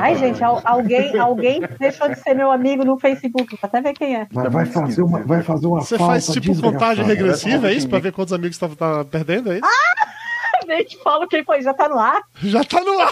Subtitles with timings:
[0.00, 3.50] Ai, gente, al- alguém, alguém deixou de ser meu amigo no Facebook.
[3.50, 4.26] Vou até ver quem é.
[4.32, 6.72] Vai, vai fazer uma, vai fazer uma Você falta faz tipo desgraçada.
[6.72, 7.88] contagem regressiva, é isso?
[7.88, 9.66] Pra ver quantos amigos tá, tá perdendo, é isso?
[10.66, 12.20] Nem te falo quem foi, já tá no ar.
[12.42, 13.10] Já tá no ar!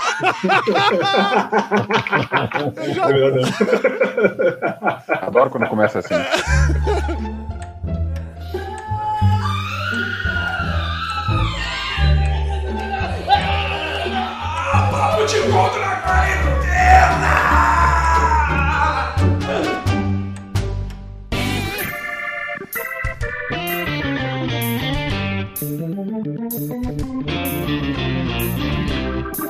[5.27, 6.15] Adoro quando começa assim.
[14.91, 16.46] Papo de contra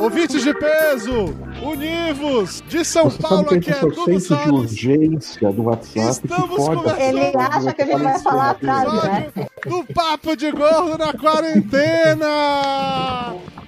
[0.01, 4.53] Ouvintes de peso, univos, de São Você Paulo, aqui é Dudu processo de Salles.
[4.71, 9.33] urgência do WhatsApp Estamos conversando- Ele acha que a gente vai falar a frase, né?
[9.67, 12.27] do Papo de Gordo na quarentena!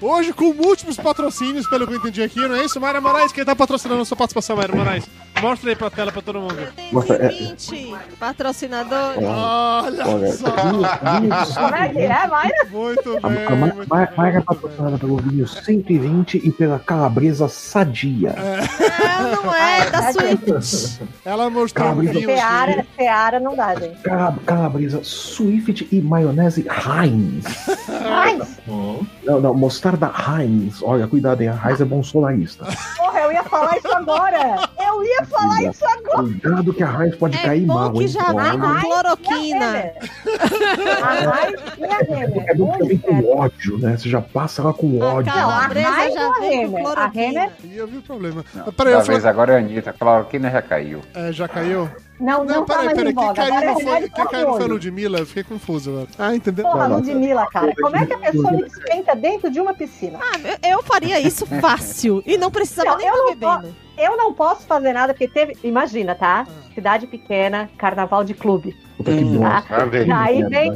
[0.01, 2.81] Hoje com múltiplos patrocínios, pelo que eu entendi aqui, não é isso?
[2.81, 5.05] Mayra Moraes, quem tá patrocinando a sua participação, Mayra Moraes?
[5.43, 6.57] Mostra aí pra tela pra todo mundo.
[6.93, 9.23] Mostra, é, 20 patrocinadores.
[9.25, 10.51] Olha, olha, só!
[10.51, 12.55] Como é que é, Mayra?
[12.71, 16.43] Muito A, bem, a, Ma- muito Ma- bem, Mayra é muito patrocinada pelo vinho 120
[16.45, 18.35] e pela calabresa sadia.
[19.21, 21.01] Não, não é da Swift.
[21.25, 22.25] Ela mostrou um vinho aqui.
[22.27, 24.01] Seara, Seara não dá, gente.
[24.03, 27.45] Cala- Calabresa Swift e maionese Heinz.
[27.89, 28.39] Ai,
[29.25, 30.83] Não, não, mostarda Heinz.
[30.83, 31.49] Olha, cuidado, hein?
[31.49, 32.65] A Heinz é bolsonarista.
[32.97, 34.69] porra, eu ia falar isso agora.
[34.85, 36.23] Eu ia falar isso agora.
[36.23, 38.09] Cuidado que a Heinz pode É cair bom mal, que hein?
[38.09, 38.51] já Olha.
[38.51, 39.93] vem com cloroquina.
[41.03, 42.45] A Raiz e a Renner.
[42.49, 43.97] É bom que vem com ódio, né?
[43.97, 45.33] Você já passa lá com A ódio.
[45.35, 46.79] Não, a calabresa Heinz já a vem com Renner?
[46.79, 47.11] A cloroquina.
[47.41, 47.51] Renner?
[47.65, 48.45] E eu vi o problema.
[48.55, 49.91] Não, Peraí, eu da vez agora é a Anitta.
[49.91, 51.01] A cloroquina já caiu.
[51.15, 51.89] É, já caiu?
[52.21, 53.13] Não, não, Não, tá peraí, mais peraí.
[53.13, 54.69] em Quem caiu Agora é não foi, quem caiu foi a.
[54.69, 55.19] Ludmilla?
[55.21, 56.09] Eu fiquei confuso agora.
[56.19, 56.65] Ah, entendeu?
[56.65, 56.87] Porra.
[56.89, 57.73] Ludmilla, cara.
[57.81, 60.19] Como é que a pessoa me esquenta dentro de uma piscina?
[60.21, 62.23] Ah, eu- eu faria isso fácil.
[62.27, 63.77] E não precisava Não, nem eu estar não bebendo.
[63.97, 65.57] Eu não posso fazer nada, porque teve.
[65.63, 66.47] Imagina, tá?
[66.75, 68.77] Cidade pequena, carnaval de clube.
[68.99, 69.51] Puta que Tá?
[69.61, 69.77] bosta.
[69.77, 70.07] Vai ver.
[70.07, 70.71] Daí vem.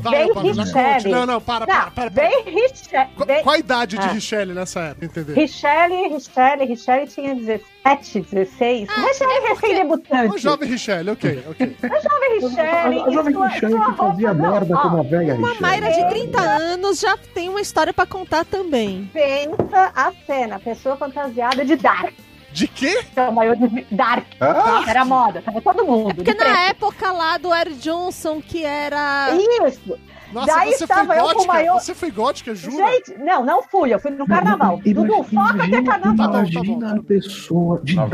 [0.54, 1.10] Richelle.
[1.10, 2.10] Não, não, para, para, para.
[2.10, 3.10] vem Richelle.
[3.42, 4.12] Qual, a idade de Ah.
[4.12, 5.34] Richelle nessa época, entendeu?
[5.34, 8.88] Richelle, Richelle, Richelle tinha 17, 16.
[8.88, 10.38] Ah, Richelle Uma recém-debutante.
[10.40, 11.76] jovem Richelle, ok, ok.
[11.82, 13.00] A jovem Richelle.
[13.00, 15.60] A, a jovem sua que fazia merda ó, como a velha Uma Richelle.
[15.80, 19.10] Mayra de 30 anos já tem uma história pra contar também.
[19.12, 22.14] Pensa a cena, pessoa fantasiada de Dark.
[22.52, 23.02] De quê?
[23.14, 24.26] Que é o maior de Dark.
[24.40, 26.14] Ah, Era moda, tava todo mundo.
[26.14, 26.52] Porque de preto.
[26.52, 29.30] na época lá do Air Johnson, que era.
[29.66, 29.98] Isso!
[30.32, 31.52] Nossa, Daí estava eu com gótica?
[31.52, 32.86] maior- Você foi gótica, jura?
[32.92, 34.80] Gente, não, não fui, eu fui no carnaval.
[34.84, 36.30] Dudu, foca que é carnaval.
[36.32, 38.08] Tá Imagina a pessoa de Van.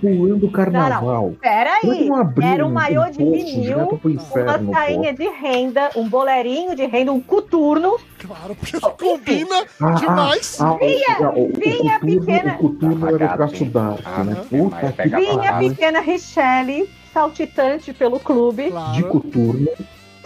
[0.00, 1.34] pulando carnaval.
[1.40, 6.08] Peraí, é não era um maiô de poço direto vinil, uma sainha de renda, um
[6.08, 7.96] boleirinho de renda, um coturno.
[8.18, 10.60] Claro, porque combina Ah, demais.
[10.60, 14.36] Ah, o- Vinha- o, o, vinha coturno, pequena- o coturno era o dark, Ah, né?
[14.48, 19.08] Puta que Vinha pequena Richelle, saltitante pelo clube, de Claro.
[19.08, 19.68] coturno.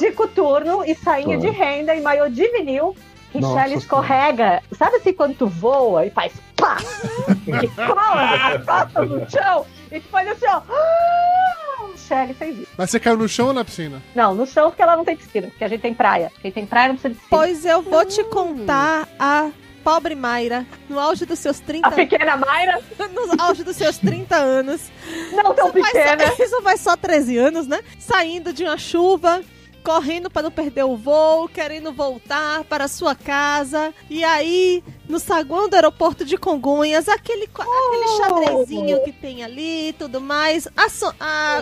[0.03, 2.97] De coturno e sainha de renda e maiô de vinil.
[3.33, 4.63] Nossa Richelle escorrega.
[4.77, 6.77] Sabe assim quando tu voa e faz pá?
[7.63, 10.61] e cola a costa no chão e tu faz assim, ó.
[10.69, 12.73] Ah, Richelle fez isso.
[12.77, 14.03] Mas você caiu no chão ou na piscina?
[14.15, 16.31] Não, no chão porque ela não tem piscina, porque a gente tem praia.
[16.43, 17.41] Quem tem praia não precisa de piscina.
[17.41, 19.51] Pois eu vou te contar a
[19.83, 22.81] pobre Mayra, no auge dos seus 30 A pequena Mayra,
[23.11, 24.91] no auge dos seus 30 anos.
[25.33, 26.27] não tão Isso faz, pequena.
[26.37, 27.81] só, isso faz só 13 anos, né?
[27.99, 29.43] Saindo de uma chuva,
[29.83, 33.93] correndo para não perder o voo, querendo voltar para sua casa.
[34.09, 39.89] E aí, no saguão do aeroporto de Congonhas, aquele, co- aquele xadrezinho que tem ali
[39.89, 40.67] e tudo mais,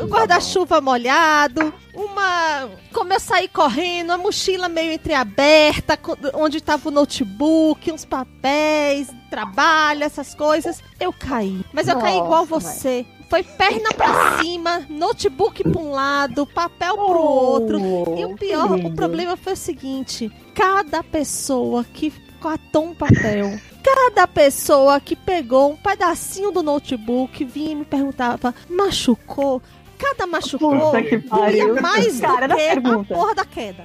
[0.02, 2.68] o guarda-chuva molhado, uma.
[2.92, 5.98] Como eu saí correndo, a mochila meio entreaberta,
[6.34, 10.82] onde estava o notebook, uns papéis, trabalho, essas coisas.
[10.98, 11.64] Eu caí.
[11.72, 13.06] Mas eu caí igual Nossa, você.
[13.30, 17.78] Foi perna pra cima, notebook pra um lado, papel pro outro.
[18.18, 24.26] E o pior, o problema foi o seguinte: cada pessoa que catou um papel, cada
[24.26, 29.62] pessoa que pegou um pedacinho do notebook vinha e me perguntava: machucou?
[29.96, 33.84] Cada machucou Puta que doía mais Cara, do que a porra da queda.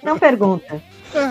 [0.00, 0.80] Não pergunta.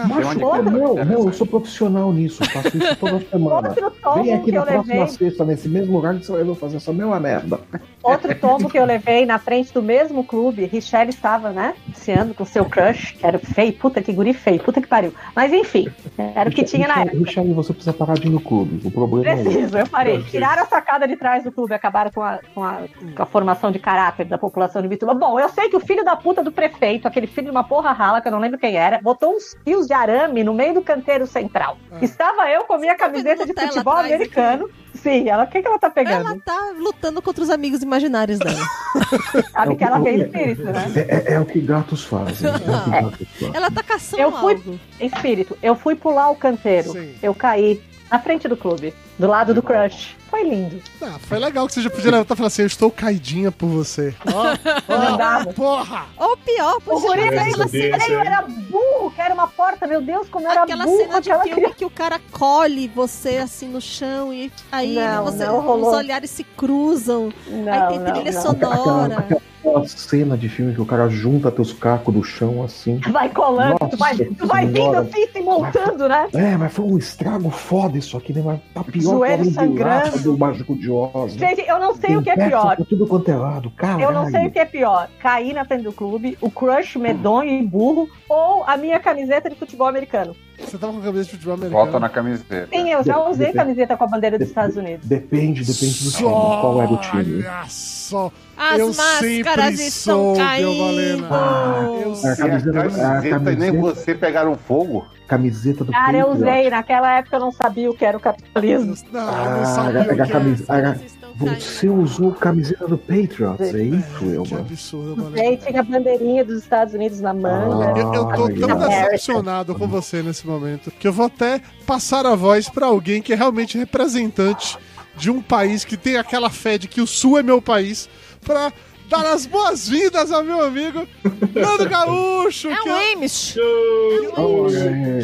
[0.07, 3.75] Mas, onde não, eu sou profissional nisso, eu faço isso toda semana.
[4.15, 5.07] Vem aqui na próxima levei.
[5.07, 7.59] sexta, nesse mesmo lugar que você vai eu fazer essa mesma merda.
[8.01, 11.74] Outro tombo que eu levei na frente do mesmo clube, Richelle estava, né?
[11.94, 15.13] Passeando com seu crush, que era feio, puta que guri feio, puta que pariu.
[15.35, 15.88] Mas enfim,
[16.35, 17.18] era o que tinha na época.
[17.18, 18.85] Richelle, você precisa parar de ir no clube.
[18.85, 19.44] O problema é esse.
[19.44, 20.21] Preciso, eu parei.
[20.24, 22.81] Tiraram a sacada de trás do clube, acabaram com a, com, a,
[23.15, 25.13] com a formação de caráter da população de Bituba.
[25.13, 27.91] Bom, eu sei que o filho da puta do prefeito, aquele filho de uma porra
[27.91, 30.81] rala, que eu não lembro quem era, botou uns fios de arame no meio do
[30.81, 31.78] canteiro central.
[32.02, 34.70] Estava eu com a minha Tá camiseta de futebol americano.
[34.94, 36.28] Sim, ela, o que, que ela tá pegando?
[36.30, 38.60] Ela tá lutando contra os amigos imaginários dela.
[39.52, 40.86] Sabe que ela tem espírito, né?
[40.96, 41.00] É,
[41.31, 42.50] é- é o que gatos fazem.
[42.50, 43.52] É que gatos fazem.
[43.56, 44.80] Ela tá caçando Eu fui- algo.
[45.00, 46.92] Espírito, eu fui pular o canteiro.
[46.92, 47.16] Sim.
[47.22, 47.81] Eu caí
[48.12, 50.16] na frente do clube, do lado do crush.
[50.33, 50.81] Foi lindo.
[51.00, 53.68] Ah, foi legal que você já podia levantar e falar assim: Eu estou caidinha por
[53.68, 54.15] você.
[54.33, 54.56] Ó,
[54.89, 55.53] ó, dava.
[55.53, 56.06] porra!
[56.18, 60.01] Ou pior, O podia guri aquela cena, nem era burro, que era uma porta, meu
[60.01, 61.75] Deus, como era aquela burro cena de aquela filme criança.
[61.75, 65.91] que o cara colhe você assim no chão e aí Não, você, não rolou.
[65.91, 67.31] os olhares se cruzam.
[67.47, 68.41] Não, aí tem não, trilha não.
[68.41, 69.18] sonora.
[69.63, 73.00] Aquela cena de filme que o cara junta teus cacos do chão assim.
[73.12, 76.27] Vai colando, tu vai, Nossa tu vai vindo assim, se montando, né?
[76.33, 78.41] É, mas foi um estrago foda isso aqui, né?
[78.44, 80.23] Mas tá pior Joelho sangrando.
[80.24, 81.36] Do Mágico de Oz.
[81.36, 81.48] né?
[81.50, 82.78] Gente, eu não sei o que é Tem pior.
[82.90, 84.04] tudo quanto é lado, caralho.
[84.04, 85.10] Eu não sei o que é pior.
[85.20, 89.56] Cair na frente do clube, o crush medonho e burro, ou a minha camiseta de
[89.56, 90.36] futebol americano.
[90.65, 91.83] Você tava com a cabeça de futebol americano.
[91.83, 92.68] Volta na camiseta.
[92.71, 93.57] Sim, eu já usei Depende.
[93.57, 95.07] camiseta com a bandeira dos Estados Unidos.
[95.07, 96.30] Depende, depende do time.
[96.30, 97.44] Qual era o time?
[97.45, 98.31] Olha só.
[98.57, 101.25] As Eu máscaras sempre estão caindo.
[101.30, 105.06] Ah, Eu a E a camiseta, a camiseta e nem camiseta, você pegaram fogo.
[105.27, 106.69] camiseta do Cara, eu usei.
[106.69, 108.95] Naquela época eu não sabia o que era o capitalismo.
[109.12, 110.27] Não, eu Ah, não sabia a- o que a era.
[110.27, 114.59] camisa- a- Vocês estão Você usou camiseta do Patriots, é isso, Que Elba?
[114.59, 117.94] absurdo, E aí a bandeirinha dos Estados Unidos na manga.
[117.94, 117.97] Ah.
[117.97, 119.09] Eu, eu tô tão América.
[119.09, 123.33] decepcionado com você nesse momento que eu vou até passar a voz pra alguém que
[123.33, 124.77] é realmente representante
[125.15, 128.07] de um país que tem aquela fé de que o Sul é meu país
[128.45, 128.71] pra
[129.13, 131.07] dar as boas-vindas ao meu amigo
[131.54, 133.56] Nando Gaúcho, É que, um Amish.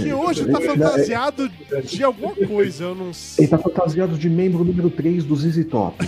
[0.03, 1.49] que hoje tá fantasiado
[1.83, 3.45] de alguma coisa, eu não sei.
[3.45, 6.07] Ele tá fantasiado de membro número 3 do ZZ Top.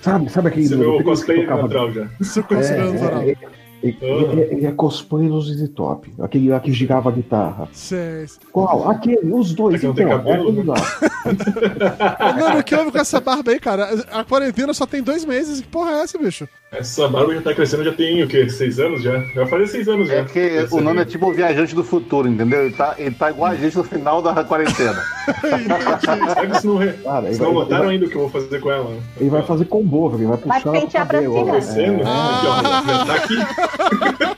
[0.00, 2.08] sabe, sabe aquele Você viu o 3 que cosplay natural já.
[2.22, 3.22] Seu considerando natural.
[3.22, 6.10] É, é, ele, ele- ele é cosplay do ZZ Top.
[6.20, 7.68] Aquele lá que girava a guitarra.
[7.72, 8.26] Sei.
[8.52, 8.88] Qual?
[8.90, 9.74] Aquele, os dois.
[9.84, 10.74] Aquele não então, tem cabelo, é aquele né?
[10.74, 12.34] lá.
[12.40, 13.88] Mano, o que houve com essa barba aí, cara?
[14.12, 15.60] A quarentena só tem dois meses.
[15.60, 16.48] Que porra é essa, bicho?
[16.74, 18.48] Essa barba já tá crescendo, já tem o quê?
[18.48, 19.20] Seis anos já?
[19.34, 20.14] Já fazia seis anos já.
[20.14, 22.66] É que o Nando é tipo o viajante do futuro, entendeu?
[22.66, 25.02] Ele tá, ele tá igual a gente no final da quarentena.
[26.00, 26.92] Será que vocês não, re...
[26.92, 28.84] Cara, ele vocês não vai, notaram ele, ainda o que eu vou fazer com ela?
[28.84, 30.60] vai, ele vai fazer combo, ele vai puxar.
[30.60, 31.50] Vai pentear pra cabelo, cima.
[31.52, 32.02] Crescendo?
[32.04, 32.42] Ah.
[32.44, 32.88] Ó.
[32.88, 33.36] Já tá aqui.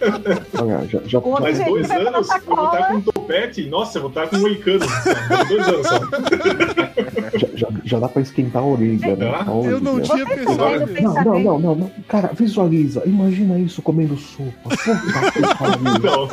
[0.00, 3.68] É, olha, já, já, Mais dois vai anos, eu vou estar com um topete.
[3.68, 4.86] Nossa, eu vou estar com um moicano.
[5.48, 5.98] Dois anos só.
[7.38, 9.34] já, já, já dá pra esquentar a orelha, né?
[9.34, 9.70] Ah, orelha.
[9.72, 10.56] Eu não tinha pensado.
[11.02, 11.90] Não, não, não, não, não.
[12.26, 13.02] Cara, visualiza.
[13.06, 14.52] Imagina isso comendo sopa.
[14.62, 15.82] Puta que pariu.
[16.02, 16.28] Não.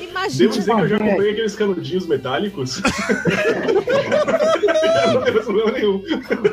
[0.00, 0.38] Imagina.
[0.38, 2.80] Devo dizer que eu já comprei aqueles canudinhos metálicos.
[5.12, 6.02] não tem problema nenhum.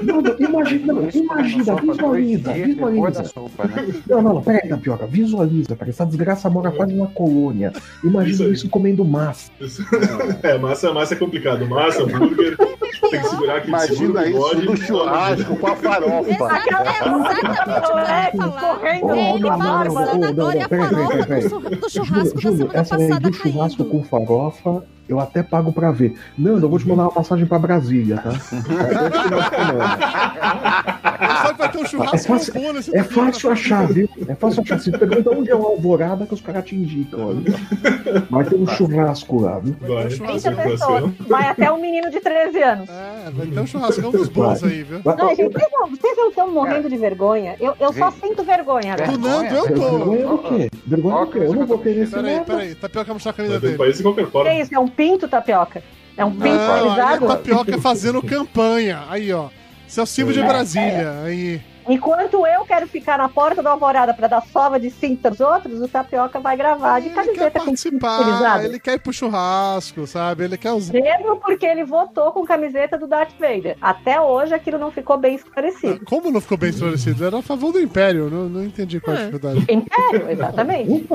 [0.04, 3.24] Mano, imagina, não, imagina, visualiza, visualiza.
[3.26, 4.02] sopa, né?
[4.08, 5.92] Não, não, não, peraí, Tapioca, visualiza, cara.
[5.92, 7.72] Essa desgraça mora quase na colônia.
[8.04, 9.52] Imagina Isso isso, comendo massa.
[10.44, 11.68] É, massa, massa é complicado.
[11.68, 12.58] Massa, hambúrguer.
[13.02, 13.68] Tem que segurar aqui.
[13.68, 16.30] Imagina isso no churrasco com a farofa.
[16.30, 18.60] Exata- é exatamente o que eu ia falar.
[18.62, 19.90] Correndo Oh, Ele agora
[20.58, 21.18] e a farofa
[21.70, 23.30] do do churrasco da semana passada
[23.78, 26.14] do com farofa, eu até pago pra ver.
[26.38, 28.32] Não, eu vou te mandar uma passagem pra Brasília, tá?
[31.22, 34.10] É, um É fácil, é dia, fácil achar, viu?
[34.28, 34.80] É fácil achar.
[34.80, 37.28] Se pergunta onde é o Alvorada que os caras te indicam.
[37.28, 37.42] Olha.
[38.30, 39.76] Vai ter um churrasco lá, viu?
[39.82, 40.80] Vai, 30 fazer pessoas.
[40.80, 41.14] churrascão.
[41.28, 42.90] Vai até um menino de 13 anos.
[42.92, 45.00] É, vai ter um churrascão dos bons aí, viu?
[45.06, 47.56] Ai, gente, vocês não, vocês não estão morrendo de vergonha?
[47.60, 49.18] Eu, eu só sinto vergonha Do agora.
[49.18, 49.92] Nando, eu tô.
[49.98, 50.70] Vergonha do quê?
[50.86, 51.38] Vergonha do quê?
[51.40, 52.76] Eu não vou ter esse Peraí, peraí.
[52.76, 53.84] Tapioca mostrar a camisa Mas tem dele.
[53.84, 54.50] país de qualquer Que forma.
[54.52, 54.76] é isso?
[54.76, 55.82] É um pinto tapioca?
[56.18, 59.04] É um pinto Não, aí é tapioca fazendo campanha.
[59.10, 59.48] Aí, ó.
[59.88, 61.22] Esse é o símbolo de É, Brasília.
[61.24, 61.62] Aí.
[61.94, 65.82] Enquanto eu quero ficar na porta da alvorada pra dar sova de cinta aos outros,
[65.82, 68.64] o tapioca vai gravar de Ele quer camiseta com pinto participar, estilizado.
[68.64, 70.46] ele quer ir pro churrasco, sabe?
[70.46, 70.94] Ele quer usar.
[70.94, 73.76] Mesmo porque ele votou com camiseta do Darth Vader.
[73.82, 76.06] Até hoje aquilo não ficou bem esclarecido.
[76.06, 77.26] Como não ficou bem esclarecido?
[77.26, 79.26] Era a favor do Império, não, não entendi qual é a É.
[79.28, 79.66] dificuldade.
[79.70, 81.08] Império, exatamente.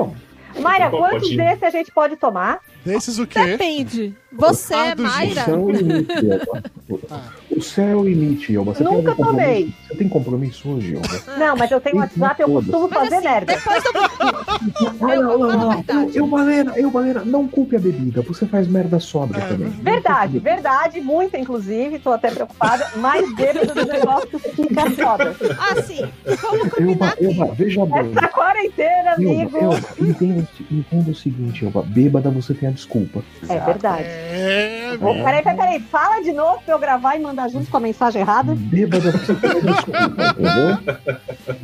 [0.59, 2.59] Mayra, Bom, quantos desses a gente pode tomar?
[2.87, 3.43] Desses o quê?
[3.45, 4.15] Depende.
[4.33, 6.63] Você, Ah, do o Mayra, céu é o limite, Elba.
[7.49, 8.73] O céu é o limite, Elba.
[8.73, 9.45] Você tem Nunca compromisso?
[9.45, 9.73] tomei.
[9.87, 11.37] Você tem compromisso hoje, Elba?
[11.37, 12.71] Não, mas eu tenho WhatsApp, eu foda-se.
[12.71, 13.53] costumo fazer assim, merda.
[13.55, 13.83] depois.
[15.01, 15.71] Ah, Eu- não, não, não.
[15.71, 16.17] verdade.
[16.17, 18.21] Eu, Valena, eu, Valena, não culpe a bebida.
[18.21, 19.69] Você faz merda sóbria É, também.
[19.69, 25.35] Verdade, verdade, muita inclusive, tô até preocupada, mais bêbado do negócio que fica foda.
[25.71, 26.07] Assim,
[26.41, 27.25] vamos Elba, combinar aqui.
[27.25, 28.11] Elba, veja bem.
[28.15, 29.57] Essa quarentena, amigo.
[29.57, 31.81] Elba, Elba, entenda, entenda o seguinte, Elba.
[31.83, 33.23] Bêbada você tem a desculpa.
[33.49, 34.03] É verdade.
[34.03, 37.77] É, Ô, Peraí, peraí, peraí, fala de novo pra eu gravar e mandar junto com
[37.77, 38.53] a mensagem errada.
[38.55, 41.01] Bêbada você desculpa.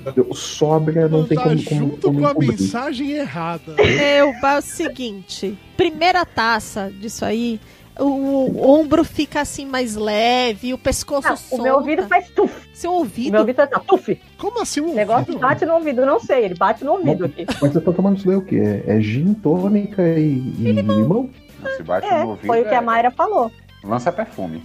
[0.08, 0.34] Entendeu?
[0.34, 3.76] Sóbria não tem tá como, junto como com a mensagem errada.
[3.78, 7.60] Eu, é o seguinte, primeira taça disso aí,
[8.00, 11.64] o, o ombro fica assim mais leve, o pescoço Ah, o solta.
[11.64, 12.68] meu ouvido faz tuf.
[12.74, 13.32] Seu O ouvido.
[13.32, 14.20] meu ouvido tá tuf.
[14.38, 15.40] Como assim um O negócio ouvido?
[15.40, 16.46] bate no ouvido, não sei.
[16.46, 17.46] Ele bate no ouvido aqui.
[17.62, 18.84] Mas você tá tomando isso daí o quê?
[18.88, 21.30] É, é gin, tônica e, e limão?
[21.78, 23.52] Se bate É, no ouvido, foi o que a é- Mayra falou.
[23.84, 24.62] lança perfume.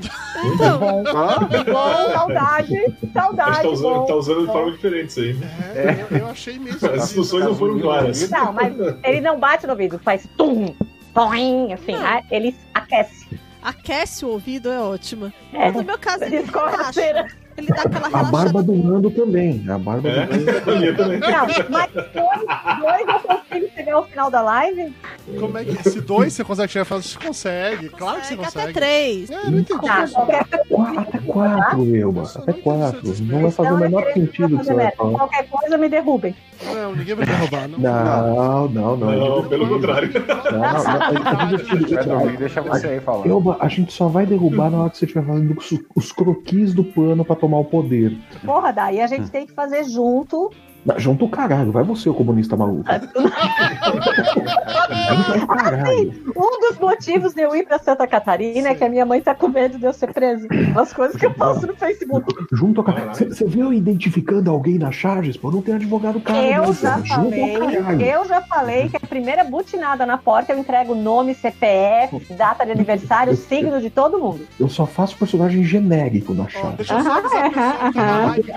[0.55, 0.79] Então?
[1.73, 3.63] Bom, saudade, Acho que saudade.
[3.63, 4.05] tá usando, bom.
[4.07, 5.37] tá usando de forma diferente isso aí.
[5.75, 6.89] É, eu, eu achei mesmo.
[6.89, 8.29] As instruções não foram claras.
[8.31, 8.73] Não, mas
[9.05, 10.75] ele não bate no ouvido, faz tum,
[11.19, 13.41] toim, assim, ah, ele aquece.
[13.61, 15.33] aquece o ouvido é ótimo.
[15.53, 15.73] É.
[15.73, 17.27] No meu caso, ele relaxa.
[17.59, 18.63] Ele dá aquela A barba relaxada.
[18.63, 19.65] do Nando também.
[19.69, 20.61] A barba É, do Nando.
[20.71, 21.19] a minha também.
[21.19, 24.95] Não, mas dois, dois eu consigo chegar ao final da live?
[25.39, 28.63] Como é que se dois você consegue chegar falar, você consegue, claro que você Consegue
[28.63, 29.31] até três.
[29.31, 29.81] É, não entendi.
[29.87, 32.23] Tá, Até quatro, Elba.
[32.35, 33.15] Até quatro.
[33.23, 35.19] Não vai fazer o menor sentido que você vai falar.
[35.19, 36.35] Qualquer coisa me derrubem.
[36.65, 37.79] Não, ninguém vai derrubar, não.
[37.79, 39.13] Não, não, não.
[39.43, 40.11] Não, pelo contrário.
[40.53, 43.27] Não, não, é deixa você aí falando.
[43.29, 46.73] Elba, a gente só vai derrubar na hora que você estiver fazendo os, os croquis
[46.75, 48.17] do plano pra tomar o poder.
[48.45, 50.51] Porra, daí a gente tem que fazer junto.
[50.85, 52.85] Não, Junto o caralho, vai você, o comunista maluco.
[55.47, 56.15] Caralho.
[56.37, 59.35] Um dos motivos de eu ir pra Santa Catarina é que a minha mãe tá
[59.35, 60.47] com medo de eu ser preso.
[60.77, 62.35] As coisas que eu posto no Facebook.
[62.53, 63.15] Junto o caralho.
[63.15, 65.37] Você viu identificando alguém na Charges?
[65.37, 66.43] Pô, não tem advogado cara.
[66.43, 68.03] Eu já falei, caralho.
[68.03, 72.73] eu já falei que a primeira butinada na porta eu entrego nome, CPF, data de
[72.73, 74.47] aniversário, signo de todo mundo.
[74.59, 76.77] Eu só faço personagem genérico na Charges.
[76.77, 77.51] deixa eu só avisar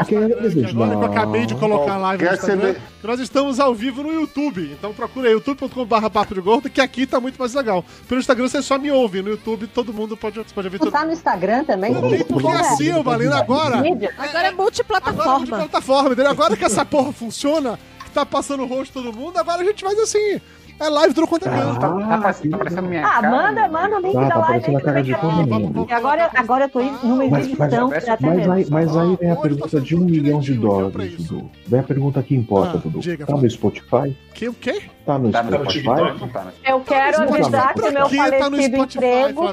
[0.05, 2.81] que eu acabei de colocar a live no Quer Instagram, saber?
[3.01, 4.71] que nós estamos ao vivo no YouTube.
[4.77, 7.83] Então procura aí, youtube.com.br papo de gordo, que aqui tá muito mais legal.
[8.07, 10.85] Pelo Instagram você só me ouve, no YouTube todo mundo pode, você pode ouvir Tu
[10.85, 10.91] tudo.
[10.93, 11.93] tá no Instagram também?
[11.93, 13.77] Não tem porque é assim, ô Valendo, agora.
[13.77, 15.47] Agora é Agora é multiplataforma.
[15.47, 16.31] plataforma, entendeu?
[16.31, 19.83] Agora que essa porra funciona, que tá passando o rosto todo mundo, agora a gente
[19.83, 20.39] faz assim.
[20.79, 21.79] É live tudo quanto é canto.
[21.79, 23.29] Tá, tá, parecendo- tá parecendo minha Ah, cara.
[23.29, 26.29] manda, manda o link Tá, da tá live aparecendo aí a cara de todo agora,
[26.35, 27.89] agora eu tô indo numa Mas- exibição.
[27.89, 28.53] mas- Mas mesmo.
[28.53, 31.15] aí, mas aí vem a pergunta tá de um milhão de dólares.
[31.27, 31.51] Dudu.
[31.67, 32.99] Vem a pergunta que importa, Ah, Dudu.
[33.25, 34.17] Tá no Spotify?
[34.33, 34.81] Que o quê?
[35.05, 35.83] Tá no Tá Spotify?
[35.85, 39.43] Tá no Eu quero Mas avisar que o meu tá falecido emprego.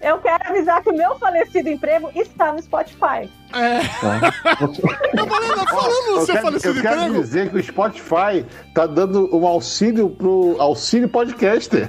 [0.00, 3.28] Eu quero avisar que o meu falecido emprego está no Spotify.
[3.52, 4.56] É, Tá?
[4.60, 7.20] Você- Valendo, falando seu quero, falecido eu quero emprego.
[7.22, 11.88] dizer que o Spotify tá dando um auxílio pro auxílio podcaster.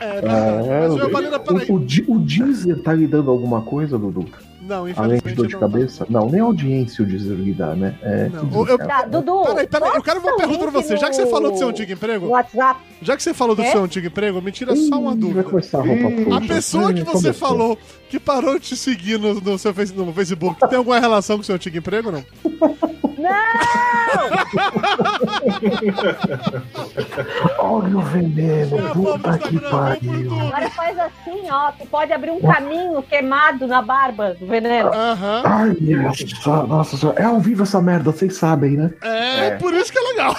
[0.00, 0.68] É verdade.
[0.68, 1.66] É, Mas, ô, Valendo, peraí.
[1.70, 4.26] o, o, Di- o Deezer tá lhe dando alguma coisa, Dudu?
[4.70, 5.60] Não, Além infelizmente de dor de não.
[5.60, 6.06] cabeça?
[6.08, 7.94] Não, nem audiência o Deezer lhe dá, né?
[8.02, 9.42] É, Não, eu- Tá, Dudu.
[9.46, 10.96] Peraí, peraí, eu quero uma pergunta pra você.
[10.96, 12.80] Já que você falou do seu antigo emprego, WhatsApp.
[13.02, 13.72] já que você falou do É?
[13.72, 15.42] seu antigo emprego, me tira só uma Ih, Vai dúvida.
[15.44, 16.32] começar a roupa Ih.
[16.32, 17.76] A pessoa que Ih, você falou
[18.08, 21.44] que parou de te seguir no, no seu no Facebook tem alguma relação com o
[21.44, 22.24] seu antigo emprego, não?
[27.58, 30.32] Olha o veneno, puta que pariu.
[30.46, 31.72] Agora faz assim, ó.
[31.72, 34.90] Tu pode abrir um caminho queimado na barba do veneno.
[34.92, 35.42] Aham.
[35.44, 37.20] Ai, nossa, nossa senhora.
[37.20, 38.90] É ao vivo essa merda, vocês sabem, né?
[39.02, 39.50] É, É.
[39.56, 40.36] por isso que é legal.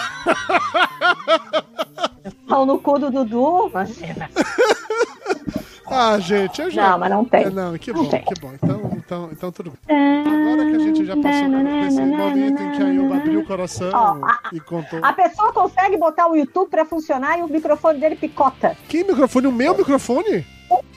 [2.47, 3.69] Pau no cu do Dudu.
[3.69, 4.29] Imagina.
[5.93, 6.91] Ah, gente, eu já.
[6.91, 7.43] Não, mas não tem.
[7.43, 8.21] É, não, que Não bom, tem.
[8.23, 8.51] que bom.
[8.53, 9.97] Então, então, então tudo bem.
[10.21, 13.45] Agora que a gente já passou por esse momento em que a Ilma abriu o
[13.45, 14.99] coração Ó, a- e contou.
[15.03, 18.75] A pessoa consegue botar o YouTube pra funcionar e o microfone dele picota.
[18.87, 19.47] Que microfone?
[19.47, 20.45] O meu microfone?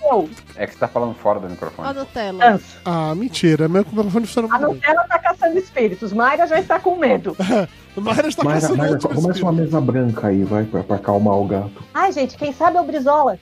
[0.08, 1.88] Eu, É que você tá falando fora do microfone.
[1.88, 2.60] A Nutella.
[2.84, 3.68] Ah, mentira.
[3.68, 4.74] Meu microfone funciona A muito bem.
[4.76, 6.12] Nutella tá caçando espíritos.
[6.12, 7.36] Mayra já está com medo.
[7.96, 11.34] Mayra está Mayra, caçando Mayra, outro começa uma mesa branca aí, vai, pra, pra acalmar
[11.36, 11.82] o gato.
[11.92, 13.38] Ai, gente, quem sabe é o Brizola.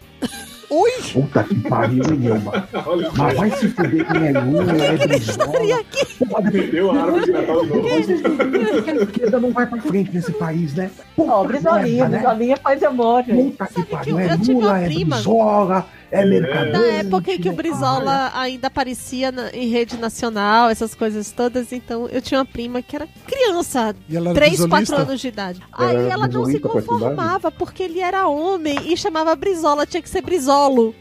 [0.75, 0.91] Oi!
[1.13, 2.67] Puta que pariu, hein, Elba?
[2.87, 5.85] Olha o Mas vai se fuder quem é Lula, é Brizola.
[6.51, 7.89] Perdeu a árvore de Natal de novo.
[7.89, 10.91] A esquerda não vai pra frente nesse país, né?
[11.15, 12.19] Puta Ó, Brizolinha, merda, né?
[12.23, 13.23] Brizolinha faz amor.
[13.23, 14.89] Puta que que pariu, é Lula, é.
[14.89, 16.73] Brizola, é Mercadante.
[16.73, 21.33] Na época em que o né, Brizola ainda aparecia na- em rede nacional, essas coisas
[21.33, 24.93] todas, então eu tinha uma prima que era criança, E ela era 3, brisolista?
[24.95, 25.61] 4 anos de idade.
[25.79, 30.09] Ela Aí ela não se conformava porque ele era homem e chamava Brizola, tinha que
[30.09, 30.95] ser Brizolo.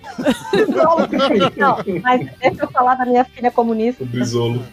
[1.58, 4.04] Não, mas deixa eu falar da minha filha comunista.
[4.04, 4.64] O Brisolo.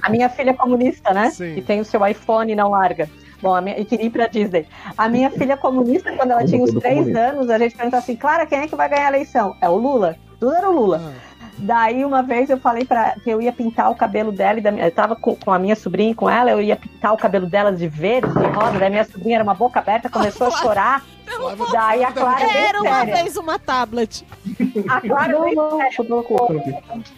[0.00, 1.30] A minha filha comunista, né?
[1.30, 1.54] Sim.
[1.54, 3.08] Que tem o seu iPhone e não larga.
[3.42, 4.66] Bom, a minha, e queria ir pra Disney.
[4.96, 8.46] A minha filha comunista, quando ela tinha uns três anos, a gente perguntou assim, Clara,
[8.46, 9.56] quem é que vai ganhar a eleição?
[9.60, 10.16] É o Lula?
[10.38, 11.00] Tudo era o Lula.
[11.04, 14.58] Ah, Daí, uma vez, eu falei pra, que eu ia pintar o cabelo dela.
[14.58, 16.76] E da minha, eu tava com, com a minha sobrinha e com ela, eu ia
[16.76, 18.78] pintar o cabelo dela de verde, de rosa.
[18.78, 21.04] Daí minha sobrinha era uma boca aberta, começou a chorar.
[21.72, 23.16] Daí a Clara Era uma séria.
[23.16, 24.24] vez uma tablet.
[24.88, 26.74] A Clara Não, não, aqui.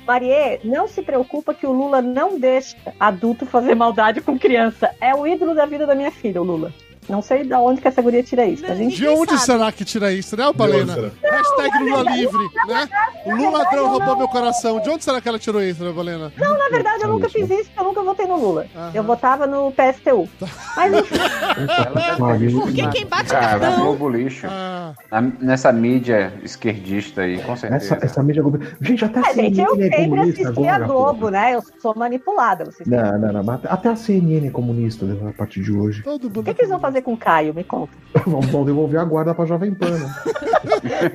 [0.07, 4.91] Marie, não se preocupa que o Lula não deixa adulto fazer maldade com criança.
[5.01, 6.73] É o ídolo da vida da minha filha, o Lula.
[7.09, 8.65] Não sei de onde que essa guria tira isso.
[8.67, 9.43] A gente De onde sabe.
[9.43, 11.13] será que tira isso, né, Balena?
[11.23, 12.89] Hashtag Lula livre, né?
[13.27, 14.81] O Lula ladrão roubou meu coração.
[14.81, 16.33] De onde será que ela tirou isso, né, Balena?
[16.39, 18.67] Na verdade, eu nunca fiz isso, porque eu nunca votei no Lula.
[18.75, 18.91] Aham.
[18.95, 20.29] Eu votava no PSTU.
[20.77, 23.85] Mas enfim, Porque quem bate Cara, cartão.
[23.85, 24.47] Globo lixo.
[24.49, 27.95] Ah, Na- nessa mídia esquerdista aí, com certeza.
[27.95, 28.61] Essa, essa mídia Globo.
[28.81, 30.79] Gente, até a é, gente, eu CNN é sempre comunista assisti a.
[30.79, 31.55] Globo, né?
[31.55, 32.65] Eu sou manipulada.
[32.65, 32.89] Vocês.
[32.89, 33.61] Não, não, não.
[33.65, 36.03] Até a CNN é comunista né, a partir de hoje.
[36.03, 36.41] todo mundo.
[36.41, 37.55] O que, que eles vão fazer com o Caio?
[37.55, 37.93] Me conta.
[38.27, 40.15] Vamos devolver a guarda pra Jovem Pan, né?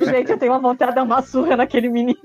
[0.00, 2.18] Gente, eu tenho uma vontade de dar uma surra naquele menino.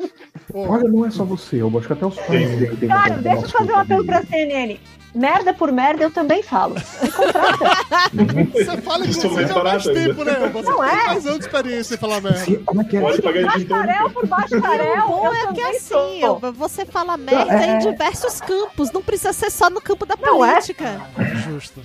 [0.54, 3.50] Olha, não é só você, eu acho que até os pais dele Cara, deixa eu
[3.50, 4.78] fazer um apelo pra CNN.
[5.14, 6.76] Merda por merda, eu também falo.
[7.02, 7.75] Me contrata.
[8.54, 10.02] Você fala Isso é mais mais barato ainda.
[10.02, 10.34] tempo, né?
[10.54, 11.06] Você Não tem é?
[11.08, 12.46] mais anos de experiência em falar merda.
[12.66, 13.02] Como é que é?
[13.02, 14.10] Pode pagar gin Bacharel tônica.
[14.14, 16.40] por bacharel, O bom é que também assim, sou.
[16.54, 17.76] você fala merda É.
[17.76, 18.92] em diversos campos.
[18.92, 20.52] Não precisa ser só no campo da Não é?
[20.54, 21.02] política.
[21.48, 21.82] Justo.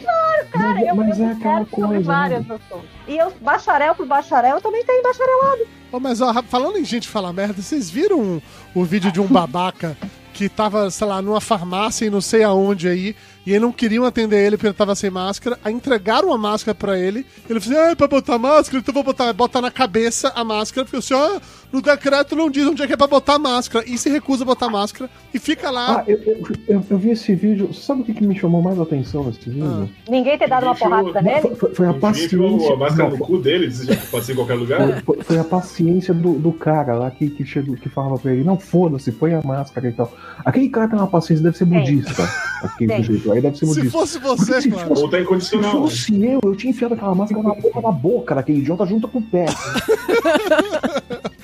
[0.52, 2.58] Cara, eu, Mas eu é aquela coisa, várias né?
[3.06, 5.62] E eu, bacharel por bacharel, eu também tenho bacharelado.
[5.92, 8.40] Ô, mas ó, falando em gente falar merda, vocês viram
[8.74, 9.96] o vídeo de um babaca
[10.32, 14.04] que tava, sei lá, numa farmácia e não sei aonde aí, e aí não queriam
[14.04, 17.78] atender ele porque ele tava sem máscara, aí entregaram uma máscara pra ele, ele falou
[17.78, 20.98] assim, ah, é pra botar máscara, então vou botar, botar na cabeça a máscara, porque
[20.98, 21.40] assim, ah,
[21.72, 24.46] no decreto não diz onde é que é pra botar máscara, e se recusa a
[24.46, 27.72] botar máscara, e fica lá, Ah, eu, eu, eu- eu vi esse vídeo.
[27.72, 29.88] Sabe o que, que me chamou mais atenção nesse vídeo?
[30.08, 31.40] Ninguém ter dado uma Deixa eu- porrada nele?
[31.42, 32.72] Foi, foi- foi a Ninguém paciência.
[32.72, 35.02] a máscara não, no cu dele, você já pode ser em qualquer lugar?
[35.04, 38.44] foi, foi- a paciência do, do cara lá que, que, chegou, que falava pra ele:
[38.44, 40.12] não, foda-se, põe a máscara e tal.
[40.44, 42.28] Aquele cara tem uma paciência, deve ser budista.
[42.62, 43.90] Aquele sujeito aí deve ser se budista.
[43.98, 44.88] fosse você, se claro.
[44.88, 45.74] fosse- Ou tá Se incondicional.
[45.74, 45.80] né?
[45.80, 49.18] fosse eu, eu tinha enfiado aquela máscara na boca da boca daquele idiota junto com
[49.18, 49.46] o pé.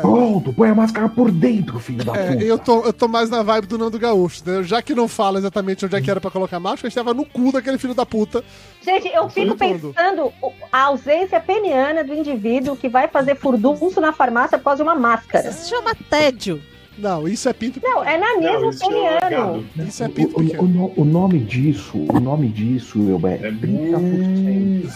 [0.00, 2.44] Pronto, põe a máscara por dentro, filho da É, puta.
[2.44, 4.64] eu tô, eu tô mais na vibe do Nando Gaúcho, entendeu?
[4.64, 7.52] Já que não fala exatamente onde é que era pra colocar máscara, estava no cu
[7.52, 8.42] daquele filho da puta.
[8.82, 10.32] Gente, eu fico pensando
[10.72, 14.94] a ausência peniana do indivíduo que vai fazer furdunço na farmácia por causa de uma
[14.94, 15.48] máscara.
[15.50, 16.60] Isso se chama tédio.
[17.00, 18.88] Não, isso é pinto Não, é Não, nanismo isso
[19.20, 19.64] gado.
[19.86, 20.68] Isso é O, pinto o- o pequeno.
[20.68, 24.90] no- o nome disso, o nome disso, eu é É 30%.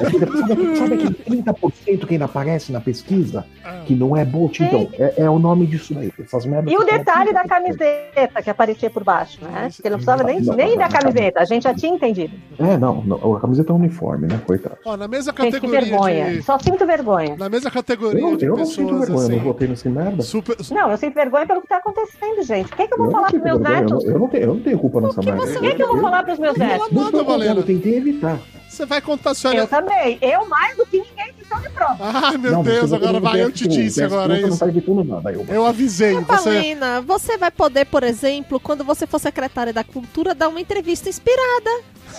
[0.00, 0.48] É 30%.
[0.48, 3.44] Sabe, sabe aquele 30% que ainda aparece na pesquisa?
[3.86, 4.62] Que não é bot?
[4.62, 6.12] Então, é, é o nome disso daí.
[6.18, 7.48] Essas merdas E o detalhe da 30%.
[7.48, 9.68] camiseta que aparecia por baixo, né?
[9.70, 12.34] Que não precisava nem, Não, nem não, da camiseta, a gente já tinha entendido.
[12.58, 14.40] É, não, não, a camiseta é uniforme, né?
[14.46, 14.76] Coitado.
[14.84, 16.30] Ó, na mesma Gente, que categoria vergonha.
[16.32, 16.42] de...
[16.42, 17.36] Só sinto vergonha.
[17.36, 19.38] Na mesma Eu, categoria não- de eu não sinto vergonha, eu não assim...
[19.38, 20.22] votei nesse merda.
[20.22, 20.56] Super...
[20.70, 22.72] Não, eu sinto vergonha pelo que tá acontecendo, gente.
[22.72, 24.04] O que, que eu vou Eu falar pros meus eu netos?
[24.04, 25.42] eu não tenho, eu não tenho culpa nessa merda.
[25.42, 26.90] O que, que eu vou falar pros meus netos?
[26.90, 27.60] Não, não, Valena.
[27.60, 28.38] eu tentei evitar.
[28.74, 29.54] Você vai contar a sua...
[29.54, 30.18] Eu também.
[30.20, 31.96] Eu mais do que ninguém que estão de prova.
[32.00, 34.58] Ai, meu Não, Deus, você agora não vai, eu te disse agora, é Não isso.
[34.58, 35.46] sai de tudo nada, eu.
[35.48, 36.24] Eu avisei, você...
[36.24, 41.08] Paulina, você vai poder, por exemplo, quando você for secretária da Cultura, dar uma entrevista
[41.08, 41.70] inspirada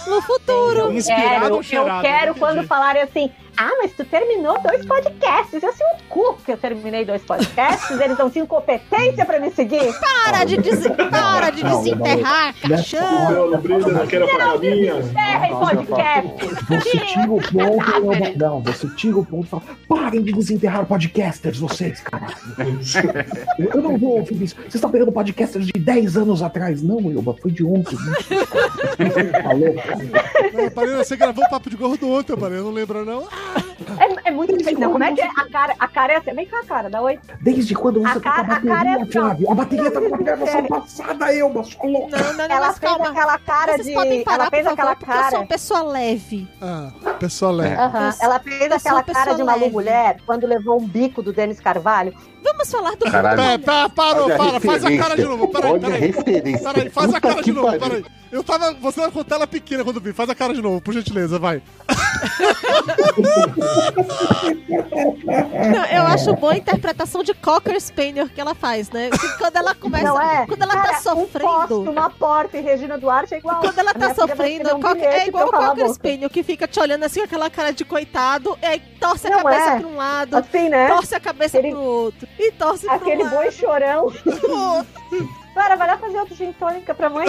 [0.08, 0.92] no futuro.
[0.94, 2.02] Inspirado Quero, ou eu cheirado?
[2.02, 5.64] quero Não quando falarem assim, ah, mas tu terminou dois podcasts.
[5.64, 9.50] Eu sei o cu que eu terminei dois podcasts, eles não tinham competência pra me
[9.52, 9.94] seguir.
[10.00, 10.86] Para de, des...
[11.10, 13.32] para de Não, desenterrar a caixão.
[13.32, 15.02] Não, não brilha, não quero apagar a minha.
[15.14, 16.45] Terra em podcast.
[16.68, 18.38] Você tira o ponto e eu...
[18.38, 22.36] Não, você tira o ponto e fala: parem de desenterrar podcasters, vocês, caralho.
[23.74, 24.56] Eu não vou ouvir isso.
[24.56, 26.82] Vocês estão pegando podcasters de 10 anos atrás.
[26.82, 27.96] Não, Elba, foi de ontem.
[27.96, 28.14] Né?
[29.44, 30.52] Falou, cara.
[30.54, 33.24] Não, Palena, você gravou o Papo de Gordo ontem, Palena, não lembra não?
[34.00, 34.80] É, é muito difícil.
[34.80, 35.26] Não, como é que é?
[35.38, 36.34] A cara, a cara é assim.
[36.34, 37.20] Vem cá, cara, dá oi.
[37.42, 39.12] Desde quando você A tá com a cara- a cara bateria, é assim.
[39.12, 39.52] Flávio?
[39.52, 42.18] A bateria tá com a gravação passada, Elba, sua louca.
[42.18, 43.10] Não, não, não, Ela mas fez calma.
[43.10, 43.94] aquela cara Vocês de.
[43.94, 45.38] podem parar, Ela fez por aquela favor, porque eu sou cara.
[45.42, 46.35] uma pessoa leve.
[46.62, 47.74] Ah, pessoa leve.
[47.76, 47.80] Eu-
[48.22, 49.70] Ela fez aquela cara de uma leve.
[49.72, 52.14] mulher quando levou um bico do Denis Carvalho.
[52.44, 53.38] Vamos falar do Caralho.
[53.38, 56.02] Pera, pera, parou, Olha a para, faz a cara de novo, peraí, Olha a peraí.
[56.12, 56.74] referência.
[56.74, 58.06] Peraí, faz a cara de novo, peraí.
[58.32, 58.74] Eu tava.
[58.76, 60.12] Você tava com tela pequena quando vi.
[60.14, 61.62] Faz a cara de novo, por gentileza, vai.
[65.72, 69.10] Não, eu acho boa a interpretação de Cocker Spaniel que ela faz, né?
[69.10, 70.04] Que quando ela começa.
[70.06, 70.46] Não é?
[70.46, 71.92] Quando ela Cara, tá Um posto, sofrendo.
[71.92, 73.60] uma porta e Regina Duarte é igual.
[73.62, 76.28] Quando ela tá sofrendo, um Cocker- bilhete é igual o pra eu a.
[76.28, 79.30] Spaniel, que fica te olhando assim com aquela cara de coitado, e aí torce a
[79.30, 79.80] Não cabeça é?
[79.80, 80.88] pra um lado, Assim, né?
[80.88, 82.28] torce a cabeça Aquele- pro outro.
[82.40, 83.36] E torce pro Aquele lado.
[83.36, 84.12] boi chorão.
[85.56, 87.28] Para, vai lá fazer outro gin tônica pra mãe.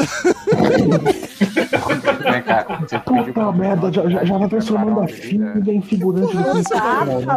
[2.22, 6.34] Vem cá, você pediu Puta merda, já, já, já vai transformando a filha em figurante
[6.34, 6.42] né?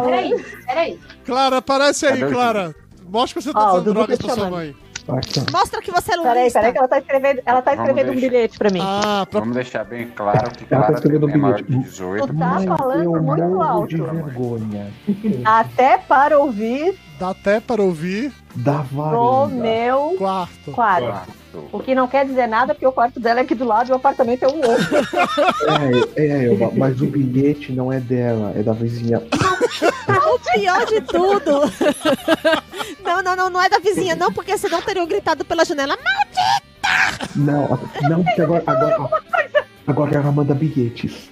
[0.04, 0.98] Peraí, peraí.
[1.24, 2.74] Clara, aparece aí, o Clara.
[3.08, 4.74] Mostra que você tá o Dudu drogas tá pra sua mãe.
[5.52, 6.58] Mostra que você é Peraí, lulista.
[6.60, 8.30] peraí, que ela tá escrevendo, ela tá Vamos escrevendo um deixar.
[8.30, 8.80] bilhete pra mim.
[8.82, 9.40] Ah, pra...
[9.40, 11.64] Vamos deixar bem claro que Ela tá escrevendo é de bilhete.
[11.64, 12.26] 18.
[12.26, 13.88] Tu tá falando muito alto.
[13.88, 14.90] de vergonha.
[15.44, 19.54] Até para ouvir dá até para ouvir Da no varanda.
[19.54, 20.72] meu quarto.
[20.72, 21.06] quarto.
[21.06, 21.40] Quarto.
[21.72, 23.92] O que não quer dizer nada, porque o quarto dela é aqui do lado e
[23.92, 24.96] o apartamento é um outro.
[26.16, 29.20] É, é, Elba, mas o bilhete não é dela, é da vizinha.
[29.20, 31.62] O pior de tudo.
[33.02, 35.96] Não, não, não, não é da vizinha, não, porque senão teriam gritado pela janela.
[37.34, 39.08] Não, não, porque agora, agora,
[39.86, 41.30] agora ela manda bilhetes.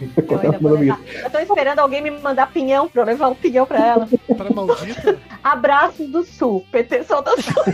[0.00, 1.24] Eu, Agora ela manda bilhetes.
[1.24, 4.08] eu tô esperando alguém me mandar pinhão pra eu levar um pinhão pra ela.
[4.36, 5.18] Pra maldita.
[5.42, 6.64] Abraços do Sul.
[6.70, 7.56] PT Saudações.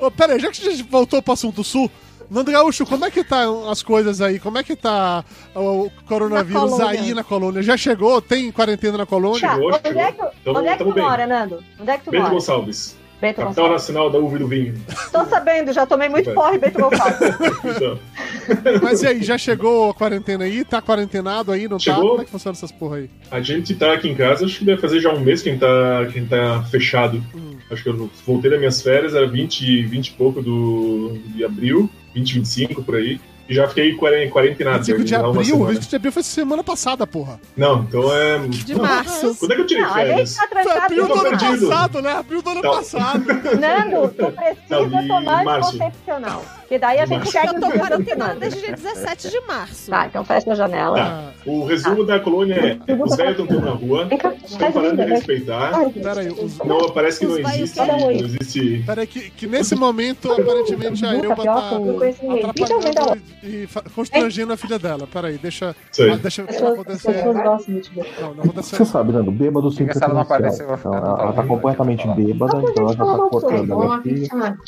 [0.00, 1.90] Ô, pera aí, já que a gente voltou pro assunto sul,
[2.30, 4.38] Nando Gaúcho, como é que tá as coisas aí?
[4.38, 5.24] Como é que tá
[5.54, 7.62] o coronavírus Na aí na colônia?
[7.62, 8.20] Já chegou?
[8.22, 9.38] Tem quarentena na colônia?
[9.38, 11.62] Chegou, Onde é que, Tamo- onde é que tu mora, Nando?
[11.78, 12.34] Onde é que tu Bento mora?
[12.34, 13.72] Gonçalves, Bento capital Gonçalves.
[13.72, 14.74] nacional da uva e do vinho.
[15.12, 17.20] Tô sabendo, já tomei muito porre, Bento Gonçalves.
[17.64, 20.64] Então, Mas e aí, já chegou a quarentena aí?
[20.64, 21.68] Tá quarentenado aí?
[21.68, 21.84] Não tá?
[21.84, 22.08] Chegou.
[22.10, 23.10] Como é que funciona essas porra aí?
[23.30, 25.52] a gente tá aqui em casa, acho que deve fazer já um mês que a
[25.52, 27.22] gente tá, que a gente tá fechado.
[27.32, 27.52] Hum.
[27.70, 31.88] Acho que eu voltei das minhas férias, era 20, 20 e pouco do, de abril,
[32.16, 33.20] 20, 25 por aí.
[33.48, 34.78] E já fiquei quaren- quarentenado.
[34.78, 35.44] 25 de abril?
[35.44, 35.66] semana.
[35.72, 37.40] 25 de abril foi semana passada, porra.
[37.56, 38.38] Não, então é.
[38.48, 39.34] De março.
[39.36, 40.34] Quando é que eu tirei Não, férias?
[40.36, 41.68] tá Foi abril do ano perdido.
[41.68, 42.12] passado, né?
[42.12, 42.70] Abril do ano Não.
[42.70, 43.24] passado.
[43.26, 46.44] Nando, tu precisa Não, de tomar anticoncepcional.
[46.72, 49.90] Que daí a gente segue Eu tô quarentenada desde dia 17 de março.
[49.90, 50.96] Tá, então fecha a janela.
[50.96, 51.32] Tá.
[51.44, 52.54] O resumo da colônia
[52.86, 54.08] é: os velhos estão na rua,
[54.42, 55.72] estão parando de respeitar.
[55.90, 56.56] Pera aí, os...
[56.60, 57.78] Não, parece que não existe.
[57.78, 58.82] Não existe.
[58.86, 61.72] Pera aí, que, que nesse momento, aparentemente, a Elba tá.
[61.74, 65.06] Então, atrapalhando e, e constrangendo a filha dela.
[65.06, 67.22] Pera aí, deixa, ah, deixa acontecer.
[67.22, 68.78] Não, não aconteceu.
[68.78, 72.84] Você sabe, Nando, bêbado sempre se ela não tem Ela, ela tá completamente bêbada, então
[72.84, 74.02] ela já tá cortando.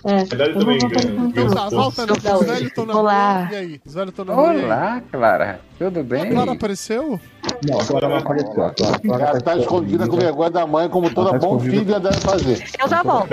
[0.05, 0.21] É.
[0.21, 1.94] A verdade também ganha.
[1.95, 2.29] Tá, volta?
[2.29, 3.49] Não, Os velhos estão na Olá.
[3.53, 3.81] E aí?
[3.85, 4.51] Os velhos estão na rua.
[4.51, 4.65] aí?
[4.65, 5.61] Olá, Clara.
[5.79, 6.31] Tudo A bem?
[6.31, 7.21] Clara apareceu?
[7.69, 8.63] Não, agora ela apareceu.
[8.65, 12.65] Agora, Ela tá escondida com vergonha da mãe, como toda tá bom filha deve fazer.
[12.81, 13.29] Eu já volto.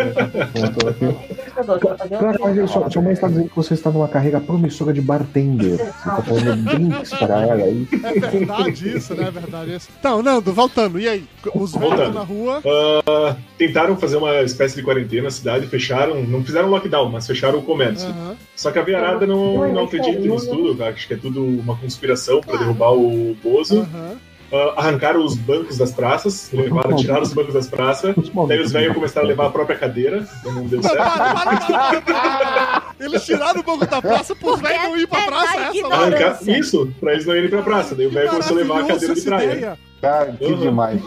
[2.20, 5.78] Claro, mas sua, sua mãe está dizendo que você está numa carreira promissora de bartender.
[5.78, 7.88] Você está fazendo drinks para ela aí.
[8.04, 9.28] É verdade isso, né?
[9.28, 9.90] É verdade isso.
[10.00, 11.00] Então, Nando, voltando.
[11.00, 11.24] E aí?
[11.54, 12.14] Os velhos estão Voltando.
[12.14, 12.62] na rua.
[13.08, 17.60] Ah, tentaram fazer uma espécie de quarentena na cidade, fecharam, não fizeram lockdown, mas fecharam
[17.60, 18.10] o comércio.
[18.10, 18.36] Aham.
[18.62, 22.42] Só que a Veiarada não, não acredita nisso tudo, acho que é tudo uma conspiração
[22.42, 23.80] para derrubar o Bozo.
[23.80, 24.18] Aham.
[24.54, 28.14] Ah, arrancaram os bancos das praças, levaram, tiraram os bancos das praças.
[28.48, 30.96] Daí os velhos começaram a levar a própria cadeira, então não deu certo.
[30.98, 32.84] Para, para, para, para.
[33.04, 35.58] Eles tiraram o banco da praça pros velhos não ir pra é praça.
[35.58, 35.88] da essa.
[35.88, 37.96] Arrancar isso, pra eles não irem pra praça.
[37.96, 39.80] Daí o velho começou a levar a cadeira de praia.
[40.00, 40.60] Cara, que Uhum.
[40.60, 41.02] demais.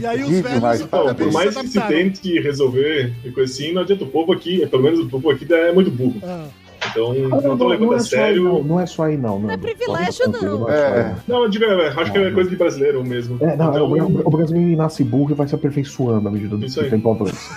[0.00, 0.80] E aí os Que velhos.
[0.80, 4.04] Então, também por mais que se tente resolver e coisa assim, não adianta.
[4.04, 6.16] O povo aqui, pelo menos o povo aqui é muito burro.
[6.22, 6.46] Ah,
[6.90, 8.44] Então não estão levando é a só aí, sério.
[8.44, 9.38] não, não é só aí, não.
[9.38, 10.68] Não é privilégio, não.
[10.68, 11.14] É.
[11.26, 13.38] Não, eu digo, é, acho que é coisa de brasileiro mesmo.
[13.40, 16.56] É, não, é, Então, o, o brasileiro nasce burro e vai se aperfeiçoando à medida
[16.56, 17.48] do que tem problemas.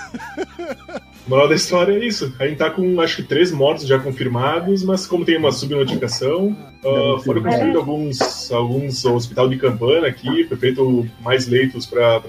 [1.28, 2.34] Moral da história é isso.
[2.40, 6.56] A gente tá com acho que três mortos já confirmados, mas como tem uma subnotificação,
[6.86, 12.22] ah, foram construídos alguns, alguns hospital de campana aqui, foi feito mais leitos para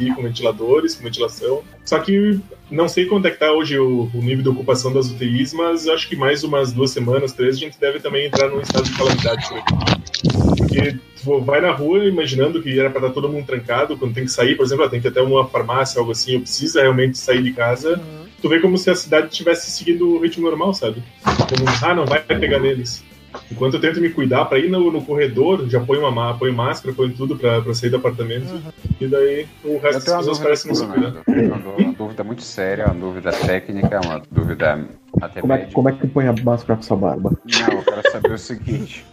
[0.00, 1.62] ir com ventiladores, com ventilação.
[1.84, 5.10] Só que não sei quanto é que tá hoje o, o nível de ocupação das
[5.10, 8.60] UTIs, mas acho que mais umas duas semanas, três, a gente deve também entrar num
[8.60, 9.74] estado de calamidade por aqui.
[10.58, 10.98] Porque
[11.44, 14.56] vai na rua imaginando que era para estar todo mundo trancado, quando tem que sair,
[14.56, 17.42] por exemplo, ah, tem que ir até uma farmácia, algo assim, eu preciso realmente sair
[17.42, 18.26] de casa, aham.
[18.40, 21.02] tu vê como se a cidade tivesse seguindo o ritmo normal, sabe?
[21.22, 23.02] Como, ah, não vai pegar neles.
[23.50, 26.52] Enquanto eu tento me cuidar pra ir no, no corredor, já põe uma má- põe
[26.52, 28.46] máscara, põe tudo pra, pra sair do apartamento.
[29.00, 31.10] E daí o resto das pessoas dúvida, parecem não se cuidar.
[31.26, 34.86] Bruno, uma dú- uma dúvida muito séria, uma dúvida técnica, uma dúvida
[35.20, 37.30] até Como é, como é que põe a máscara com essa barba?
[37.44, 39.04] Não, eu quero saber o seguinte.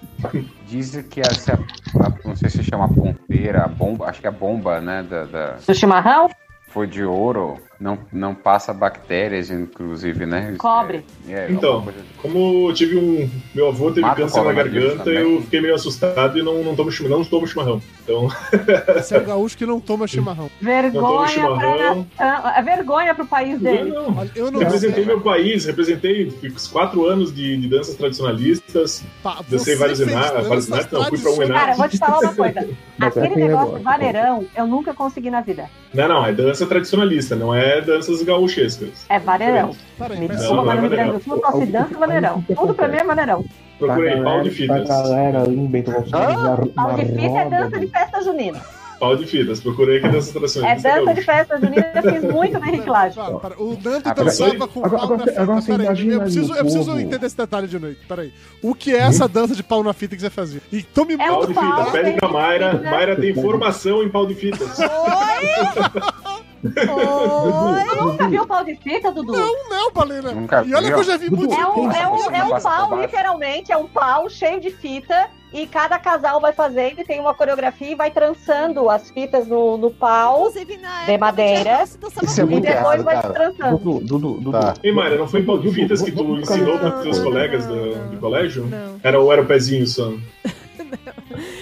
[0.68, 1.54] Dizem que essa,
[2.00, 5.58] a- não sei se chama ponteira, a bomba, acho que a bomba, né, da, da-
[5.66, 6.30] Do chimarrão?
[6.70, 10.54] foi de ouro, não, não passa bactérias, inclusive, né?
[10.58, 11.04] Cobre.
[11.28, 11.86] É, é, Então,
[12.22, 13.28] Como eu tive um.
[13.56, 16.92] Meu avô teve Mata câncer na garganta, eu fiquei meio assustado e não, não, tomo,
[16.92, 17.82] chim- não tomo chimarrão.
[18.04, 18.28] Então,
[18.96, 20.50] Esse é o gaúcho que não toma chimarrão.
[20.62, 22.08] não Vergonha pra chimarrão.
[22.20, 22.52] nação.
[22.56, 23.90] É vergonha pro país Não, dele.
[23.90, 24.18] não.
[24.18, 25.06] Olha, eu não Representei sei.
[25.06, 29.04] meu país, representei fiz quatro anos de, de danças tradicionalistas.
[29.24, 31.62] Pá, Dancei você vários enatos, vários enatos, não, fui pra um tradicionais.
[31.66, 32.70] Cara, vou te falar uma coisa.
[33.02, 33.78] Aquele negócio agora?
[33.80, 35.68] de vaneirão, eu nunca consegui na vida.
[35.94, 39.06] Não, não, é dança tradicionalista, não é danças gaúchescas.
[39.08, 39.74] É vaneirão.
[39.98, 42.44] Peraí, Me desculpa, é mas no Rio Grande do Sul só se dança vaneirão.
[42.54, 43.46] Tudo pra mim é vaneirão.
[43.80, 44.88] Procurei pau de fitas.
[44.88, 48.22] Pra galera ali em Bento Gonçalves, na, Pau na de fita é dança de festa
[48.24, 48.62] junina.
[49.00, 50.64] Pau de fitas, procurei aqui nessas atrações.
[50.64, 52.60] É é dança de festa junina, eu fiz muito.
[52.60, 53.60] Para, para.
[53.60, 55.42] O Nando Ah, dançava com agora- pau na agora- fita.
[55.42, 58.00] agora você Peraí, imagina eu preciso, eu preciso entender esse detalhe de noite.
[58.08, 58.32] Peraí.
[58.62, 60.62] O que é essa dança de pau na fita que você fazia?
[60.72, 61.92] Então me É Pau um de pau, fitas.
[61.92, 62.74] Pede pra Mayra.
[62.84, 64.78] Mayra tem formação em pau de fitas.
[64.78, 64.86] Oi!
[66.62, 69.34] Tu nunca viu pau de fita, Dudu?
[69.34, 70.32] Não, não, Balena.
[70.32, 71.56] Nunca E olha vi, que eu já vi Dudu, muito.
[71.60, 75.28] É um, é um, é um pau, literalmente, é um pau cheio de fita.
[75.54, 79.76] E cada casal vai fazendo e tem uma coreografia e vai trançando as fitas no,
[79.78, 80.48] no pau.
[80.48, 81.84] Inclusive, na De madeira.
[81.84, 83.34] Isso é E muito depois errado, vai cara.
[83.34, 83.78] trançando.
[83.78, 84.52] Dudu, Dudu, Dudu.
[84.52, 84.74] Tá.
[84.82, 87.30] Ei, Mayra, não foi pau de fitas que tu ensinou para teus Dudu.
[87.32, 88.66] colegas do, do colégio?
[88.66, 88.96] Não.
[89.04, 90.14] Era, ou era o pezinho só?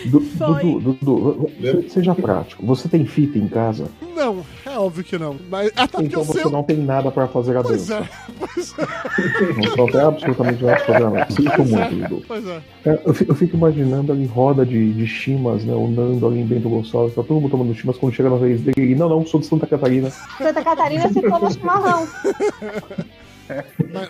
[0.05, 2.65] Dudu, Dudu, se- seja prático.
[2.65, 3.85] Você tem fita em casa?
[4.15, 5.35] Não, é óbvio que não.
[5.49, 6.49] Mas até Então você seu.
[6.49, 8.03] não tem nada pra fazer a Pois dança.
[8.05, 11.31] é, pois é, Não tem absolutamente nada pra fazer a dança.
[11.31, 12.23] Sinto muito, Dudu.
[12.27, 12.61] pois é.
[12.85, 15.73] É, Eu fico, eu fico imaginando ali roda de, de chimas, né?
[15.73, 18.61] O Nando ali em Bento Gonçalves, tá todo mundo tomando chimas quando chega na vez
[18.61, 18.91] dele.
[18.91, 20.09] E não, não, sou de Santa Catarina.
[20.09, 22.07] Santa Catarina se for no chimarrão.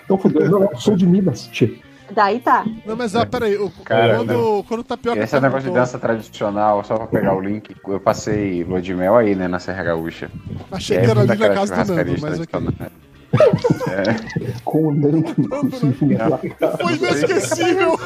[0.03, 1.73] Então fudeu, não, não, sou de Minas, tchê.
[2.11, 2.65] Daí tá.
[2.85, 3.55] Não, mas ah, peraí.
[3.57, 5.19] O, Cara, quando, quando o Tapioca.
[5.19, 7.75] Esse é negócio de dança tradicional, só pra pegar o link.
[7.87, 10.29] Eu passei lua de mel aí, né, na Serra Gaúcha.
[10.71, 12.89] Achei que era ali na casa do Nando, mas ok.
[13.29, 14.61] Tradicionais.
[14.63, 14.91] Com o
[16.29, 16.39] lá.
[16.81, 17.97] Foi inesquecível.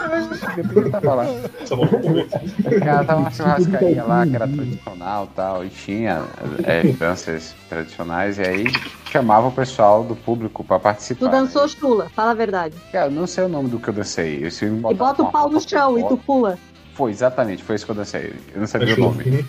[2.79, 6.23] Cara, tava uma churrascaria lá que era tradicional e tal, e tinha
[6.63, 8.65] é, danças tradicionais, e aí
[9.11, 11.27] chamava o pessoal do público pra participar.
[11.27, 12.75] Tu dançou chula, fala a verdade.
[12.91, 14.43] Cara, não sei o nome do que eu dancei.
[14.43, 14.49] Eu
[14.91, 16.57] E bota o pau no chão e tu pula.
[16.93, 18.33] Foi, exatamente, foi isso que eu dancei.
[18.53, 19.45] Eu não sabia o nome.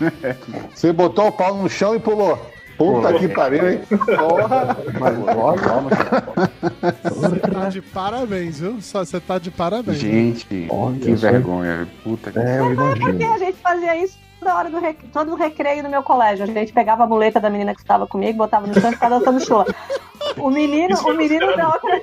[0.74, 2.38] Você botou o pau no chão e pulou.
[2.76, 3.80] Puta que pariu, hein?
[3.88, 4.76] Porra.
[4.98, 5.62] Mas olha,
[7.04, 8.80] Você tá de parabéns, viu?
[8.80, 9.98] Só Você tá de parabéns.
[9.98, 11.88] Gente, Olha que vergonha.
[12.04, 13.32] Puta que é, eu imagino.
[13.32, 14.98] a gente fazia isso toda hora do rec...
[15.12, 16.44] todo o recreio no meu colégio.
[16.44, 19.18] A gente pegava a muleta da menina que estava comigo, botava no chão e ficava
[19.18, 19.66] dançando chula.
[20.36, 22.02] O menino, o é menino da outra.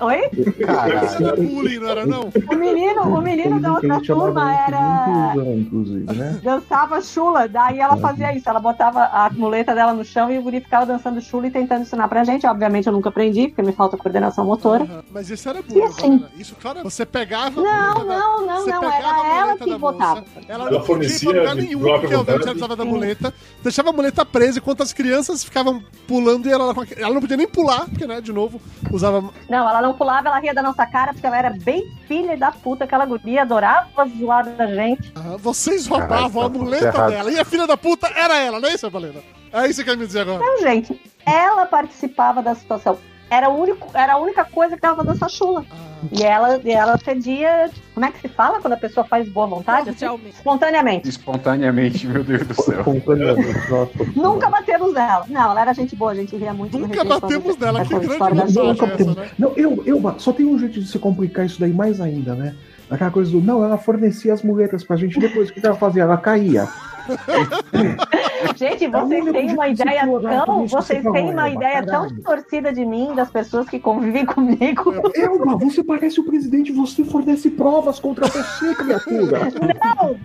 [0.00, 0.30] Oi?
[0.64, 1.36] caralho.
[1.36, 2.30] Bullying, não era não?
[2.50, 5.34] O menino, o menino da outra turma era.
[5.56, 6.40] Inclusive, né?
[6.42, 10.42] dançava chula, daí ela fazia isso, ela botava a muleta dela no chão e o
[10.42, 12.46] guri ficava dançando chula e tentando ensinar pra gente.
[12.46, 14.84] Obviamente eu nunca aprendi, porque me falta coordenação motora.
[14.84, 16.24] Aham, Mas isso era bullying, assim?
[16.36, 17.60] Isso, claro, você pegava.
[17.60, 20.20] Não, não, não, não, era ela que botava.
[20.20, 22.30] moça, Ela não podia ir pra fornecia lugar nenhum, porque obviamente vontade.
[22.30, 23.34] ela precisava da muleta.
[23.62, 27.46] Deixava a muleta presa enquanto as crianças ficavam pulando e ela, ela não podia nem
[27.46, 28.60] pular, porque, né, de novo,
[28.90, 29.22] usava.
[29.48, 32.50] Não, ela não pulava, ela ria da nossa cara, porque ela era bem filha da
[32.52, 35.12] puta, aquela guria, adorava zoar da gente.
[35.14, 37.30] Ah, vocês roubavam a tá muleta dela.
[37.30, 39.20] E a filha da puta era ela, não é isso, Balena?
[39.52, 40.42] É isso que quer me dizer agora.
[40.42, 42.98] Então, gente, ela participava da situação.
[43.28, 45.64] Era, o único, era a única coisa que dava dança chula.
[45.70, 47.70] Ah, E ela, e ela cedia.
[47.94, 49.90] Como é que se fala quando a pessoa faz boa vontade?
[49.90, 50.06] assim?
[50.28, 51.08] Espontaneamente.
[51.08, 52.80] Espontaneamente, meu Deus do céu.
[52.80, 53.92] Espontaneamente, nossa.
[54.16, 55.26] Nunca batemos nela.
[55.28, 56.78] Não, ela era gente boa, a gente ria muito.
[56.78, 59.30] Nunca batemos nela, que grande mensagem é essa, né?
[59.38, 62.54] Não, eu, eu, só tem um jeito de se complicar isso daí mais ainda, né?
[62.88, 66.02] Aquela coisa do, não, ela fornecia as muletas pra gente, depois o que ela fazia?
[66.02, 66.68] Ela caía.
[68.56, 70.06] Gente, É vocês têm uma ideia
[70.44, 70.66] tão.
[70.66, 74.94] Vocês você têm uma ideia tão distorcida de mim, das pessoas que convivem comigo.
[75.14, 79.40] Elba, você parece o presidente, você fornece provas contra você, criatura.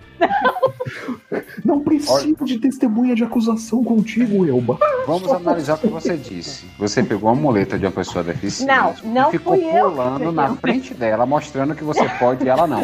[1.64, 4.78] Não, Não preciso de testemunha de acusação contigo, Elba.
[5.06, 6.66] Vamos analisar o que você disse.
[6.78, 9.96] Você pegou a muleta de uma pessoa deficiente Não, não e ficou fui eu que
[9.96, 12.80] pulando na frente dela, mostrando que você pode e ela não.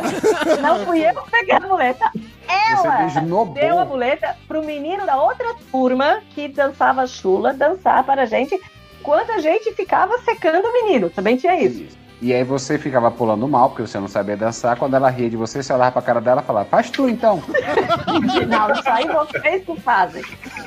[0.60, 2.10] não fui eu que peguei a muleta.
[2.48, 8.26] Ela deu a muleta pro menino da outra turma que dançava chula dançar para a
[8.26, 8.58] gente,
[9.00, 11.10] enquanto a gente ficava secando o menino.
[11.10, 12.01] Também tinha isso.
[12.22, 14.76] E aí você ficava pulando mal, porque você não sabia dançar.
[14.78, 17.42] Quando ela ria de você, você olhava pra cara dela e falava, faz tu então.
[18.48, 20.22] Não, isso aí vocês que fazem.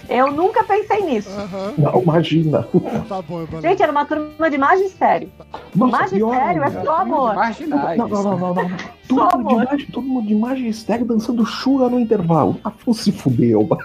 [0.09, 1.29] Eu nunca pensei nisso.
[1.29, 2.67] Aham, Não, imagina.
[3.07, 3.45] tá bom.
[3.61, 5.31] Gente, era uma turma de magistério.
[5.73, 7.35] Nossa, pior Magistério é só amor.
[7.35, 7.97] Marginais.
[7.97, 8.71] Não, não, não, não, não.
[9.07, 12.59] Todo mundo, de todo mundo de imagem estéreo dançando chula no intervalo.
[12.63, 13.77] Ah, se fuder, Elba.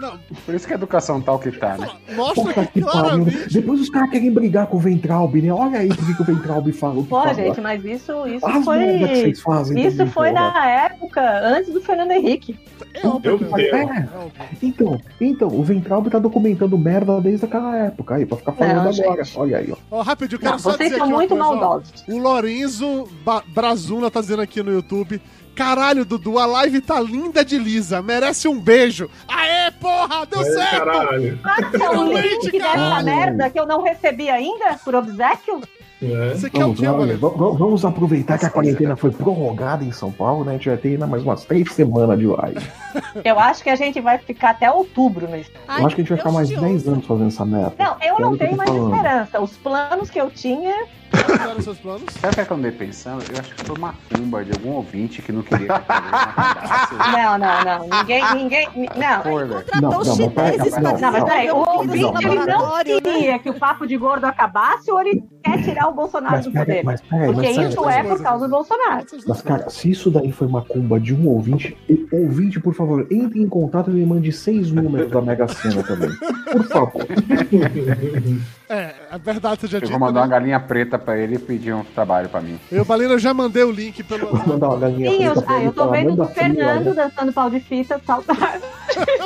[0.46, 1.90] Por isso que a educação tá o que tá, né?
[2.16, 3.26] Mostra Puta que que pariu.
[3.50, 5.52] Depois os caras querem brigar com o Ventralbe, né?
[5.52, 7.34] Olha aí por que que o o que Pô, fala.
[7.60, 8.98] Gente, mas isso, isso As foi.
[8.98, 9.86] vocês fazem.
[9.86, 10.50] Isso também, foi porra.
[10.52, 12.58] na época antes do Fernando Henrique.
[12.94, 13.14] É tenho.
[13.58, 14.32] É, É óbvio.
[14.62, 19.04] então, então, o Ventralbe tá documentando merda desde aquela época aí, pra ficar falando Não,
[19.04, 19.22] agora.
[19.36, 19.76] Olha aí, ó.
[19.98, 21.54] Ó, rapidinho, eu quero Não, só vocês dizer são muito coisa, ó.
[21.54, 22.04] maldosos.
[22.08, 25.20] O Lorenzo Ba- Brazuna tá dizendo aqui no YouTube.
[25.54, 28.00] Caralho, Dudu, a live tá linda de lisa.
[28.00, 29.10] Merece um beijo.
[29.28, 30.70] Aê, porra, deu É, certo.
[30.84, 31.38] caralho.
[31.42, 35.60] Pode ser um Finalmente, link dessa merda que eu não recebi ainda por obsequio?
[36.02, 36.34] É.
[36.34, 37.18] Você quer o Vamos, quê, olha, Balena?
[37.18, 40.52] va- va- vamos aproveitar que a quarentena foi prorrogada em São Paulo, né?
[40.52, 42.66] A gente vai ter ainda mais umas três semanas de live.
[43.24, 45.50] Eu acho que a gente vai ficar até outubro nisso.
[45.68, 47.74] Eu acho que a gente vai ficar mais 10 anos fazendo essa meta.
[47.78, 48.94] Não, eu É não o tenho mais falando.
[48.94, 49.40] esperança.
[49.40, 50.74] Os planos que eu tinha.
[51.10, 52.04] Quais eram os seus planos?
[52.20, 53.24] Sabe o que é que eu andei pensando?
[53.32, 55.70] Eu acho que foi uma cumba de algum ouvinte que não queria que.
[57.12, 57.98] Não, não, não.
[57.98, 58.34] Ninguém.
[58.34, 59.18] ninguém não.
[59.18, 59.64] Spoiler.
[59.64, 62.84] Contratou Não, não, chineses não, pra Não, mas peraí, o ouvinte ele não né?
[62.84, 66.52] queria que o papo de gordo acabasse ou ele quer tirar o Bolsonaro Mas do
[66.52, 66.84] poder.
[66.84, 69.06] mas peraí, Porque mas isso é por causa do Bolsonaro.
[69.26, 71.76] Mas, cara, se isso daí foi uma cumba de um ouvinte,
[72.12, 76.10] ouvinte, por favor, entre em contato e me mande seis números da Mega Sena também.
[76.52, 77.06] Por favor.
[78.70, 79.90] É, a verdade seja Eu dita.
[79.90, 80.30] vou mandar uma né?
[80.30, 82.56] galinha preta pra ele e pedir um trabalho pra mim.
[82.70, 85.54] Eu, Balena, já mandei o link pelo Vou mandar uma galinha Sim, eu, preta pra
[85.54, 88.62] ah, ele eu tô vendo o Fernando dançando pau de fita, saudade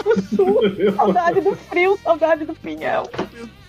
[0.02, 0.60] do sul,
[0.96, 3.02] saudade do frio, saudade do pinhão.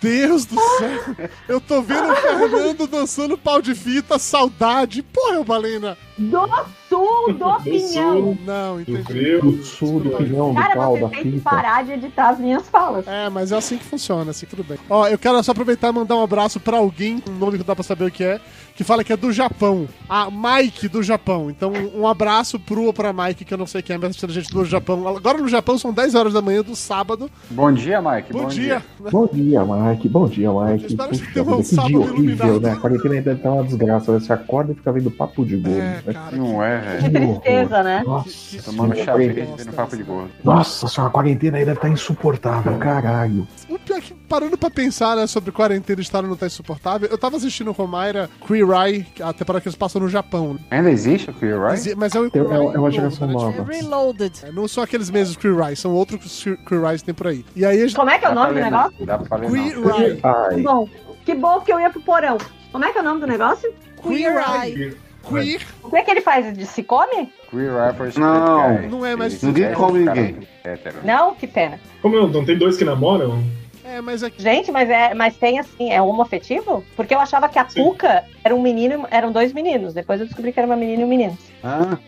[0.00, 1.16] Deus do céu!
[1.48, 5.02] Eu tô vendo o Fernando dançando pau de fita, saudade.
[5.02, 5.96] Porra, Balena!
[6.18, 6.46] Do
[6.88, 8.12] sul, do pinhão.
[8.22, 8.38] sul.
[8.46, 9.38] Não, Do entendi.
[9.38, 11.42] Do sul, do pinhão, do Cara, pau, você da tem que fita.
[11.50, 13.06] parar de editar as minhas falas.
[13.06, 14.78] É, mas é assim que funciona, assim tudo bem.
[14.88, 17.66] Ó, eu quero só aproveitar e mandar um abraço pra alguém, um nome que não
[17.66, 18.40] dá pra saber o que é,
[18.74, 19.86] que fala que é do Japão.
[20.08, 21.50] A Mike do Japão.
[21.50, 24.30] Então, um abraço pro ou pra Mike, que eu não sei quem é, mas assistindo
[24.30, 25.06] a gente do Japão.
[25.06, 27.30] Agora no Japão são 10 horas da manhã do sábado.
[27.50, 28.32] Bom dia, Mike.
[28.32, 28.82] Bom, dia.
[29.10, 29.76] Bom dia, Mike.
[30.08, 30.86] Bom dia, Mike.
[30.86, 32.70] espero que Puxa tenha um vida, que dia horrível, né?
[32.72, 34.12] A quarentena deve estar uma desgraça.
[34.12, 34.18] né?
[34.20, 35.78] Você acorda e fica vendo papo de gordo.
[35.78, 36.12] É, né?
[36.12, 36.36] cara.
[36.36, 37.28] Não é, Que velho.
[37.32, 38.02] tristeza, né?
[38.06, 40.30] Nossa, Tomando senhora, chá verde vendo papo de gordo.
[40.44, 43.46] Nossa senhora, a quarentena aí deve estar insuportável, caralho.
[44.26, 47.86] Parando pra pensar, né, sobre quarentena e estar não tá insuportável, eu tava assistindo com
[47.86, 50.54] Mayra Queer Eye, a temporada que eles passam no Japão.
[50.54, 50.60] né?
[50.70, 51.94] Ainda existe o Queer Mas, Eye?
[51.94, 53.32] mas é o É, Queer é- Eye é uma novo, geração né?
[53.32, 53.64] nova.
[53.64, 54.32] Reloaded.
[54.44, 57.44] É, Não são aqueles mesmos Queer Eyes, são outros Queer Eyes que tem por aí.
[57.54, 57.96] E aí a gente...
[57.96, 59.06] Como é que é o nome do negócio?
[59.06, 60.00] Dá pra ler, Queer não.
[60.00, 60.20] Eye.
[60.22, 60.88] Ai, Bom,
[61.24, 62.38] que bom que eu ia pro porão.
[62.72, 63.72] Como é que é o nome do negócio?
[64.02, 64.96] Queer Eye.
[65.28, 65.66] Queer.
[65.82, 66.56] O que é que ele faz?
[66.56, 67.32] De se come?
[67.50, 70.38] Queer straight Não, não é mais- ninguém é come ninguém.
[71.04, 71.80] Não, que pena.
[72.00, 72.28] Como não?
[72.28, 73.42] Não tem dois que namoram?
[73.86, 74.42] É, mas que...
[74.42, 76.84] Gente, mas é, mas tem assim, é homoafetivo?
[76.96, 77.84] Porque eu achava que a Sim.
[77.84, 79.94] Puka era um menino, eram dois meninos.
[79.94, 81.38] Depois eu descobri que era uma menina e um menino.
[81.62, 81.98] Ah,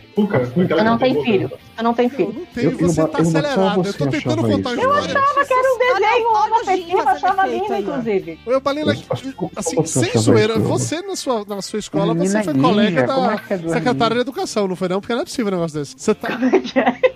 [0.63, 1.51] aquela Eu não tenho filho.
[1.77, 2.33] Eu não tenho Eu filho.
[2.33, 3.79] não tenho, Eu- eu- você tá eu- acelerado.
[3.79, 4.81] Eu você tô tentando achava contar isso.
[4.81, 6.29] uma Eu achava que era um desenho
[6.65, 8.41] Gin fazendo achava lindo, inclusive.
[8.47, 8.61] Eu
[8.95, 13.15] que- assim, você sem zoeira, você na sua, na sua escola, você foi colega da
[13.49, 15.01] é é secretária de educação, não foi não?
[15.01, 15.95] Porque não é possível um negócio desse.
[15.97, 16.29] Você, tá,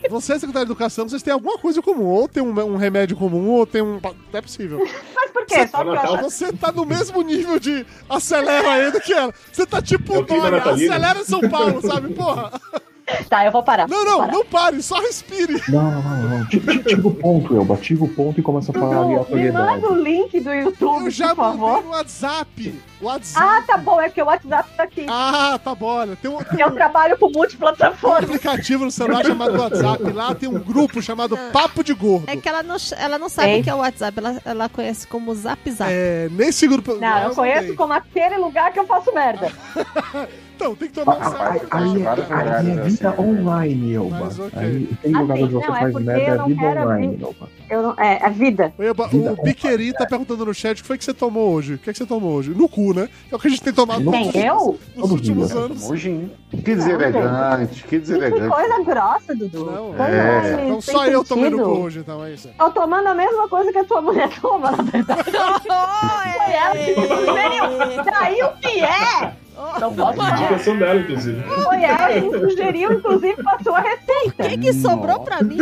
[0.03, 0.09] é?
[0.09, 2.07] você é secretária de educação, vocês têm alguma coisa em comum.
[2.07, 4.01] Ou tem um, um remédio comum, ou tem um...
[4.03, 4.79] Não é possível.
[5.15, 5.67] Mas por quê?
[5.67, 6.23] Só Tá eu achava...
[6.23, 9.33] Você tá no mesmo nível de acelera aí do que ela.
[9.53, 10.23] Você tá tipo É
[10.71, 12.15] acelera São Paulo, sabe?
[12.25, 12.53] Porra.
[13.29, 13.87] Tá, eu vou parar.
[13.89, 14.33] Não, não, parar.
[14.33, 15.61] não pare, só respire.
[15.69, 16.47] Não, não, não.
[16.47, 17.77] Ti- ti- Tira o ponto, Elba.
[17.77, 19.83] Tira o ponto e começa a falar me aleatoriedade.
[19.83, 21.85] manda o link do YouTube, Eu já por mandei favor.
[21.85, 22.75] no WhatsApp.
[23.07, 23.47] WhatsApp.
[23.47, 25.07] Ah, tá bom, é que o WhatsApp tá aqui.
[25.09, 25.87] Ah, tá bom.
[25.87, 28.19] Olha, tem um, tem Eu um trabalho com multiplataforma.
[28.19, 30.03] aplicativo no celular chamado WhatsApp.
[30.13, 32.25] Lá tem um grupo chamado Papo de Gordo.
[32.29, 35.07] É que ela não, ela não sabe o que é o WhatsApp, ela, ela conhece
[35.07, 35.91] como Zap Zap.
[35.93, 36.95] É, nesse grupo.
[36.97, 39.51] Não, eu conheço como aquele lugar que eu faço merda.
[40.63, 44.19] Então, tem que tomar um Aí, certo aí, aí lugares é vida assim, online, Elba.
[44.21, 44.59] Mas, ok.
[44.61, 46.61] Aí tem lugar Assim, onde você não, é faz porque merda, eu é não vida
[46.61, 47.19] quero online.
[47.21, 47.49] Elba.
[47.69, 48.75] Eu não, é, a vida.
[48.79, 51.75] Eba, Vida O Biqueri tá perguntando no chat o que foi que você tomou hoje.
[51.75, 52.51] O que, é que você tomou hoje?
[52.51, 53.09] No cu, né?
[53.31, 54.79] É o que a gente tem tomado No nos, Quem, eu?
[54.97, 55.59] nos últimos dia.
[55.61, 55.89] anos.
[55.99, 56.31] Gin.
[56.51, 58.49] que deselegante, que Que deselegante.
[58.55, 59.65] coisa grossa, Dudu.
[59.67, 60.65] Não, é.
[60.67, 61.75] Então só eu tomei no sentido.
[61.77, 62.49] cu hoje, então é isso.
[62.59, 65.23] Tô tomando a mesma coisa que a tua mulher toma, na verdade.
[65.33, 68.11] Foi ela que.
[68.11, 69.33] Daí o que é?
[69.81, 70.39] Não posso falar.
[70.41, 71.43] Indicação dela, inclusive.
[71.43, 74.45] Foi ela que sugeriu, inclusive passou a receita.
[74.45, 75.59] O que, que sobrou pra mim?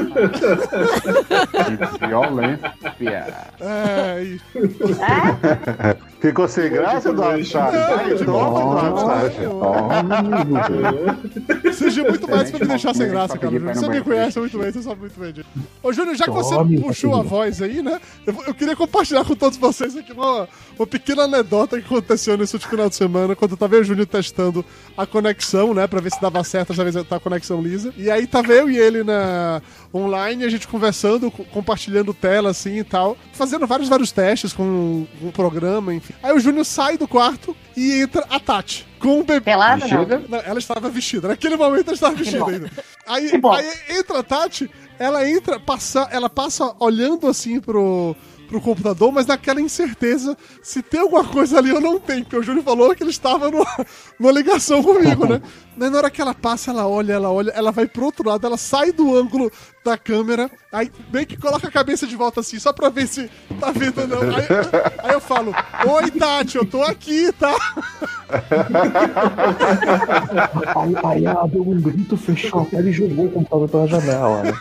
[1.98, 2.74] Que violência.
[3.00, 4.37] É.
[5.00, 5.96] É?
[6.20, 7.40] Ficou sem graça, Eduardo?
[7.40, 8.88] Aí, toma,
[10.40, 13.59] Eduardo Seja muito mais pra me deixar sem Pra graça, cara.
[13.61, 15.48] pra Você me conhece muito bem, você sabe muito bem disso.
[15.83, 17.98] Ô, Júnior, já que você puxou a voz aí, né?
[18.26, 20.46] Eu, eu queria compartilhar com todos vocês aqui uma,
[20.79, 23.85] uma pequena anedota que aconteceu nesse último final de semana, quando eu tava eu e
[23.85, 24.64] o Júnior testando
[24.97, 25.87] a conexão, né?
[25.87, 27.93] Pra ver se dava certo, essa vez tá a conexão lisa.
[27.97, 29.61] E aí tava eu e ele na
[29.93, 35.07] online, a gente conversando, co- compartilhando tela assim e tal, fazendo vários, vários testes com
[35.23, 36.14] o programa, enfim.
[36.23, 38.87] Aí o Júnior sai do quarto e entra a Tati.
[39.01, 39.40] Com um bebê.
[39.40, 40.05] Pelada, não.
[40.29, 41.29] Não, ela estava vestida.
[41.29, 42.71] Naquele momento ela estava vestida ainda.
[43.07, 48.14] Aí, aí entra a Tati, ela entra, passa, ela passa olhando assim pro,
[48.51, 52.43] pro computador, mas naquela incerteza se tem alguma coisa ali ou não tem, porque o
[52.43, 53.65] Júlio falou que ele estava no,
[54.19, 55.41] numa ligação comigo, né?
[55.81, 58.47] Mas na hora que ela passa, ela olha, ela olha, ela vai pro outro lado,
[58.47, 59.51] ela sai do ângulo
[59.83, 63.31] da câmera, aí bem que coloca a cabeça de volta assim, só pra ver se
[63.59, 64.21] tá vendo ou não.
[64.37, 64.44] Aí,
[64.98, 65.54] aí eu falo,
[65.87, 67.57] oi Tati, eu tô aqui, tá?
[70.77, 74.42] Aí, aí ela deu um grito, fechou a tela e jogou o computador pela janela.
[74.42, 74.52] Né?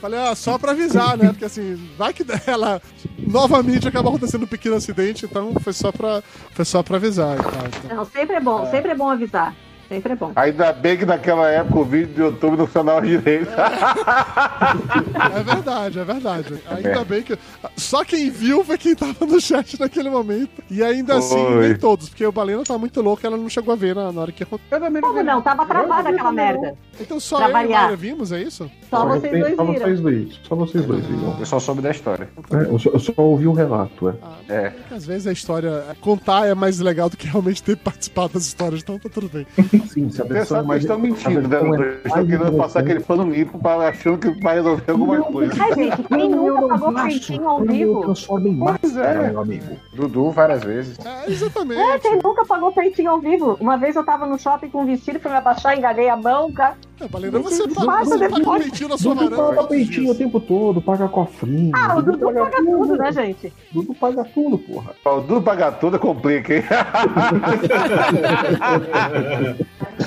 [0.00, 1.28] Falei, ah, só pra avisar, né?
[1.28, 2.82] Porque assim, vai que ela
[3.18, 7.36] novamente acaba acontecendo um pequeno acidente, então foi só pra, foi só pra avisar.
[7.36, 7.96] tal, então.
[7.96, 9.54] Não, sempre é bom, sempre é bom avisar.
[9.92, 10.32] Sempre é bom.
[10.34, 13.50] Ainda bem que naquela época o vídeo do YouTube não funcionava direito.
[13.52, 16.54] É verdade, é verdade.
[16.70, 17.38] Ainda bem que.
[17.76, 20.62] Só quem viu foi quem tava no chat naquele momento.
[20.70, 21.68] E ainda assim, Oi.
[21.68, 24.20] nem todos, porque o Balena tá muito louco, ela não chegou a ver na, na
[24.22, 24.80] hora que aconteceu.
[25.00, 25.42] Como não?
[25.42, 26.74] Tava travada aquela merda.
[27.00, 27.82] Então só Pra eu e a variar.
[27.82, 28.70] Mayra vimos, é isso?
[28.90, 29.80] Só vocês tem- dois só viram.
[29.86, 30.40] vocês dois.
[30.48, 31.36] Só vocês dois viram.
[31.38, 32.28] Eu só soube da história.
[32.50, 34.14] É, eu, só, eu só ouvi o relato, é.
[34.48, 34.70] É.
[34.70, 35.84] Porque às vezes a história.
[36.00, 39.46] Contar é mais legal do que realmente ter participado das histórias, então tá tudo bem.
[39.88, 40.82] Sim, se a que mais.
[40.82, 41.58] estão mentindo, né?
[42.04, 43.18] Estão querendo passar aquele interessante.
[43.18, 45.52] pano limpo para achando que vai resolver alguma coisa.
[45.62, 48.00] Ai, gente, quem nunca pagou peitinho ao vivo?
[48.02, 49.30] transformo em máscara, é.
[49.30, 49.76] meu amigo.
[49.92, 50.98] Dudu várias vezes.
[51.04, 51.80] É, exatamente.
[51.80, 53.56] É, quem nunca pagou peitinho ao vivo?
[53.60, 56.52] Uma vez eu tava no shopping com um vestido, fui me abaixar, enganei a mão,
[56.52, 56.76] cara.
[57.00, 59.56] É, Balena, você, Dudu, paga, você paga um peitinho na sua Dudu varanda.
[59.56, 61.72] paga peitinho o tempo todo, paga cofrinho.
[61.74, 63.52] Ah, o Dudu paga tudo, né, gente?
[63.72, 64.92] Dudu paga tudo, porra.
[65.04, 66.62] O Dudu pagar tudo complica, hein?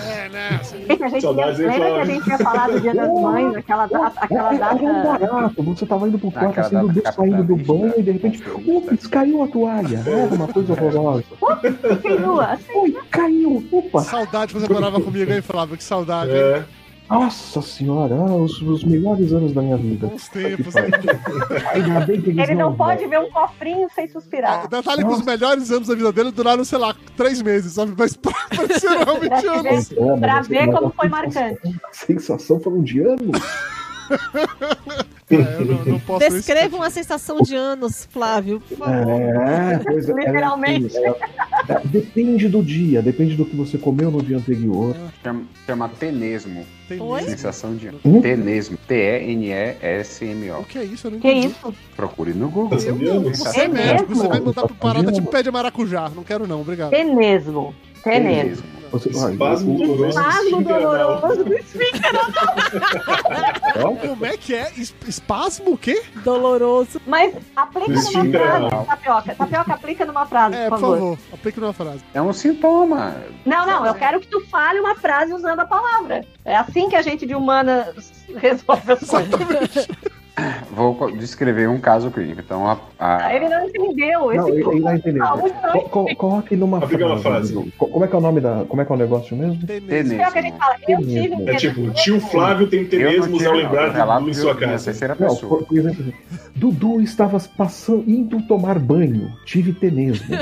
[0.07, 0.49] É, né?
[0.61, 1.53] assim, Gente, a gente lembra
[1.93, 5.19] que a gente ia falar do Dia das Mães, aquela, aquela É, era um data.
[5.27, 5.63] barato.
[5.63, 8.93] Você tava indo pro quarto Aquela assim, data saindo do banho e de repente, capitalista.
[8.93, 10.03] ups, caiu a toalha.
[10.05, 11.23] Era uma coisa horrorosa.
[12.21, 12.57] Nua.
[12.75, 14.01] Ui, caiu, opa.
[14.01, 15.75] Saudade você morava comigo, hein, Flávio?
[15.77, 16.63] Que saudade, hein?
[17.09, 20.07] É, Nossa senhora, ah, os, os melhores anos da minha vida.
[20.07, 20.75] Bons tempos?
[20.75, 24.67] Ainda bem que eles Ele não não pode ver um cofrinho sem suspirar.
[24.67, 27.93] Detalhe que os melhores anos da vida dele duraram, sei lá, três meses, sabe?
[27.95, 29.91] Mas pareceram realmente Pra te ver, anos.
[29.91, 31.79] É, pra ver como foi sensação- marcante.
[31.83, 33.41] A sensação foram de anos.
[35.27, 38.61] É, eu não, não posso Descreva uma sensação de anos, Flávio.
[38.69, 39.21] por favor.
[39.21, 40.95] É, pois é, Literalmente.
[40.97, 41.09] é,
[41.67, 44.95] é, depende do dia, depende do que você comeu no dia anterior.
[45.23, 46.63] Chama, chama tenesmo.
[46.99, 47.21] Oi?
[47.23, 48.21] Sensação de Hum?
[48.21, 48.77] Tenesmo.
[48.87, 50.59] T-E-N-E-S-M-O.
[50.59, 51.07] O que é isso?
[51.07, 51.47] Eu não Que entendi.
[51.47, 51.73] isso?
[51.95, 52.77] Procure no Google.
[52.77, 53.39] De anos.
[53.39, 56.09] Você é É médico, você vai mandar pra parada tipo pé de maracujá.
[56.15, 56.91] Não quero não, obrigado.
[56.91, 57.73] Tenesmo.
[58.03, 58.74] Tenesmo.
[58.99, 60.07] Você, Espasmo doloroso.
[60.19, 60.81] Espasmo anal.
[60.81, 62.11] doloroso do esfíncter.
[64.09, 64.71] Como é que é?
[64.77, 66.01] Es- Espasmo o quê?
[66.23, 67.01] Doloroso.
[67.05, 68.85] Mas aplica numa frase, anal.
[68.85, 69.35] Tapioca.
[69.35, 70.97] Tapioca, aplica numa frase, É, por por favor.
[70.97, 71.99] favor, aplique numa frase.
[72.13, 73.15] É um sintoma.
[73.45, 76.25] Não, não, eu quero que tu fale uma frase usando a palavra.
[76.43, 77.93] É assim que a gente de humana
[78.37, 79.87] resolve as coisas.
[80.71, 82.41] Vou descrever um caso clínico.
[82.41, 84.31] Então, a, a- Ele não entendeu.
[84.33, 85.23] Esse Não, ele, ele não entendeu.
[85.23, 87.53] Não Co- co- Coloque numa uma frase.
[87.53, 87.71] Dudu.
[87.77, 88.65] Co- Como é que é o nome da.
[88.67, 89.65] Como é que é o negócio mesmo?
[89.65, 90.21] Tenesmo.
[90.21, 90.75] É fala.
[90.89, 94.33] Eu tive É tipo, tio Flávio tem não tenesmos ao não, lembrar relato do em
[94.33, 94.85] de sua casa.
[94.85, 95.57] terceira Não, pessoa.
[95.59, 96.13] por, por exemplo,
[96.55, 99.31] Dudu estava passando, indo tomar banho.
[99.45, 100.35] Tive tenesmo.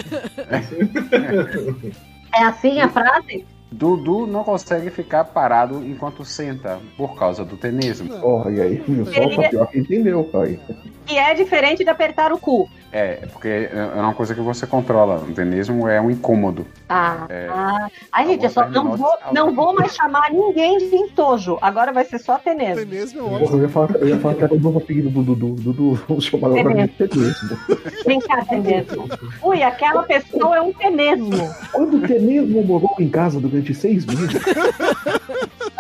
[2.35, 3.45] É assim a frase?
[3.73, 8.13] Dudu não consegue ficar parado enquanto senta por causa do tenesmo.
[8.21, 8.83] Oh, e aí?
[9.11, 10.59] Só o tapioca entendeu, pai.
[11.05, 12.69] Que é diferente de apertar o cu.
[12.93, 15.15] É, porque é uma coisa que você controla.
[15.17, 16.67] O tenesmo é um incômodo.
[16.87, 17.47] Ah, É.
[17.49, 17.87] ah.
[18.11, 21.57] Ai, gente, eu só não vou, não vou mais chamar ninguém de entojo.
[21.59, 22.85] Agora vai ser só tenesmo.
[22.85, 23.57] Tenesmo é ótimo.
[23.57, 25.55] Eu ia falar, eu ia falar que era o novo apelido do Dudu.
[25.55, 27.57] Dudu, vamos chamar agora de tenesmo.
[28.05, 29.09] Vem cá, tenesmo.
[29.41, 31.31] Ui, aquela pessoa é um tenesmo.
[31.71, 34.39] Quando o tenesmo morou em casa durante seis meses,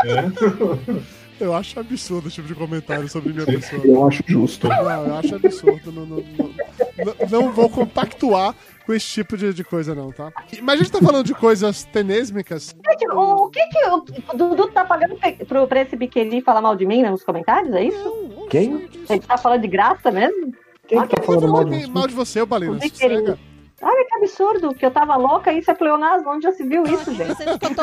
[1.43, 3.81] Eu acho absurdo esse tipo de comentário sobre minha pessoa.
[3.85, 4.67] eu acho justo.
[4.67, 5.91] Não, eu acho absurdo.
[5.91, 6.49] Não, não, não,
[7.05, 10.31] não- não vou compactuar com esse tipo de, de coisa, não, tá?
[10.61, 12.75] Mas a gente tá falando de coisas tenêsmicas.
[12.85, 13.95] Gente, o, o que que o,
[14.33, 15.17] o Dudu tá pagando
[15.47, 17.73] pro, pra esse biqueni falar mal de mim né, nos comentários?
[17.73, 18.47] É isso?
[18.49, 18.89] Quem?
[19.09, 20.53] Ele tá falando de graça mesmo?
[20.87, 22.39] Quem que tá falando mal de mal de você.
[22.45, 23.39] Sossega.
[23.81, 26.29] Olha que absurdo, que eu tava louca, isso é pleonasmo.
[26.29, 27.35] Onde já se viu isso, Tá gente?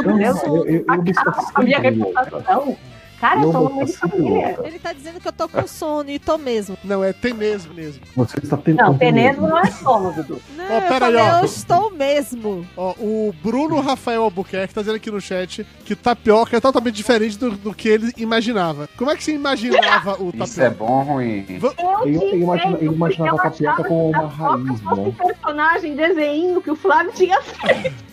[0.03, 0.57] Não, sono.
[0.65, 1.13] eu, eu, eu me
[1.55, 2.77] A minha reputação.
[3.21, 4.29] Cara, eu Eu sou vou uma mãe de família.
[4.49, 4.67] louca.
[4.67, 6.77] Ele tá dizendo que eu tô com sono e tô mesmo.
[6.83, 8.01] Não, é tenesmo mesmo.
[8.17, 10.41] Você está tendo Não, tenesmo não é sono, Dudu.
[10.57, 11.39] Não, eu pera aí, falei, ó.
[11.41, 12.67] eu estou mesmo.
[12.77, 17.37] Ó, o Bruno Rafael Albuquerque tá dizendo aqui no chat que tapioca é totalmente diferente
[17.39, 18.89] do, do que ele imaginava.
[18.97, 20.71] Como é que você imaginava o Isso é tapioca?
[20.71, 21.45] bom ou ruim?
[21.49, 21.75] Eu,
[22.07, 25.07] Eu- eu imagina- eu imaginava a tapioca como uma tapioca raiz, fosse né?
[25.09, 28.10] um personagem desenho que o Flávio tinha feito.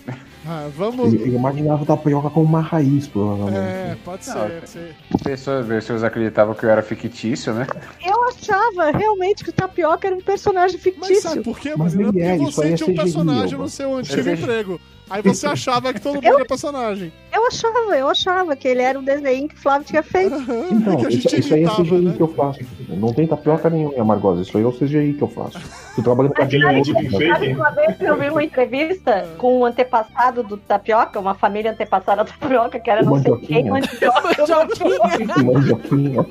[0.49, 1.13] Ah, vamos.
[1.13, 3.57] Ele, ele imaginava tapioca como uma raiz, provavelmente.
[3.57, 4.33] É, pode ser.
[4.33, 4.95] Não, pode ser.
[5.21, 7.67] Pessoas, pessoas acreditavam que eu era fictício, né?
[8.05, 11.21] Eu achava realmente que o Tapioca era um personagem Mas fictício.
[11.29, 13.63] sabe por quê, Mas nem é, você é tinha um personagem Elba.
[13.63, 14.79] no seu antigo É emprego.
[15.09, 17.11] Aí você achava que todo mundo era personagem.
[17.37, 20.33] Eu achava, eu achava que ele era um desenho que o Flávio tinha feito.
[20.33, 22.13] Aham, Então, que a isso, gente isso aí é CGI né?
[22.17, 22.59] que eu faço.
[22.89, 24.41] Não tem tapioca nenhuma, Amargosa.
[24.41, 25.59] Isso aí é o CGI que eu faço.
[25.95, 27.53] Tô trabalhando com deep Sabe fake.
[27.53, 32.23] uma vez que eu vi uma entrevista com um antepassado do Tapioca, uma família antepassada
[32.23, 34.25] do Tapioca, que era não sei quem, Mandioquinha.
[34.41, 35.43] mandioca.
[35.43, 36.25] Mandioquinha.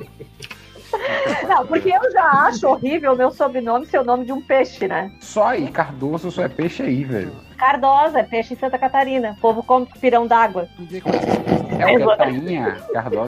[1.47, 4.87] Não, porque eu já acho horrível o meu sobrenome ser o nome de um peixe,
[4.89, 5.09] né?
[5.21, 7.31] Só aí, Cardoso só é peixe aí, velho.
[7.57, 9.31] Cardosa, peixe em Santa Catarina.
[9.37, 10.67] O povo come pirão d'água.
[10.79, 11.97] É o que é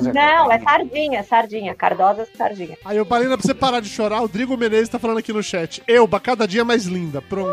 [0.09, 1.75] é Não, é sardinha, sardinha.
[1.75, 2.77] Cardosa, sardinha.
[2.85, 5.43] Aí, ô Marina, pra você parar de chorar, o Drigo Menezes tá falando aqui no
[5.43, 5.83] chat.
[5.87, 7.21] Elba, cada dia mais linda.
[7.21, 7.49] Pronto.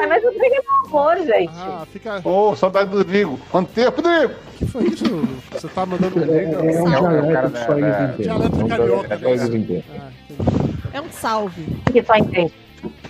[0.00, 1.52] Ah, mas o Drigo é meu amor, gente.
[1.56, 2.20] Ah, fica.
[2.24, 3.38] Ô, saudade do Drigo.
[3.50, 4.34] Quanto tempo, Drigo?
[4.34, 5.04] O que foi isso?
[5.52, 6.54] Você tá mandando um É, Drigo?
[6.54, 8.26] é um É o cara dialeto que da- só eles da- entendem.
[8.26, 9.20] Dialeto Não carioca.
[10.92, 11.64] É um salve.
[11.92, 12.52] Que só entende.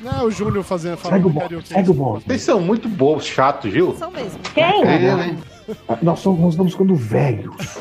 [0.00, 1.68] Não é o Júnior fazendo Segue o falando carioquês.
[1.68, 2.24] segue o bot.
[2.26, 3.94] Vocês são muito bons, chatos, viu?
[3.96, 4.38] São mesmo.
[4.54, 4.82] Quem?
[4.82, 5.38] É, né?
[6.00, 7.78] Nós, somos, nós estamos ficando velhos.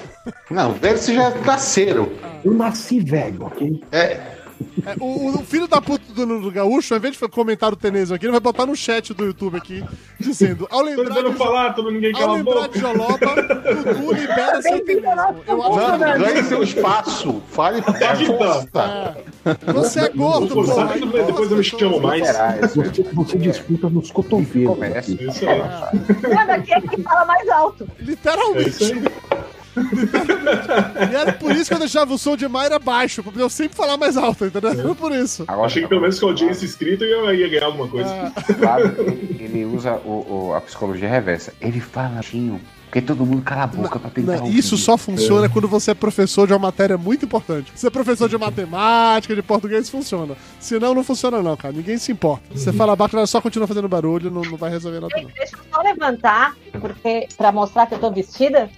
[0.50, 2.10] Não, velho, vocês já nasceram.
[2.44, 3.82] Eu nasci velho, ok?
[3.92, 4.20] É,
[4.86, 8.16] É, o, o filho da puta do, do Gaúcho, ao invés de comentar o Tenesio
[8.16, 9.84] aqui, ele vai botar no chat do YouTube aqui,
[10.20, 15.10] dizendo: ao lembrar, de, falar, todo ninguém ao lembrar de Joloba, Dudu libera seu Tenesio.
[15.48, 17.42] Eu acho que ganhe seu espaço.
[17.50, 18.38] Fale com então.
[18.38, 19.18] força.
[19.74, 22.26] você é gordo, que aí depois depois eu me chamo mais.
[22.26, 22.58] Será?
[22.64, 25.08] Isso Você, você disputa nos cotovelos.
[25.08, 25.60] Isso aí.
[26.36, 27.88] Manda aqui é que fala mais alto.
[28.00, 29.04] É Literalmente.
[31.12, 33.76] E era por isso que eu deixava o som de Mayra baixo, pra eu sempre
[33.76, 34.72] falar mais alto, entendeu?
[34.72, 35.44] Era por isso.
[35.48, 38.32] Agora, Achei que pelo menos com a audiência inscrita eu ia ganhar alguma coisa.
[38.60, 41.54] Claro, ele, ele usa o, o- a psicologia reversa.
[41.60, 44.58] Ele fala baixinho, porque todo mundo cala a boca pra tentar Não, ouvir.
[44.58, 47.72] isso só funciona quando você é professor de uma matéria muito importante.
[47.76, 50.36] Se é professor de matemática, de português, funciona.
[50.60, 51.74] Senão, não funciona não, cara.
[51.74, 52.44] Ninguém se importa.
[52.56, 55.30] Você fala baixo, ela só continua fazendo barulho, não, não vai resolver nada não.
[55.30, 58.70] Deixa eu só levantar, porque pra mostrar que eu tô vestida.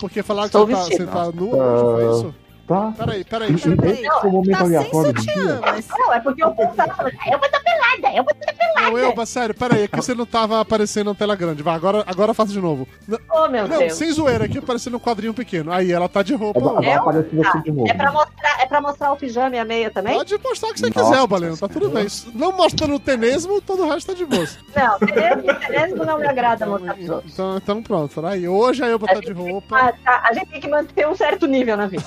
[0.00, 2.34] Porque falar que Estou você tá, você tá nu, foi isso?
[2.68, 2.92] Tá?
[2.98, 3.52] Peraí, peraí.
[3.54, 6.44] Isso, Peraí, esse é o momento Tá sem aleatório do sutiã, mas Não, é porque
[6.44, 8.90] eu pensava, falando, eu vou estar pelada, eu vou estar pelada.
[8.90, 11.62] Não, Elba, sério, peraí, é que você não tava aparecendo na tela grande.
[11.62, 12.86] Vai, agora, agora faça de novo.
[13.08, 13.94] Não, Oh, meu não, Deus.
[13.94, 15.72] sem zoeira, aqui aparecendo um quadrinho pequeno.
[15.72, 16.58] Aí, ela tá de roupa.
[16.60, 16.96] Agora ó.
[16.98, 17.88] aparece você Ah, de novo.
[17.90, 20.14] é, pra mostrar, é pra mostrar o pijama e a meia também?
[20.14, 22.06] Pode mostrar o que você Nossa, quiser, Baleno, tá tudo bem.
[22.34, 24.46] Não mostrando o tenesmo, todo o resto tá de boa.
[24.76, 27.32] Não, Teresmo, Teresmo não me agrada mostrar pros outros.
[27.32, 28.46] Então, então pronto, aí.
[28.46, 29.76] Hoje a Elba tá de roupa.
[29.78, 32.04] Ah, tá, a gente tem que manter um certo nível na vida.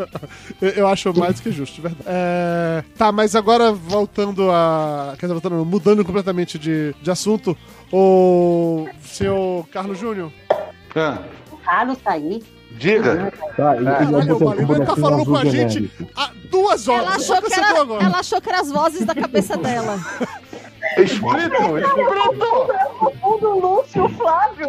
[0.60, 2.04] Eu, acho mais do que justo, de verdade.
[2.06, 5.14] É, tá, mas agora voltando a.
[5.18, 7.56] Quer dizer, voltando, mudando completamente de, de assunto,
[7.92, 10.32] o seu Carlos Júnior.
[10.94, 11.18] Ah,
[11.50, 12.42] O Carlos tá aí.
[12.72, 13.32] diga.
[13.56, 14.04] Tá, e, e ele tá
[14.36, 17.06] bonequinho falando com a gente há duas horas.
[17.06, 18.04] ela só achou, que era, agora.
[18.04, 19.98] ela achou que eram as vozes da cabeça dela.
[20.98, 22.72] Espírito, espírito.
[23.22, 24.68] O do Lúcio, o Flávio.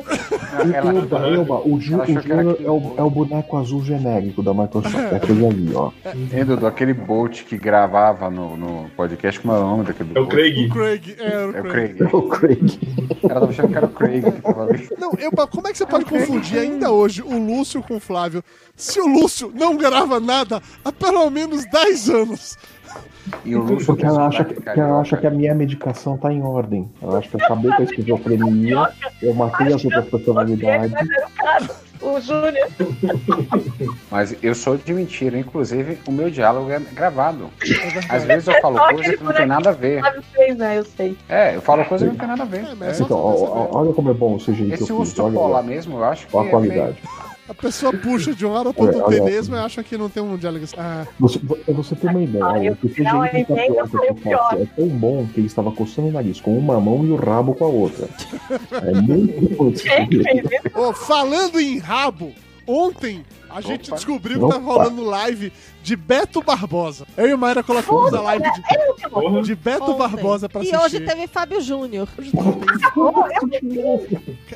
[0.74, 2.58] Ela- Elba, Elba, o, Ju, Ela o aquilo.
[2.66, 4.96] é o, é o boneco azul genérico da Microsoft.
[4.96, 5.92] É aquele ali, ó.
[6.32, 10.20] Hein, Dudu, aquele Bolt que gravava no, no podcast, como é o nome daquele É
[10.22, 10.28] o?
[10.28, 10.68] Craig.
[10.68, 12.02] O Craig, é, o É o Craig.
[12.02, 12.80] É o Craig.
[13.24, 14.90] Ela tava achando que era o Craig que tava ali.
[14.98, 18.44] Não, eu, como é que você pode confundir ainda hoje o Lúcio com o Flávio?
[18.76, 22.58] Se o Lúcio não grava nada há pelo menos 10 anos.
[23.46, 26.32] E o Lúcio Porque ela acha, que, que ela acha que a minha medicação tá
[26.32, 26.90] em ordem.
[27.02, 28.90] Ela acha que eu acabei com a esquizofrenia,
[29.22, 30.94] eu matei as outras personalidades.
[32.02, 32.68] O Júnior.
[34.12, 37.50] Mas eu sou de mentira, inclusive o meu diálogo é gravado.
[38.10, 40.02] Às vezes eu falo coisa que não tem nada a ver.
[40.34, 40.80] Fez, né?
[40.80, 41.18] Eu sei.
[41.30, 42.66] É, eu falo coisa que não tem nada a ver.
[42.82, 44.90] É, é Então, olha como é bom o que Esse eu fiz.
[44.90, 46.98] urso Olha, polar mesmo, eu acho que olha a é qualidade.
[47.48, 49.22] A pessoa puxa de um lado para outro olha.
[49.22, 50.76] tenesmo e acha que não tem um diálogo assim.
[50.78, 53.80] Ah, Você, você ter uma ideia, Ah, eu- o CGI não, do eu entendo, tapioca
[53.82, 56.40] eu falei o que eu faço é tão bom que ele estava coçando o nariz
[56.40, 58.08] com uma mão e o rabo com a outra.
[58.72, 59.70] É muito bom.
[59.72, 60.80] Isso?
[60.80, 62.32] Ô, falando em rabo,
[62.68, 63.96] ontem a gente Opa.
[63.98, 64.54] descobriu que Opa.
[64.56, 65.52] tava rolando live
[65.84, 67.06] de Beto Barbosa.
[67.18, 69.98] Eu e o Mayra colocamos a live de, É de Beto Ontem.
[69.98, 70.86] Barbosa pra E assistir.
[70.86, 72.08] hoje teve Fábio Júnior.
[72.18, 74.06] Eu-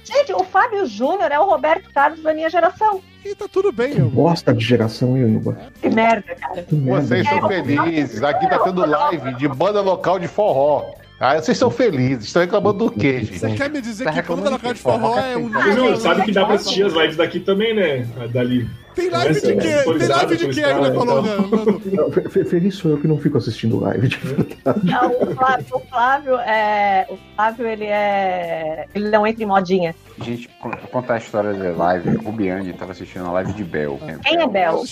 [0.04, 3.02] Gente, o Fábio Júnior é o Roberto Carlos da minha geração.
[3.26, 4.10] E tá tudo bem, eu.
[4.10, 5.58] Bosta de geração, Ilba?
[5.82, 6.64] Que merda, cara.
[6.64, 7.02] Que merda.
[7.08, 8.24] Vocês são felizes.
[8.24, 10.86] Aqui tá tendo live de banda local de forró.
[11.20, 12.26] Ah, vocês são felizes.
[12.26, 13.40] Estão reclamando do quê, gente?
[13.40, 15.50] Você quer me dizer Tá que banda reclamando local de de forró, forró é um
[15.50, 18.08] não sabem que dá pra assistir as lives daqui também, né?
[18.32, 18.70] Dali.
[18.94, 19.62] Tem live Essa de é quê?
[19.62, 23.80] Tem autorizado live de quê aí na fe- Feliz sou eu que não fico assistindo
[23.80, 24.58] live, de verdade.
[24.84, 27.06] Não, o Flávio, o Flávio é.
[27.10, 28.86] O Flávio, ele é.
[28.96, 29.96] Ele não entra em modinha.
[30.24, 30.50] Gente,
[30.92, 34.00] contar a história da live, o Rubiane tava assistindo a live de Bel.
[34.24, 34.84] Quem é Bel?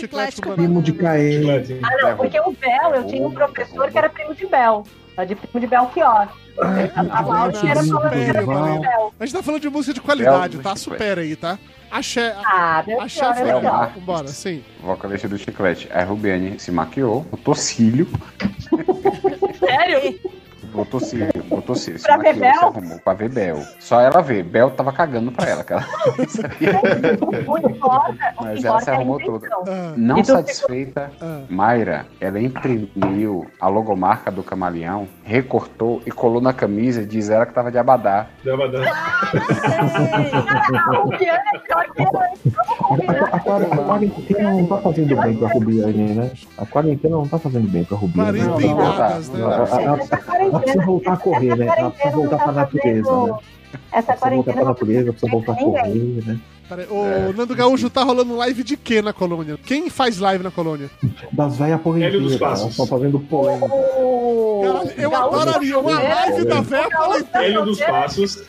[0.55, 1.41] Primo de Caê.
[1.83, 4.83] Ah, não, porque o Bel, eu tinha um professor que era primo de Bel.
[5.23, 6.27] De primo de Belchior.
[6.95, 9.13] A Laura era falando Bel.
[9.19, 10.75] A gente tá falando de música de qualidade, tá?
[10.75, 11.57] Supera aí, tá?
[11.91, 12.35] Axé.
[12.45, 13.91] Ah, Axé foi é legal.
[13.95, 14.63] Vambora, sim.
[14.81, 15.87] vocalista do Chiclete.
[15.91, 18.07] A Rubiane se maquiou, botou cílio,
[19.59, 20.19] Sério?
[20.75, 22.51] botou cílio, botou se Pra ver se Bel?
[22.61, 23.59] arrumou pra ver Bel.
[23.79, 25.85] Só ela vê, Bel tava cagando pra ela, cara.
[28.41, 29.63] Mas ela se arrumou intenção.
[29.67, 31.11] Ah, Não do satisfeita.
[31.49, 37.45] Mayra, ela imprimiu a logomarca do camaleão, recortou e colou na camisa e diz ela
[37.45, 38.27] que tava de abadá.
[38.41, 38.55] Que eu.
[43.31, 46.31] A, quar- a quarentena não tá fazendo bem pra Rubiane, né?
[46.57, 48.39] A quarentena não tá fazendo bem pra Rubiane.
[48.39, 49.55] Quarenta Não, não, não, datas, não, né?
[50.65, 51.67] Precisa voltar a correr, né?
[51.77, 53.33] Ela precisa voltar pra natureza, né?
[53.91, 56.39] Essa Precisa voltar quarentena pra não natureza, precisa voltar a correr, né?
[56.67, 59.55] Peraí, o Nando Gaúcho tá rolando live de quê na colônia?
[59.63, 60.89] Quem faz live na colônia?
[61.31, 61.79] Das velhas.
[61.81, 62.61] Passos.
[62.61, 63.67] Elas estão fazendo polêmica.
[63.67, 67.43] Caralho, eu adoraria uma live da véia polêmica.
[67.43, 68.43] Hélio dos Passos.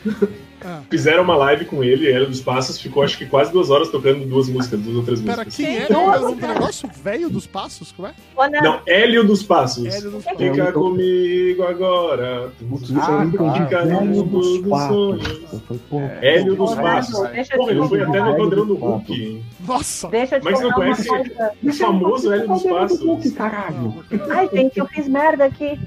[0.65, 0.81] Ah.
[0.89, 4.25] Fizeram uma live com ele, Hélio dos Passos ficou acho que quase duas horas tocando
[4.25, 5.55] duas músicas, duas outras Pera, músicas.
[5.55, 6.89] quem era o nome do negócio?
[7.03, 7.91] Velho dos passos?
[7.91, 8.13] Como é?
[8.61, 9.85] Não, Hélio dos Passos.
[9.85, 12.51] Hélio dos Fica Eu- eu- comigo agora.
[12.95, 14.89] Ah, fica Hélio no dos mundo dos Passos.
[14.95, 15.61] sonhos.
[15.89, 17.19] Pô, Hélio dos Passos.
[17.55, 19.43] Pô, ele foi até no padrão do Hulk.
[19.67, 20.07] Nossa!
[20.09, 21.09] Deixa eu te Mas você não conhece
[21.63, 22.99] o famoso Hélio dos Passos?
[23.01, 23.93] Hulk, caralho.
[24.31, 25.79] Ai, gente, eu fiz merda aqui.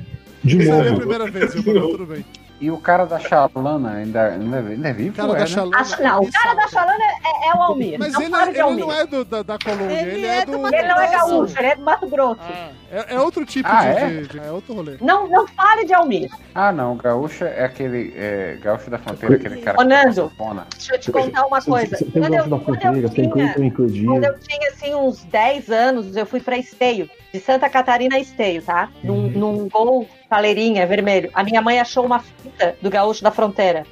[0.42, 0.96] De Essa é a novo.
[0.96, 2.24] primeira vez, eu tudo bem.
[2.60, 5.14] E o cara da Xalana ainda, ainda, ainda é vivo?
[5.14, 5.46] O cara é, da né?
[5.46, 5.86] Xalana.
[6.00, 7.98] Não, o cara da Xalana é, é o Almir.
[7.98, 8.86] Mas não ele, fale de ele Almir.
[8.86, 10.52] não é do, da, da colônia, ele, Ele é é do.
[10.52, 12.40] Ele não é gaúcho, ele é do Mato Grosso.
[12.42, 14.06] Ah, é, é outro tipo Ah, de, é?
[14.08, 14.98] de- de- É outro rolê.
[15.00, 16.28] Não, não fale de Almir.
[16.54, 18.12] Ah, não, gaúcho é aquele.
[18.14, 20.30] É, gaúcho da fronteira, aquele cara Ô, Nando.
[20.76, 21.96] Deixa eu te contar uma coisa.
[21.96, 26.58] Você Quando eu, quando tinha, quando eu tinha assim, uns 10 anos, eu fui pra
[26.58, 28.88] Esteio, de Santa Catarina a Esteio, tá?
[29.04, 31.30] Num, num gol caleirinha vermelho.
[31.34, 33.84] A minha mãe achou uma fita do gaúcho da fronteira.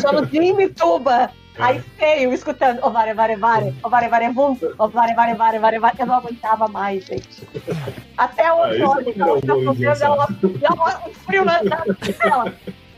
[0.00, 1.30] Chama de Imituba.
[1.56, 5.58] Aí feio, escutando, ó, vare, vare, vare, ó, vare, vare, vum, ó, vare, vare, vare,
[5.60, 5.96] vare, vare.
[6.00, 7.46] Eu não aguentava mais, gente.
[8.18, 11.84] Até hoje, Ah, olha, é um uma- um frio na, na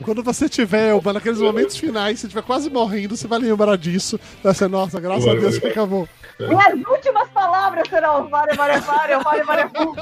[0.02, 4.18] Quando você tiver, Elba, naqueles momentos finais, você estiver quase morrendo, você vai lembrar disso.
[4.42, 6.08] Vai ser, nossa, graças a Vai, Deus vai, que acabou.
[6.38, 9.94] Minhas últimas palavras serão vare, vare, vare, vare, vare, vum.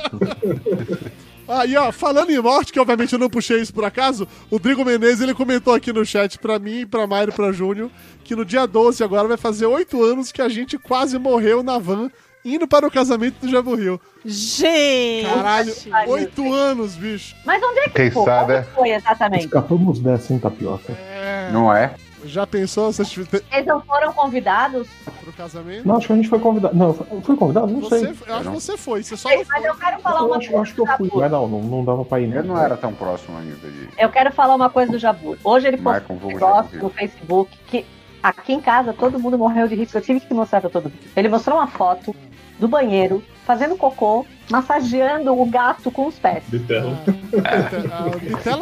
[1.46, 4.58] Ah, e ó, falando em morte, que obviamente eu não puxei isso por acaso, o
[4.58, 7.90] Drigo Menezes ele comentou aqui no chat pra mim, pra Mário e pra Júnior,
[8.24, 11.78] que no dia 12 agora vai fazer oito anos que a gente quase morreu na
[11.78, 12.10] van
[12.42, 14.00] indo para o casamento do Jabu Rio.
[14.24, 15.26] Gente!
[15.26, 15.74] Caralho,
[16.08, 17.34] oito anos, bicho.
[17.44, 18.24] Mas onde é que Quem foi?
[18.24, 18.62] sabe, Onde é?
[18.74, 19.44] foi exatamente?
[19.44, 20.92] Escapamos dessa, hein, Tapioca?
[20.92, 21.94] É, Não é?
[22.24, 24.88] Já pensou se te- Eles não foram convidados?
[25.22, 25.86] pro casamento?
[25.88, 26.76] Não, acho que a gente foi convidado.
[26.76, 27.66] Não, foi convidado?
[27.68, 28.14] Não Você, sei.
[28.26, 29.68] eu acho que você foi, você só não Mas foi.
[29.68, 31.60] eu quero falar Eu uma acho, eu coisa acho que eu fui, mas não, não,
[31.62, 32.38] não dava pra ir, né?
[32.38, 33.88] Eu não era tão próximo ainda de.
[33.98, 35.36] Eu quero falar uma coisa do Jabu.
[35.42, 37.86] Hoje ele postou um negócio no Facebook que
[38.22, 40.84] aqui em casa todo mundo morreu de rir, porque eu tive que mostrar pra todo
[40.84, 40.94] mundo.
[41.16, 42.14] Ele mostrou uma foto
[42.58, 46.44] do banheiro, fazendo cocô, massageando o gato com os pés.
[46.48, 46.96] Bitela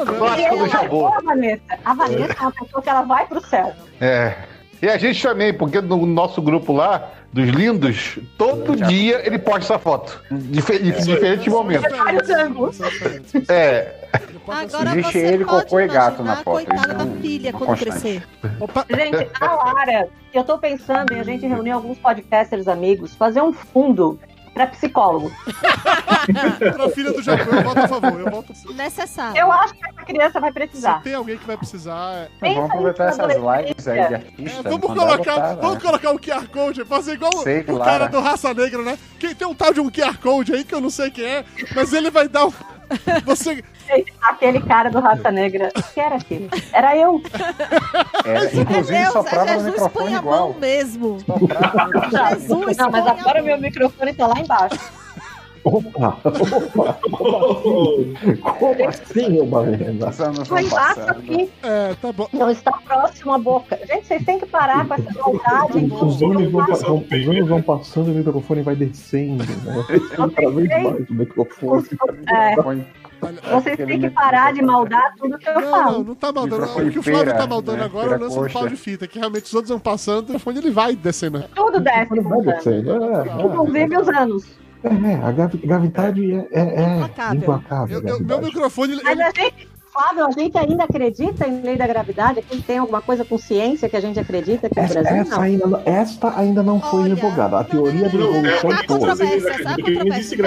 [0.05, 0.51] não é.
[0.51, 1.03] Do Jabu.
[1.03, 1.78] marcou a Vanessa.
[1.84, 3.72] A Vanessa é uma pessoa que ela vai pro céu.
[4.01, 4.51] É.
[4.83, 9.61] E a gente também, porque no nosso grupo lá, dos lindos, todo dia ele posta
[9.61, 10.20] essa foto.
[10.30, 11.97] Dife- em diferentes momentos.
[11.97, 12.78] Vários ângulos.
[13.49, 13.95] É.
[14.47, 17.53] Agora Existe você ele, pode cocô e gato imaginar na foto, coitada da não- filha
[17.53, 17.91] não quando constante.
[17.93, 18.22] crescer.
[18.61, 23.41] Opa, Gente, a Lara, eu tô pensando em a gente reunir alguns podcasters amigos, fazer
[23.41, 24.18] um fundo
[24.55, 25.30] pra psicólogo.
[26.74, 28.20] pra filha do Jabu, eu voto a favor.
[28.20, 28.55] Eu voto.
[28.55, 29.38] Se Necessário.
[29.38, 31.03] Eu acho que essa criança vai precisar.
[31.03, 32.12] tem alguém que vai precisar.
[32.14, 34.62] é- Então, vamos aproveitar essas lives aí de É, artista.
[34.62, 35.80] vamos mandar colocar, botar, vamos né?
[35.80, 37.84] colocar o QR Code, fazer igual o- Sei, o claro.
[37.84, 38.98] cara do Raça Negra, né?
[39.18, 41.44] Quem tem um tal de um QR Code aí que eu não sei quem é,
[41.74, 42.53] mas ele vai dar um.
[43.24, 43.62] Você.
[44.22, 45.70] Aquele cara do Raça Negra.
[45.93, 46.49] que era aquele?
[46.72, 47.20] Era eu.
[48.24, 50.55] É, É inclusive Deus, soprava é no Jesus põe microfone a mão igual.
[50.55, 51.18] mesmo.
[51.20, 52.34] Soprava microfone.
[52.38, 55.01] Jesus Não, mas agora meu microfone tá lá embaixo.
[55.64, 56.98] Opa, opa,
[58.58, 61.10] como assim, Lá vão embaixo passando.
[61.10, 61.50] aqui.
[61.62, 62.26] É, tá bom.
[62.32, 63.78] Não está próximo à boca.
[63.86, 65.84] Gente, vocês têm que parar com essa maldade.
[65.92, 69.84] Os anos vão, pa- vão- os anos vão passando e o microfone vai descendo, né?
[69.88, 71.84] Descendo cada vez mais o microfone.
[73.24, 76.02] É, Vocês têm que parar de maldar tudo que eu Não, não, falo.
[76.04, 76.64] não tá maldando.
[76.64, 77.84] O que o Flávio feira, tá maldando né?
[77.84, 80.22] agora é o lance do pau de fita, que realmente os outros vão passando, o
[80.26, 81.44] telefone ele vai descendo.
[81.54, 82.12] Tudo desce.
[82.16, 82.84] Não vai descer.
[82.84, 84.44] É, Inclusive os anos.
[84.85, 87.41] É, é, a gravi- gravidade é, é, é Implacável.
[87.41, 88.01] implacável.
[88.03, 91.87] Eu- eu- meu microfone, Mas a gente, Flávio, a gente ainda acredita em lei da
[91.87, 92.39] gravidade?
[92.39, 95.20] Aqui tem alguma coisa com ciência que a gente acredita no Essa, Brasil?
[95.20, 95.43] essa Não.
[95.43, 97.59] ainda, não- esta ainda não foi revogada.
[97.59, 99.83] A teoria da não, evolução Há Há foi.
[99.83, 100.41] que existe.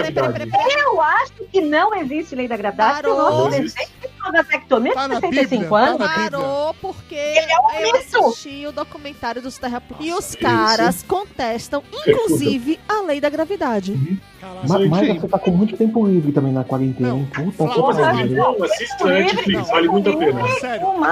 [0.84, 3.18] Eu acho que não existe lei da gravidade, Parou.
[3.44, 3.88] Não desenho
[4.32, 5.98] de vasectomia Tá de na 65 Bíblia, tá anos.
[6.08, 6.30] Bíblia.
[6.32, 7.96] Parou porque é um eu
[8.30, 10.08] assisti o documentário dos terraplanistas.
[10.08, 14.20] E os caras contestam, É inclusive, a lei da gravidade.
[14.42, 15.20] Caralho, Ma- Mas Enfim.
[15.20, 17.10] você tá com muito tempo livre também na quarentena.
[17.10, 17.30] Não, hein?
[17.34, 18.34] Puta Flávio, que Mas pariu.
[18.38, 20.48] é bom, assista na Netflix, vale muito a pena.
[20.60, 20.88] sério.
[20.88, 21.04] O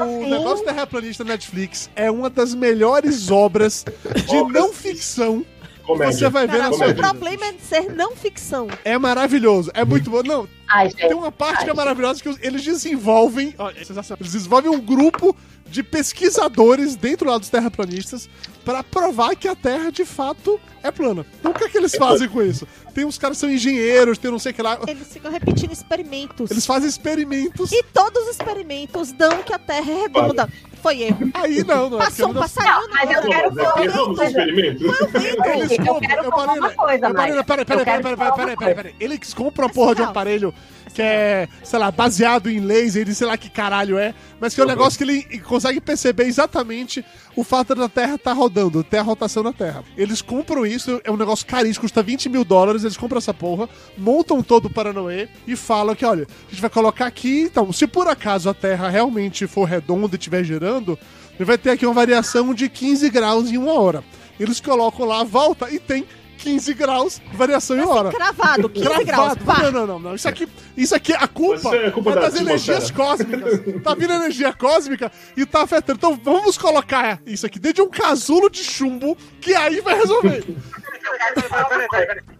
[0.00, 0.30] assim.
[0.30, 3.84] negócio terraplanista Netflix é uma das melhores obras
[4.28, 6.12] de não ficção que Comédia.
[6.16, 7.02] você vai ver Cara, na o sua vida.
[7.02, 8.68] problema é de ser não ficção.
[8.84, 10.22] É maravilhoso, é muito bom.
[10.22, 13.54] Não, Ai, tem uma parte que é maravilhosa que eles desenvolvem.
[13.58, 13.74] ó, é.
[14.20, 15.36] Eles desenvolvem um grupo
[15.72, 18.28] de pesquisadores dentro lá dos terraplanistas
[18.64, 21.26] pra provar que a Terra de fato é plana.
[21.40, 22.66] Então o que é que eles fazem com isso?
[22.94, 24.78] Tem uns caras que são engenheiros, tem não sei o que lá.
[24.86, 26.50] Eles ficam repetindo experimentos.
[26.50, 27.72] Eles fazem experimentos.
[27.72, 30.48] E todos os experimentos dão que a Terra é redonda.
[30.82, 31.30] Foi erro.
[31.34, 34.30] Aí não, não é Passou um passarinho Mas eu quero falar erramos o uma coisa.
[34.30, 34.84] experimento.
[34.84, 37.46] Eles Eu compram, quero eu falar parei, uma coisa, eu parei, Mike.
[37.46, 38.94] peraí, peraí, peraí, peraí.
[39.00, 40.54] Eles compram a porra de um aparelho
[40.92, 44.60] que é, sei lá, baseado em laser, e sei lá que caralho é, mas que
[44.60, 48.98] é um negócio que ele consegue perceber exatamente o fato da Terra estar rodando, ter
[48.98, 49.82] a rotação da Terra.
[49.96, 53.68] Eles compram isso, é um negócio caríssimo, custa 20 mil dólares, eles compram essa porra,
[53.96, 57.86] montam todo o Paranoê e falam que, olha, a gente vai colocar aqui, então, se
[57.86, 60.98] por acaso a Terra realmente for redonda e estiver girando,
[61.36, 64.04] ele vai ter aqui uma variação de 15 graus em uma hora.
[64.38, 66.06] Eles colocam lá, volta e tem
[66.42, 68.10] 15 graus, variação em hora.
[68.10, 69.04] Cravado, 15 graus.
[69.04, 69.44] Gravado.
[69.44, 69.62] Pá.
[69.62, 70.14] Não, não, não, não.
[70.14, 73.60] Isso aqui, isso aqui, a culpa, é a culpa é da das energias cósmicas.
[73.82, 75.98] Tá vindo energia cósmica e tá afetando.
[75.98, 80.44] Então vamos colocar isso aqui dentro de um casulo de chumbo que aí vai resolver.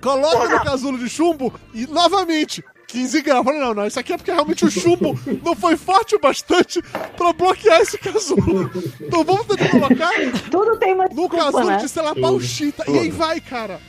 [0.00, 2.64] Coloca no casulo de chumbo e novamente.
[2.92, 3.46] 15 graus.
[3.46, 6.82] Não, não, isso aqui é porque realmente o chumbo não foi forte o bastante
[7.16, 8.70] pra bloquear esse casulo.
[9.00, 10.10] Então vamos tentar colocar
[10.50, 11.76] Tudo tem uma no desculpa, casulo né?
[11.78, 12.84] de, sei lá, bauxita.
[12.90, 13.80] E aí vai, cara.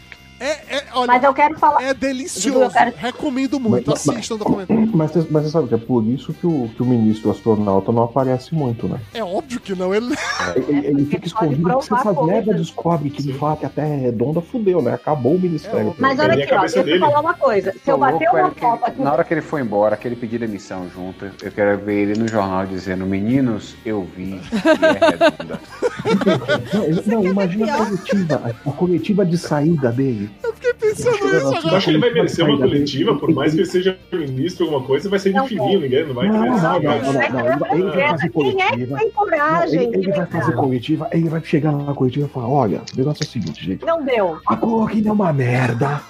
[0.44, 1.82] É, é, olha, Mas eu quero falar.
[1.84, 2.60] é delicioso.
[2.64, 3.90] Eu quero- Recomendo muito.
[3.92, 4.90] Mas- Assistam o documentário.
[4.94, 7.92] Mas, você- mas você sabe que é por isso que o, que o ministro astronauta
[7.92, 9.00] não aparece muito, né?
[9.14, 9.94] É óbvio que não.
[9.96, 10.14] Ele...
[10.56, 12.34] Ele, ele fica pode escondido porque se provar essas coisas.
[12.36, 14.94] merda descobre que ele fala que a Terra é redonda, fudeu, né?
[14.94, 15.92] Acabou o ministério.
[15.92, 17.00] É, Mas Tem olha aqui, ó, eu dele.
[17.00, 17.72] falar uma coisa.
[17.72, 19.02] Se eu bater uma que foto aqui.
[19.02, 22.20] na hora que ele foi embora, que ele pediu demissão junto, eu quero ver ele
[22.20, 25.60] no jornal dizendo: Meninos, eu vi e é redonda.
[27.06, 30.30] Não, não, imagina a coletiva, a coletiva de saída dele.
[30.44, 31.78] Eu fiquei pensando nisso Eu agora.
[31.78, 35.10] acho que ele vai merecer uma coletiva, por mais que ele seja ministro alguma coisa,
[35.10, 38.10] vai ser de fininho, ninguém não vai Não, não, não, não, não, não, ele vai-
[38.10, 38.98] fazer Quem é que coletiva.
[38.98, 42.82] tem Não, coragem ele, vai fazer coletiva, ele vai chegar na coletiva e falar: olha,
[42.94, 43.86] o negócio é o seguinte, gente.
[43.86, 44.38] Não deu.
[44.48, 46.02] A cloroquina é uma merda.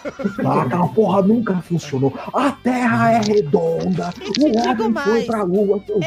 [0.42, 0.62] Tá?
[0.64, 2.14] Aquela porra nunca funcionou.
[2.34, 4.10] A Terra é redonda.
[4.38, 5.80] E O homem foi pra lua.
[5.86, 6.00] Do.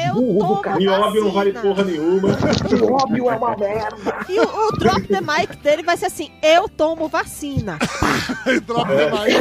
[0.79, 2.29] E óbvio não vale porra nenhuma.
[2.87, 4.17] O óbvio é uma merda.
[4.29, 7.77] E o, o drop the mic dele vai ser assim: eu tomo vacina.
[8.65, 9.33] Droga demais.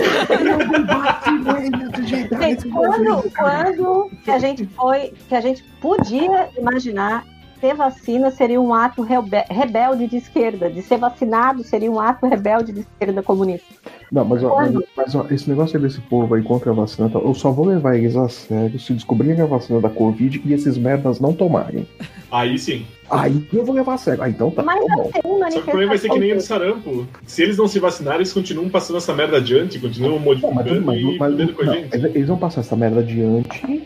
[2.39, 7.25] Gente, quando, quando que a gente foi, que a gente podia imaginar
[7.61, 12.27] ter vacina seria um ato rebe- rebelde de esquerda, de ser vacinado seria um ato
[12.27, 13.67] rebelde de esquerda comunista.
[14.12, 17.35] Não, mas, ó, mas, mas, ó, esse negócio desse povo aí contra a vacina, eu
[17.35, 21.19] só vou levar eles a sério se descobrirem a vacina da Covid e esses merdas
[21.19, 21.89] não tomarem.
[22.31, 22.87] Aí sim.
[23.11, 24.23] Aí eu vou levar a sério.
[24.23, 25.11] Ah, então tá, Mas tá bom.
[25.13, 26.59] Só que o problema vai ser que nem o do manifestação.
[26.83, 27.09] sarampo.
[27.27, 30.83] Se eles não se vacinarem, eles continuam passando essa merda adiante, continuam Não, mas, modificando
[30.85, 31.95] mas, e mas- fudendo com a não, gente.
[31.95, 33.83] eles eles vão passar essa merda adiante.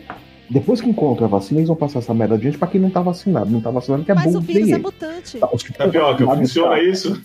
[0.51, 3.01] Depois que encontram a vacina, eles vão passar essa merda adiante pra quem não tá
[3.01, 3.48] vacinado.
[3.51, 5.38] Não tá vacinado que é Mas bom o que vírus é mutante.
[5.38, 6.82] Tá, os que Tapioca, vacinados, funciona tá.
[6.82, 7.22] isso?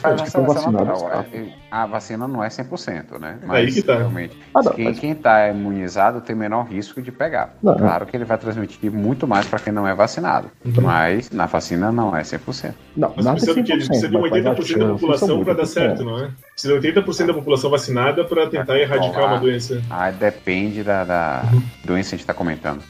[0.00, 1.24] Faz uma estão vacinados, tá?
[1.32, 3.38] É, A vacina não é 100%, né?
[3.48, 3.96] Aí que tá.
[3.98, 7.54] realmente, Ah, não, quem, mas- quem tá imunizado tem menor risco de pegar.
[7.62, 7.76] Não.
[7.76, 10.50] Claro que ele vai transmitir muito mais para quem não é vacinado.
[10.64, 12.74] Mas na vacina não é 100%.
[12.96, 14.86] Não, Mas nada é precisa, que, 100%, precisa de um mas vai dar 80% da
[14.94, 15.66] população pra dar 80%.
[15.66, 16.30] certo, não é?
[16.54, 19.82] Precisa de 80% da população vacinada pra tentar erradicar uma doença.
[19.90, 21.42] Ah, depende da, da
[21.84, 22.80] doença que a gente está comentando.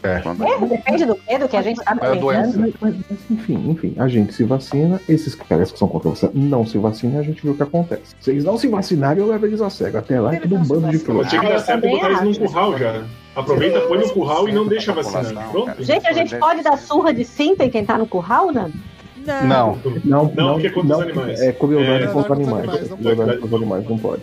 [0.00, 0.20] É.
[0.20, 2.72] Quando- É, depende do medo que a gente tá É a doença.
[2.80, 2.94] Mas,
[3.28, 7.16] enfim, enfim, a gente se vacina, esses caras que são contra você não se vacinam
[7.16, 8.14] e a gente vê o que acontece.
[8.20, 9.98] Se eles não se vacinarem, eu levo eles a cego.
[9.98, 11.28] Até lá é tudo um bando de flores.
[11.30, 13.02] tinha que dar eu certo e botar eles num curral já.
[13.34, 15.50] Aproveita, põe no curral e não deixa vacinar.
[15.50, 15.82] Pronto.
[15.82, 18.70] Gente, a gente pode dar surra de cinta em quem tá no curral, né?
[19.24, 19.46] Não.
[19.46, 19.78] Não.
[20.04, 21.40] Não, Não, porque é contra os animais.
[21.40, 22.68] É crueldade É, contra contra animais.
[22.68, 23.40] animais, não Crueldade pode.
[23.40, 24.22] contra animais, não pode.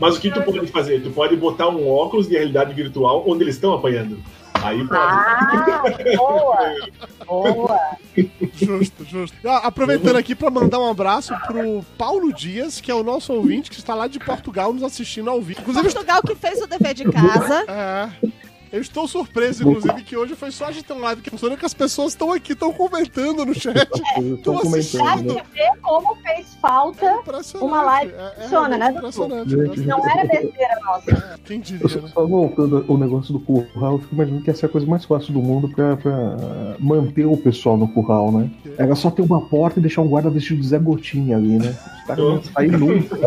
[0.00, 1.02] Mas o que tu pode fazer?
[1.02, 4.18] Tu pode botar um óculos de realidade virtual onde eles estão apanhando.
[4.54, 4.98] Aí pode.
[4.98, 5.82] Ah,
[6.16, 6.74] boa!
[7.26, 7.80] Boa!
[8.54, 9.36] Justo, justo.
[9.44, 13.70] Ah, aproveitando aqui pra mandar um abraço pro Paulo Dias, que é o nosso ouvinte
[13.70, 15.60] que está lá de Portugal nos assistindo ao vivo.
[15.60, 17.64] Inclusive, Portugal que fez o dever de casa.
[17.68, 18.08] É.
[18.76, 21.56] Eu estou surpreso, inclusive, que hoje foi só a gente ter um live que funciona
[21.56, 23.76] que as pessoas estão aqui, estão comentando no chat.
[24.36, 25.42] Estão Pra comentando, né?
[25.54, 27.70] ver como fez falta Impressionante.
[27.72, 28.94] uma live É- é funciona, né?
[29.46, 29.80] Gente.
[29.80, 31.10] Não era besteira nossa.
[31.10, 32.10] É, Quem diria, Só, né?
[32.12, 35.06] só voltando o negócio do curral, eu fico imaginando que essa é a coisa mais
[35.06, 36.36] fácil do mundo pra, pra
[36.78, 38.50] manter o pessoal no curral, né?
[38.76, 41.74] Era só ter uma porta e deixar um guarda vestido de Zé Gotinha ali, né?
[42.00, 43.16] Os caras não saem nunca.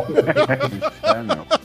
[1.10, 1.59] É, não.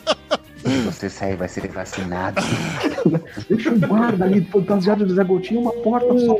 [1.04, 2.40] Você sair vai ser vacinado.
[3.46, 6.34] Deixa um guarda ali fantasiado de Zé Gotinha uma porta só.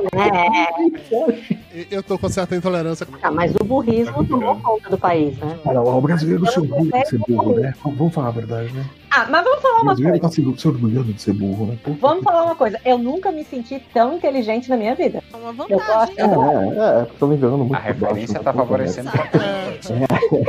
[1.51, 1.59] E-
[1.91, 3.07] Eu tô com certa intolerância.
[3.21, 5.59] Ah, mas o burrismo tomou conta do país, né?
[5.65, 7.75] Olha o brasileiro se orgulha de ser burro, né?
[7.85, 8.85] Vamos falar a verdade, né?
[9.11, 10.37] Ah, mas vamos falar O uma brasileiro coisa.
[10.45, 11.79] tá se, se orgulhando de ser burro, né?
[12.01, 12.81] Vamos falar uma coisa.
[12.85, 15.23] Eu nunca me senti tão inteligente na minha vida.
[15.33, 15.87] É uma Eu vantagem.
[15.87, 16.19] gosto.
[16.21, 17.75] É, é, é, tô enganando muito.
[17.75, 18.59] A referência baixo, tá né?
[18.59, 19.11] favorecendo.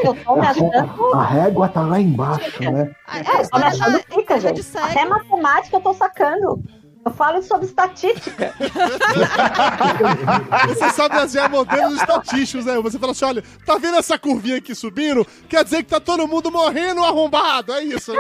[0.04, 1.14] Eu tô me achando.
[1.14, 2.92] A régua tá lá embaixo, né?
[3.12, 4.64] É, é, eu me é, é de gente.
[4.64, 4.86] cego.
[4.86, 6.64] Até matemática eu tô sacando.
[7.06, 8.52] Eu falo sobre estatística.
[10.68, 12.82] Você sabe desenhar modelos estatísticos, né?
[12.82, 15.24] Você fala assim: olha, tá vendo essa curvinha aqui subindo?
[15.48, 17.74] Quer dizer que tá todo mundo morrendo arrombado.
[17.74, 18.20] É isso, né?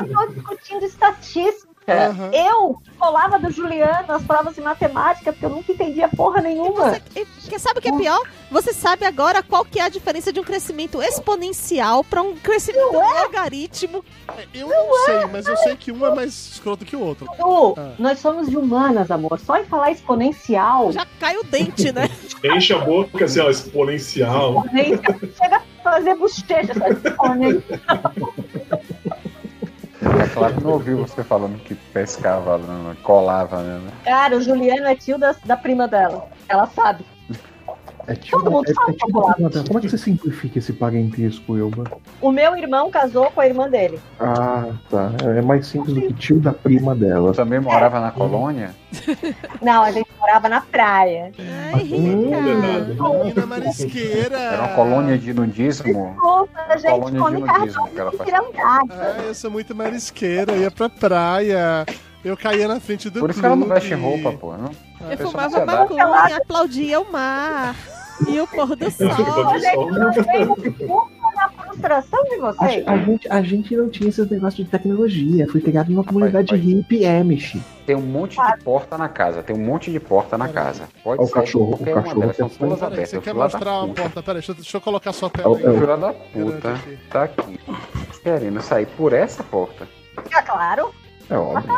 [0.00, 1.71] Eu tô discutindo estatística.
[1.88, 2.30] Aham.
[2.32, 6.96] Eu colava do Juliano nas provas de matemática, porque eu nunca entendia porra nenhuma.
[7.16, 8.20] E, Quer sabe o que é pior?
[8.50, 12.92] Você sabe agora qual que é a diferença de um crescimento exponencial para um crescimento
[12.92, 14.04] logaritmo.
[14.54, 17.26] Eu não sei, mas eu sei que um é mais escroto que o outro.
[17.36, 17.94] Du, Ah.
[17.98, 19.40] nós somos de humanas, amor.
[19.40, 20.92] Só em falar exponencial.
[20.92, 22.08] Já cai o dente, né?
[22.44, 24.64] Enche a boca assim, ó, exponencial.
[24.66, 26.72] exponencial chega a fazer bochecha.
[26.90, 28.12] Exponencial.
[30.32, 33.90] Claro que não ouviu você falando que pescava, né, colava, né?
[34.04, 36.28] Cara, o Juliano é tio da, da prima dela.
[36.48, 37.04] Ela sabe.
[38.06, 39.12] É tipo, Todo mundo é, fala é tipo
[39.66, 41.84] como é que você simplifica esse parentesco, Elba?
[42.20, 44.00] O meu irmão casou com a irmã dele.
[44.18, 45.12] Ah, tá.
[45.36, 47.30] É mais simples do que tio da prima dela.
[47.30, 48.74] Eu também morava na colônia.
[49.62, 51.32] Não, a gente morava na praia.
[51.72, 53.40] Ai, rica.
[53.40, 54.38] Na marisqueira.
[54.38, 56.10] Era uma colônia de nudismo.
[56.12, 58.90] Desculpa, a gente colônia de come nudismo cartão que ela de faz.
[58.90, 61.86] É, eu sou muito marisqueira, ia pra praia.
[62.24, 64.56] Eu caía na frente do Por isso que ela não veste roupa, pô.
[64.56, 64.70] Não?
[65.00, 67.74] Eu pessoa fumava maconha, aplaudia o mar
[68.28, 69.08] e o pôr do sol.
[71.34, 72.86] Na frustração de A, vocês.
[72.86, 75.48] a gente, a gente não tinha esses negócios de tecnologia.
[75.50, 76.58] Fui criado numa comunidade pai.
[76.58, 77.58] hippie Amish.
[77.86, 79.42] Tem um monte de porta na casa.
[79.42, 80.84] Tem um monte de porta na casa.
[81.02, 82.36] Pode o ser cachorro, o uma cachorro delas.
[82.36, 83.10] São tá todas Peraí, abertas.
[83.10, 84.22] você Eu quer mostrar uma porta?
[84.22, 85.64] Peraí, deixa, eu- deixa eu colocar sua É tela aí.
[85.64, 86.72] é o- Filha da puta.
[86.74, 86.98] aqui.
[87.10, 87.60] Tá aqui.
[88.22, 89.88] Querendo sair por essa porta.
[90.30, 90.92] É claro.
[91.30, 91.72] É óbvio.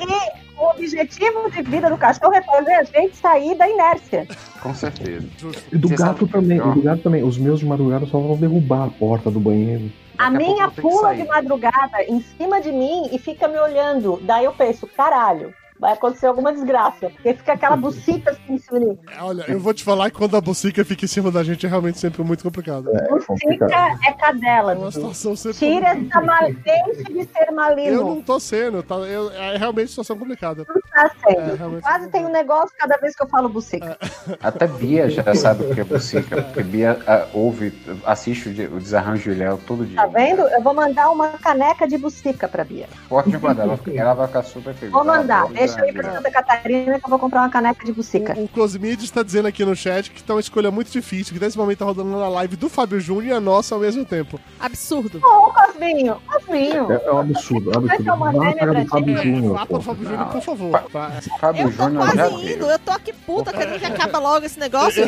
[0.00, 4.26] E o objetivo de vida do cachorro é fazer a gente sair da inércia.
[4.62, 5.26] Com certeza.
[5.72, 6.60] E do Você gato também.
[6.60, 7.22] é E do gato também.
[7.22, 9.90] Os meus de madrugada só vão derrubar a porta do banheiro.
[10.18, 14.18] A minha pula de madrugada em cima de mim e fica me olhando.
[14.22, 17.08] Daí eu penso, caralho, vai acontecer alguma desgraça.
[17.10, 18.98] Porque fica aquela bucita assim em cima de mim.
[19.20, 21.68] Olha, eu vou te falar que quando a bucica fica em cima da gente é
[21.68, 22.90] realmente sempre muito complicado.
[22.94, 23.26] É complicado.
[23.70, 24.72] Bucica é cadela.
[24.74, 26.40] É uma situação sempre Tira essa mal...
[26.52, 28.04] Deixe de ser Eu malino.
[28.04, 28.96] não tô sendo, tá?
[28.96, 30.66] Eu, é realmente situação complicada.
[30.68, 31.56] Não tá É, sendo.
[31.56, 31.82] realmente.
[31.82, 33.96] Quase tem um negócio cada vez que eu falo bucica.
[34.42, 36.42] Até Bia já sabe o que é bucica.
[36.42, 36.98] Porque Bia
[37.32, 37.72] ouve,
[38.04, 39.96] assiste o, de- o desarranjo de Léo todo dia.
[39.96, 40.42] Tá vendo?
[40.42, 42.86] Eu vou mandar uma caneca de bucica pra Bia.
[43.08, 43.62] Pode mandar.
[43.64, 44.92] Ela, ela vai ficar super feliz.
[44.92, 45.44] Vou mandar.
[45.44, 46.12] adora Deixa eu ir pra.
[46.14, 48.34] Santa Catarina que eu vou comprar uma caneca de bucica.
[48.36, 51.40] O, o Cosmides está dizendo aqui no chat que tá uma escolha muito difícil, que
[51.44, 54.38] nesse momento tá rodando na live do Fábio Júnior e a nossa ao mesmo tempo.
[54.58, 55.18] Absurdo.
[55.24, 56.92] Ô, Cosminho, Cosminho.
[56.92, 58.32] É, é um absurdo, é um Vai absurdo.
[58.32, 58.86] do Brasil.
[58.88, 59.52] Fábio É, Júnior.
[59.54, 59.84] vá para o pô.
[59.84, 60.82] Fábio Júnior, por favor.
[60.92, 61.10] tá?
[61.40, 64.44] Fábio Eu tô Júnior já quase indo, eu tô aqui puta, querendo que acabe logo
[64.46, 65.02] esse negócio.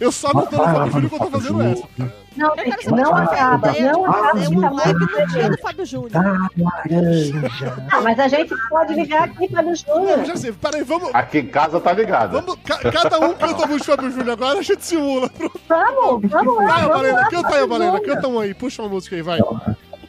[0.00, 2.25] Eu só não tô no Vai Fábio Júnior que eu tô fazendo essa.
[2.36, 4.38] Não, Eu quero gente, saber não acaba, não uma acaba.
[4.38, 6.10] ideia, uma live no dia do Fábio Júnior.
[6.10, 7.74] Tá laranja.
[7.90, 10.24] Ah, mas a gente pode ligar aqui para o Júnior.
[10.24, 11.10] Já sei, peraí, vamos.
[11.14, 12.32] Aqui em casa tá ligado.
[12.32, 15.28] vamos ca- cada um canta a música do Fábio Júnior agora, a gente simula.
[15.30, 15.60] Pronto.
[15.68, 16.66] Vamos, vamos lá.
[16.66, 19.40] Vai, Valena, canta aí, Fábio Valena, canta um aí, puxa uma música aí, vai.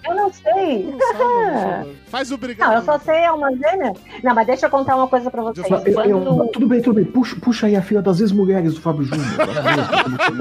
[0.08, 0.84] Eu não sei.
[0.84, 1.98] Não sabe, não sabe.
[2.08, 2.74] Faz o Não, obrigado.
[2.76, 3.94] eu só sei alma gêmea.
[4.24, 5.68] Não, mas deixa eu contar uma coisa pra vocês.
[5.70, 7.06] Eu- Eu- eu- tudo bem, tudo bem.
[7.06, 9.28] Puxa, puxa aí a fila das ex-mulheres do Fábio Júnior.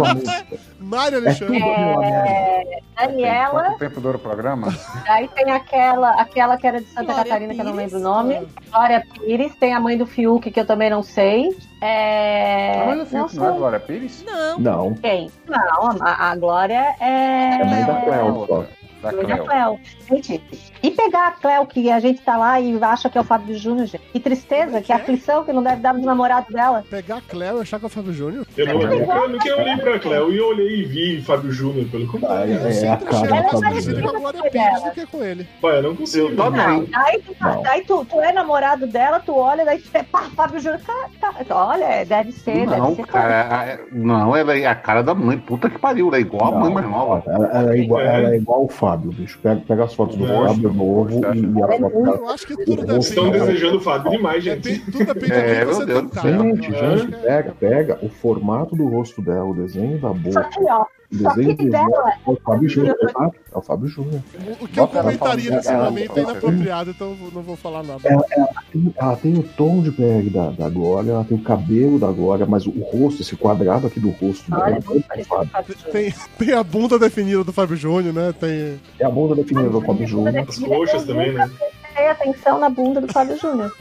[0.06, 0.56] A.
[0.78, 1.58] Mário É Alexandre.
[1.58, 2.04] merda.
[2.06, 4.68] É, Daniela, Quanto tempo dura o programa?
[5.08, 7.92] aí tem aquela, aquela que era de Santa Glória Catarina, que eu não Pires.
[7.92, 8.48] lembro o nome.
[8.70, 11.56] Glória Pires, tem a mãe do Fiuk, que eu também não sei.
[11.82, 12.80] É...
[12.82, 14.24] Ah, mas o não filme não é Glória Pires?
[14.24, 14.58] Não.
[14.58, 15.30] Não, quem.
[15.48, 17.60] Não, a, a Glória é.
[17.60, 18.66] é mãe da Cléo.
[19.02, 19.44] Da Doida Cleo.
[19.46, 19.80] Cleo.
[20.08, 20.42] Gente,
[20.82, 23.56] e pegar a Cleo, que a gente tá lá e acha que é o Fábio
[23.56, 24.02] Júnior, gente.
[24.12, 26.84] Que tristeza, que aflição que não deve dar no namorado dela.
[26.88, 28.46] Pegar a Cleo e achar que é o Fábio Júnior?
[28.56, 31.86] Eu, não, eu, nunca, nunca olhei pra Cleo e eu olhei e vi Fábio Júnior,
[31.88, 32.52] pelo Ah, contrário.
[32.66, 34.02] é, é a cara Júnior.
[34.02, 35.48] com a Glória Pires do que com ele.
[35.62, 36.28] Eu não consigo.
[36.28, 36.50] Eu.
[36.50, 37.62] Não, daí, tu, Não.
[37.62, 41.30] daí tu, tu é namorado dela, tu olha, daí tu vê, pá, Fábio Júnior, tá,
[41.44, 43.06] tá, olha, deve ser, Não, deve ser.
[43.06, 45.36] cara, é- não, ela é a cara da mãe.
[45.38, 47.22] Puta que pariu, ela é igual a mãe mais nova.
[47.26, 49.38] Ela, ela é igual, ela é igual o Fábio, bicho.
[49.42, 52.16] Pega, pega as fotos do Eu Fábio novo e, e a foto dela.
[52.18, 53.46] Eu acho que tudo Estão Estão depende.
[53.46, 54.60] desejando o Fábio demais, gente.
[54.68, 56.20] Depende- Tudo depende É, de você tentar.
[56.22, 60.44] Gente, gente, é- pega, pega o formato do rosto dela, o desenho da Só boca,
[60.50, 63.88] que, ó, só desenho que do dela, é o Fábio Júnior, exato, é o Fábio
[63.88, 64.20] Júnior.
[64.60, 67.56] O que eu Bota ela comentaria nesse dela, momento é ela- inapropriado, então não vou
[67.56, 68.00] falar nada.
[68.00, 72.10] Tem- Ela tem o tom de pele da, da Glória, ela tem o cabelo da
[72.10, 74.78] Glória, mas o, rosto, esse quadrado aqui do rosto dela,
[75.14, 75.50] é Fábio.
[75.92, 78.34] Tem, tem a bunda definida do Fábio Júnior, né?
[78.38, 78.78] Tem.
[78.98, 80.36] É a bunda definida do Fábio Júnior.
[80.48, 81.50] As coxas também, né?
[81.82, 83.72] Prestei atenção na bunda do Fábio Júnior.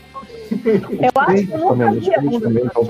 [0.51, 2.85] Eu acho que eu nunca vi a os bunda também então,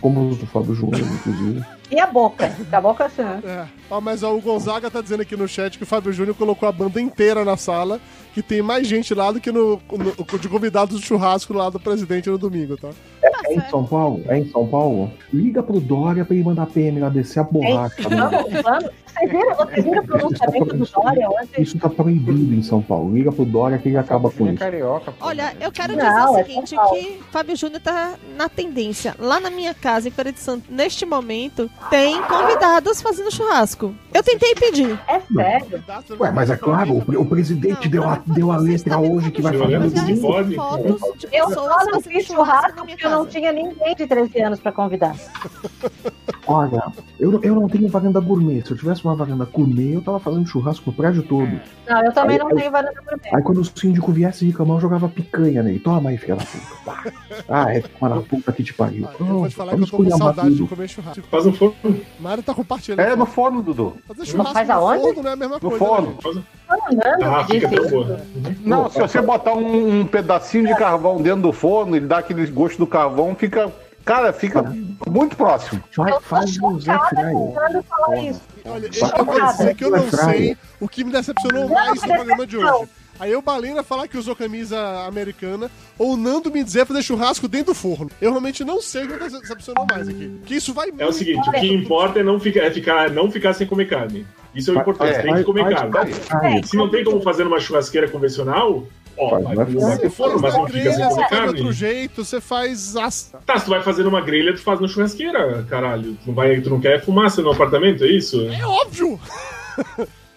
[0.00, 1.64] como os do Fábio Júnior, inclusive.
[1.90, 2.52] E a boca?
[2.72, 3.40] A boca assim, né?
[3.44, 3.64] É.
[3.90, 6.68] Ó, mas ó, o Gonzaga tá dizendo aqui no chat que o Fábio Júnior colocou
[6.68, 8.00] a banda inteira na sala,
[8.34, 11.78] que tem mais gente lá do que no, no- de convidados do churrasco lá do
[11.78, 12.90] presidente no domingo, tá?
[13.46, 14.22] É em São Paulo?
[14.28, 15.10] É em São Paulo?
[15.32, 18.08] Liga pro Dória pra ele mandar PM lá descer a borracha.
[18.08, 18.16] né?
[18.16, 18.90] Vamos, vamos.
[19.16, 21.62] Vocês viram, vocês viram o pronunciamento do Dória ontem?
[21.62, 23.14] Isso tá proibido em São Paulo.
[23.14, 24.58] Liga pro Dória que ele acaba com é isso.
[24.58, 25.12] carioca.
[25.12, 25.26] pô.
[25.26, 26.94] Olha, eu quero Não, dizer é o seguinte, São Paulo.
[27.00, 29.14] que Fábio Júnior tá na tendência.
[29.18, 33.94] Lá na minha casa, em Feira de Santo, neste momento, tem convidados fazendo churrasco.
[34.12, 34.98] Eu tentei pedir.
[35.08, 35.82] É sério.
[36.20, 39.56] Ué, mas é claro, o, o presidente deu a, deu a letra hoje que vai
[39.56, 43.10] fazer fotos de Eu pessoas só não fazendo fiz churrasco churrasco na minha porque eu
[43.18, 45.14] não tinha ninguém de 13 anos pra convidar.
[46.48, 46.80] Olha,
[47.18, 48.62] eu, não- eu não tenho varanda gourmet.
[48.64, 51.60] Se eu tivesse uma varanda gourmet, eu tava fazendo churrasco no prédio todo.
[51.88, 53.30] Não, eu também Aí- não aí- tenho varanda gourmet.
[53.34, 55.80] Aí quando o síndico viesse reclamar, eu jogava picanha nele.
[55.80, 57.14] Toma aí, filha da puta.
[57.48, 59.06] Ah, é toma na puta que te pariu.
[59.08, 61.22] Ah, eu vou Pronto, te falar que vamos eu tô com saudade de comer churrasco.
[61.28, 61.74] Faz um forno.
[62.20, 63.00] Mário tá compartilhando.
[63.00, 63.96] É no forno, Dudu.
[64.06, 65.02] Fazer churrasco Faz no aonde?
[65.02, 65.78] forno não é a mesma No coisa.
[65.78, 66.06] forno.
[66.08, 66.22] né, gente?
[66.22, 68.20] Fernando Ah, fica tão boa.
[68.64, 72.46] Não, se você botar um, um pedacinho de carvão dentro do forno, ele dá aquele
[72.46, 73.72] gosto do carvão, fica.
[74.04, 74.62] Cara, fica
[75.08, 75.82] muito próximo.
[75.98, 76.96] Eu faz no Zé
[77.88, 78.40] falar isso.
[78.64, 82.88] Olha, eu que eu não sei o que me decepcionou mais no programa de hoje.
[83.18, 87.48] Aí eu Balena falar que usou camisa americana, ou o Nando me dizer fazer churrasco
[87.48, 88.10] dentro do forno.
[88.20, 90.38] Eu realmente não sei o que me decepcionou mais aqui.
[90.44, 93.30] Que isso vai É o seguinte, o que importa é não ficar, é ficar, não
[93.30, 94.26] ficar sem comer carne.
[94.56, 95.92] Isso é o importante, É, tem que comer carne.
[95.92, 98.84] faz- faz- Se não tem como fazer numa churrasqueira convencional,
[99.18, 99.98] ó, Faz, vai, vai, vai faz.
[100.00, 101.72] pro forno, mas não fica sem comer de outro carne.
[101.72, 103.34] jeito, você faz as...
[103.44, 106.14] Tá, se tu vai fazer numa grelha, tu faz na churrasqueira, caralho.
[106.14, 108.40] Tu não, vai, tu não quer fumaça no apartamento, é isso?
[108.50, 109.20] É óbvio!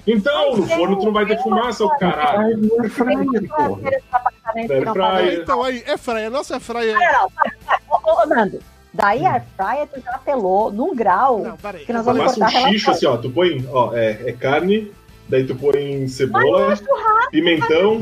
[0.07, 2.69] Então, no forno tu não vai ter fumaça, ô caralho.
[2.81, 3.49] Air Fryer.
[5.41, 6.95] Então aí, é fraia, nossa fraia.
[7.89, 8.59] Ô, ô, Nando,
[8.93, 11.85] daí a Fryer tu já apelou num grau Não, peraí.
[11.85, 13.17] que nós vamos um cortar a xixo assim, ó.
[13.17, 14.91] Tu põe, ó, é, é carne,
[15.27, 16.77] daí tu põe cebola,
[17.31, 17.99] pimentão,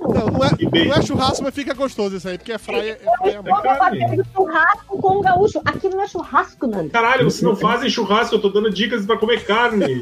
[0.00, 2.98] Não, não é, não é churrasco, mas fica gostoso isso aí, porque é fraia.
[3.22, 5.60] É É fazer churrasco com um gaúcho.
[5.64, 6.88] Aqui não é churrasco, Nando.
[6.88, 10.00] Caralho, vocês não fazem churrasco, eu tô dando dicas pra comer carne.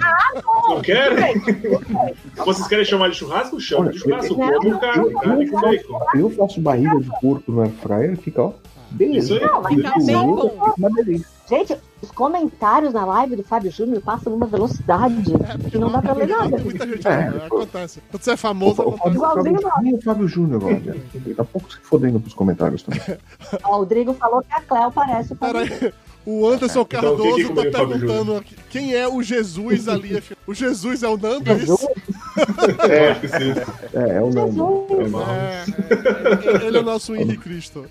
[0.68, 1.42] Não querem?
[2.36, 3.58] Vocês querem chamar de churrasco?
[3.60, 4.34] Chama de churrasco.
[4.34, 5.70] Como carne, carne com não.
[5.70, 6.00] bacon.
[6.14, 8.52] Eu faço barriga de porco no Air Fryer, fica, ó.
[8.96, 9.38] Beleza.
[9.40, 9.82] Não, bem
[10.14, 10.74] bom.
[10.78, 11.26] Uma delícia.
[11.48, 15.22] Gente, os comentários na live do Fábio Júnior passam numa velocidade
[15.70, 16.58] que não dá pra ler nada.
[16.58, 17.30] Muita gente É.
[17.30, 17.42] né?
[17.46, 18.02] acontece.
[18.10, 19.16] Quando você é famoso, O, o, acontece.
[19.16, 20.96] Igualzinho nem o Fábio Júnior, olha.
[21.14, 23.00] Ele tá pouco se fodendo pros comentários também.
[23.64, 25.92] O Rodrigo falou que a Cléo parece o Fábio Júnior.
[26.26, 29.88] O Anderson Então, Cardoso quem que tá o Fábio perguntando aqui, quem é o Jesus
[29.88, 30.20] ali.
[30.46, 31.88] O Jesus é o Nando, é Jesus, isso?
[32.88, 33.54] É, acho que sim.
[33.94, 34.86] É, é o Nando.
[34.90, 35.64] É.
[36.60, 37.86] É, é, ele é o nosso Henrique Cristo.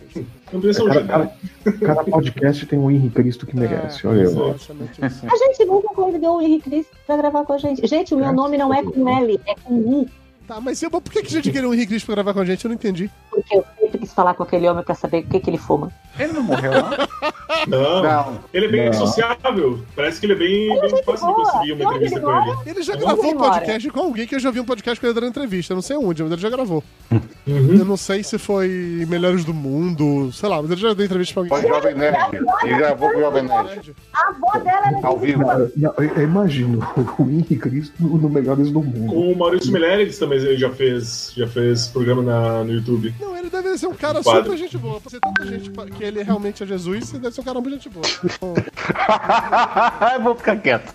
[0.54, 1.32] Um Cada, cada,
[1.80, 4.06] cada podcast tem um Henrique Cristo que merece.
[4.08, 4.56] Olha eu.
[5.02, 7.86] A gente nunca convidou o Henrique Cristo pra gravar com a gente.
[7.86, 10.10] Gente, o meu nome não é com L, é com U.
[10.48, 12.40] Tá, mas Silva, por que, que a gente queria o Henrique Cristo pra gravar com
[12.40, 12.64] a gente?
[12.64, 13.10] Eu não entendi.
[13.30, 15.92] Porque eu sempre quis falar com aquele homem pra saber o que, que ele fuma.
[16.20, 16.90] Ele não morreu, não?
[17.68, 18.04] Não.
[18.04, 18.40] Não.
[18.54, 18.94] Ele é bem Não.
[18.94, 19.80] sociável.
[19.96, 21.52] Parece que ele é bem, bem fácil de boa.
[21.52, 22.58] conseguir uma Onde entrevista ele com ele.
[22.66, 25.08] Ele já gravou ele um podcast com alguém que eu já vi um podcast com
[25.08, 25.74] ele dando entrevista.
[25.74, 26.84] Eu não sei onde, mas ele já gravou.
[27.12, 27.76] Uhum.
[27.78, 31.34] Eu não sei se foi Melhores do Mundo, sei lá, mas ele já deu entrevista
[31.34, 31.74] pra Foi alguém.
[31.74, 32.18] Jovem Nerd.
[32.64, 33.96] Ele gravou com o Jovem Nerd.
[34.14, 35.44] A avó dela era Ao vivo.
[35.76, 36.80] Não, eu, eu imagino
[37.18, 39.14] o Henrique Cristo no, Melhores do Mundo.
[39.14, 43.14] O Maurício Meirelles também ele já fez, já fez programa na, no YouTube.
[43.20, 45.00] Não, ele deve ser um cara super gente boa.
[45.00, 47.74] Pra ser tanta gente que ele realmente é Jesus, ele deve ser um cara muito
[47.76, 48.06] gente boa.
[48.24, 48.54] Então,
[50.24, 50.94] Vou ficar quieto.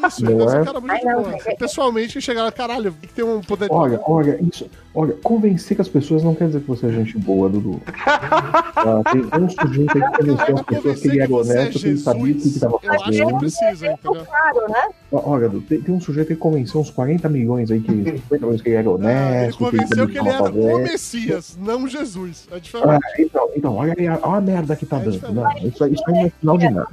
[0.00, 0.24] Não, isso.
[0.24, 0.60] Não Ele deve ser é?
[0.60, 1.36] um cara muito não, boa.
[1.46, 3.68] é- Pessoalmente, chegar lá, caralho, tem que ter um poder.
[3.70, 4.68] Olha, olha, isso.
[4.92, 7.80] Olha, convencer as pessoas não quer dizer que você é gente boa, Dudu.
[8.82, 11.86] Ah, tem um sujeito aí que convenceu as pessoas que ele era é honesto, que
[11.88, 13.38] ele sabia o que estava eu acho que fazendo.
[13.38, 14.24] precisa, entendeu?
[14.24, 14.88] Claro, né?
[15.12, 18.62] Olha, Dudu, tem, tem um sujeito que convenceu uns 40 milhões aí, que 50 milhões
[18.62, 20.78] que ele era Ah, ele honesto, convenceu que ele era estava o velho.
[20.78, 22.48] Messias, não Jesus.
[22.50, 23.00] É Ah, diferente.
[23.18, 25.32] então, então, olha, aí a- olha a merda que tá É dando.
[25.32, 26.88] Não, isso, aí- isso aí não é sinal de nada.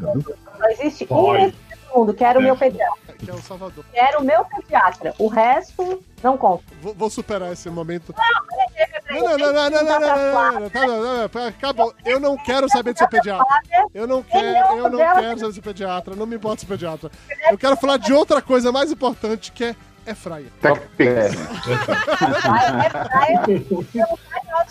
[0.58, 1.54] Só existe um nesse
[1.96, 3.07] mundo, que era o meu pediatra.
[3.18, 3.84] Que é o Salvador.
[3.94, 5.14] Era o meu pediatra.
[5.18, 6.64] O resto, não conta.
[6.82, 8.14] Vou, vou superar esse momento.
[9.10, 11.94] Não, não, não, não, não, não, não, não, não, tá, não, não, não, acabou.
[12.06, 13.46] Eu não quero saber de ser pediatra.
[13.94, 16.16] Eu não quero, eu não quero saber de ser pediatra.
[16.16, 17.12] Não me importa ser pediatra.
[17.50, 19.76] Eu quero falar de outra coisa mais importante que é
[20.08, 20.46] é fraia.
[20.62, 21.38] TechPix.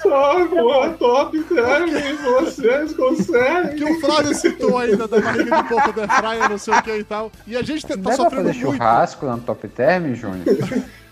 [0.02, 1.90] Só boa, top term,
[2.22, 3.76] vocês conseguem.
[3.76, 6.96] Que o Flávio citou ainda da barriga de porco da fraia, não sei o que
[6.98, 7.30] e tal.
[7.46, 8.76] E a gente tá pra sofrendo fazer muito.
[8.76, 10.44] churrasco no Top Term, Júnior?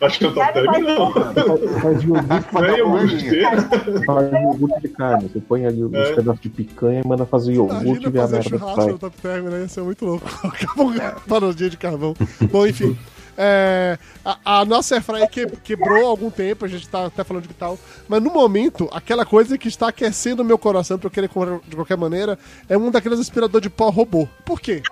[0.01, 1.13] Acho que é o top term, não.
[1.81, 5.29] Faz, iogurte, é iogurte faz iogurte de carne.
[5.33, 6.15] Você põe ali os É.
[6.15, 8.91] pedaços de picanha e manda fazer iogurte Imagina e a fazer merda que churrasco sai.
[8.93, 9.61] no Top Term, né?
[9.61, 10.27] Ia ser muito louco.
[10.47, 10.93] Acabou
[11.27, 12.15] parodinha de carvão.
[12.51, 12.99] Bom, enfim.
[13.37, 17.47] É, a, a nossa airfryer que, quebrou há algum tempo, a gente tá até falando
[17.47, 17.79] de tal.
[18.09, 21.61] Mas no momento, aquela coisa que está aquecendo o meu coração pra eu querer comprar
[21.67, 24.29] de qualquer maneira é um daqueles aspirador de pó robô.
[24.45, 24.83] Por quê?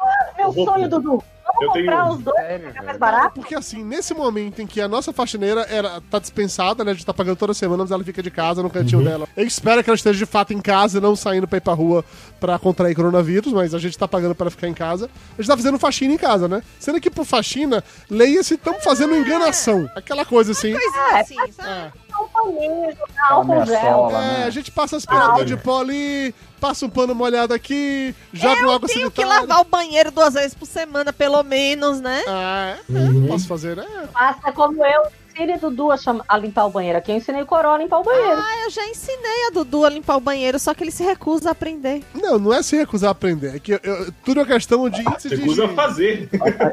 [0.42, 0.72] Meu Roupa.
[0.72, 1.22] sonho, Dudu.
[1.44, 3.34] Vamos Eu tenho- comprar os dois Sério, fica mais barato?
[3.34, 6.92] Porque assim, nesse momento em que a nossa faxineira era, tá dispensada, né?
[6.92, 9.28] A gente tá pagando toda semana, mas ela fica de casa no cantinho dela.
[9.36, 11.74] Eu espero que ela esteja de fato em casa e não saindo pra ir pra
[11.74, 12.04] rua
[12.40, 15.10] pra contrair coronavírus, mas a gente tá pagando pra ela ficar em casa.
[15.36, 16.62] A gente tá fazendo faxina em casa, né?
[16.78, 19.90] Sendo que por faxina, leia-se, estamos fazendo enganação.
[19.96, 20.72] Aquela coisa assim.
[20.72, 21.68] Coisinha assim, sabe?
[21.68, 21.92] É.
[22.01, 23.76] Um jogar álcool gel.
[23.76, 24.44] ameaçola, É, né?
[24.46, 28.88] a gente passa aspirador de pó ali, passa um pano molhado aqui, joga uma água
[28.88, 29.46] Tenho que sanitária.
[29.48, 32.22] lavar o banheiro duas vezes por semana, pelo menos, né?
[32.28, 34.06] Ah, é, é, posso fazer, é.
[34.12, 35.02] Faça como eu.
[35.42, 36.98] Ensine Dudu a, chama- a limpar o banheiro.
[36.98, 38.36] Aqui eu ensinei o Coró a limpar o banheiro.
[38.40, 41.48] Ah, eu já ensinei a Dudu a limpar o banheiro, só que ele se recusa
[41.48, 42.02] a aprender.
[42.14, 45.00] Não, não é se recusar a aprender, é que eu- eu- tudo é questão de
[45.00, 46.28] índice de Recusa a fazer.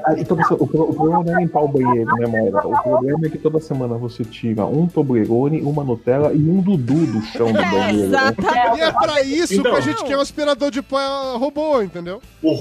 [0.06, 2.68] Aí, toda se- o, o problema não é limpar o banheiro, né, Moira?
[2.68, 7.06] O problema é que toda semana você tira um Toblerone, uma Nutella e um Dudu
[7.08, 8.10] do chão do banheiro.
[8.10, 8.18] né?
[8.20, 8.78] Exatamente.
[8.78, 9.72] E é pra isso Então.
[9.72, 12.22] que a gente quer um aspirador de pó robô, entendeu?
[12.44, 12.56] O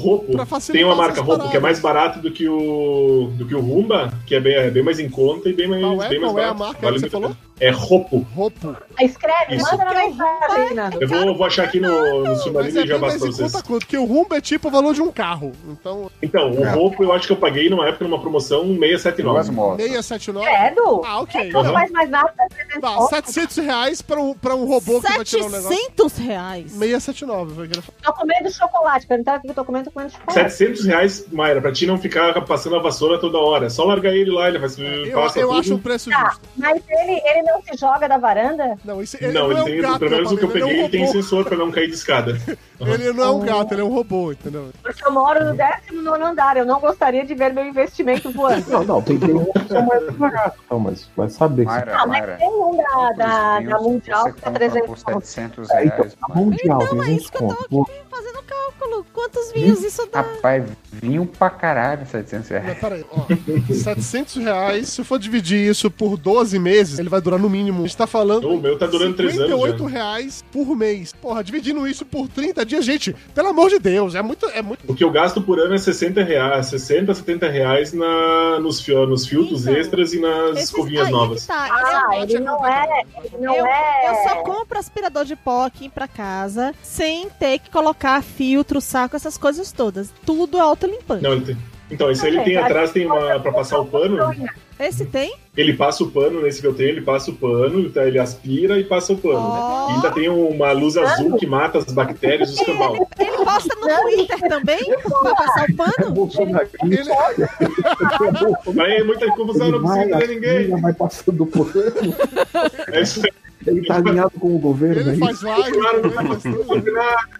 [0.46, 3.61] facilitar tem uma marca Roupo que é mais barato do que o do que o
[3.61, 6.38] Rumba, que é bem, é bem mais em conta e bem mais, qual é, qual
[6.38, 7.28] é a marca é vale que você falou?
[7.30, 7.38] Bem.
[7.61, 8.26] É Roupo.
[8.34, 8.76] Roupo.
[9.00, 9.64] Escreve, Isso.
[9.70, 10.98] manda na o mensagem, Nando.
[11.02, 13.52] Eu vou, vou achar aqui no, no Mas Submarino é e já passo pra vocês.
[13.52, 15.52] conta quanto, porque o Rumba é tipo o valor de um carro.
[15.68, 19.50] Então, Então, o Roupo eu acho que eu paguei numa época numa promoção Duas 679.
[19.52, 19.84] motos.
[19.84, 20.48] 679.
[20.48, 21.02] Credo.
[21.04, 21.50] Ah, ok.
[21.52, 22.32] Não faz mais nada.
[22.80, 25.68] Tá, 700 reais pra um, pra um robô que vai tirar um negócio.
[25.76, 26.72] 700 reais.
[26.72, 28.00] 679, foi o que ele falou.
[28.02, 29.06] Tô comendo chocolate.
[29.06, 30.34] Perguntaram o que eu tô comendo, tô comendo chocolate.
[30.34, 33.66] 700 reais, Mayra, pra ti não ficar passando a vassoura toda hora.
[33.66, 35.61] É só largar ele lá, ele vai Eu, passa eu tudo.
[35.61, 36.40] acho um preço Tá, justo.
[36.56, 38.76] mas ele, ele não se joga da varanda?
[38.84, 40.49] Não, isso, ele Não, não, ele é tem, um gato, pelo menos o que eu
[40.51, 42.38] peguei, ele é ele um tem sensor pra não cair de escada.
[42.80, 44.68] Ele não é um gato, ele é um robô, entendeu?
[44.80, 46.57] Porque eu moro no 19 andar.
[46.57, 48.64] Eu não gostaria de ver meu investimento voando.
[48.70, 51.64] Não, não, tem, tem um que são mais baratos, não, mas vai saber.
[51.64, 52.36] Mayra, Ah, mas Mayra.
[52.36, 55.26] tem um da, da, da Mundial que tá compra 300 por conto.
[55.26, 56.16] 700 É, então, reais.
[56.22, 57.68] a mundial Então, tem é 200 isso que eu tô.
[57.68, 59.07] Pô, Fazendo cálculo.
[59.12, 60.20] Quantos vinhos isso dá?
[60.20, 62.64] Rapaz, vinho pra caralho 700 reais.
[62.66, 63.74] Mas peraí, ó.
[63.74, 67.78] 700 reais, se eu for dividir isso por 12 meses, ele vai durar no mínimo.
[67.78, 68.49] A gente tá falando.
[68.51, 69.89] O meu tá durando 3 anos 58 já.
[69.89, 71.12] reais por mês.
[71.12, 74.47] Porra, dividindo isso por 30 dias, gente, pelo amor de Deus, é muito.
[74.51, 74.80] É muito...
[74.91, 79.07] O que eu gasto por ano é 60 reais, 60, 70 reais na, nos, fio-
[79.07, 81.43] nos filtros Então, extras e nas Esses- escovinhas aí novas.
[81.43, 81.68] que tá.
[81.70, 83.03] Ah, Esse ele não é.
[83.24, 84.11] Ele não eu, é.
[84.11, 89.16] eu só compro aspirador de pó aqui pra casa sem ter que colocar filtro, saco,
[89.16, 90.12] essas coisas todas.
[90.26, 91.22] Tudo autolimpante.
[91.22, 91.57] Não, ele tem.
[91.91, 93.41] Então, esse aí ele Ah, tem gente, atrás, tem uma.
[93.41, 94.18] Pra passar o pano.
[94.78, 95.34] Esse tem?
[95.59, 98.78] Ele passa o pano, nesse que eu tenho, ele passa o pano, então ele aspira
[98.78, 99.40] e passa o pano.
[99.40, 99.90] Ó.
[99.90, 103.09] E ainda tem uma luz azul que mata as bactérias do escambau.
[103.18, 106.12] Ele posta no Twitter também pra passar o É pano?
[106.14, 107.02] bolsonarista, Ele-
[108.80, 110.80] Aí é muita confusão, não precisa entender ninguém.
[110.80, 112.14] vai passando por ano.
[112.92, 113.32] É isso aí,
[113.66, 115.20] Ele tá alinhado com o governo, é Ele isso?
[115.20, 116.92] faz live, claro, não faz tudo.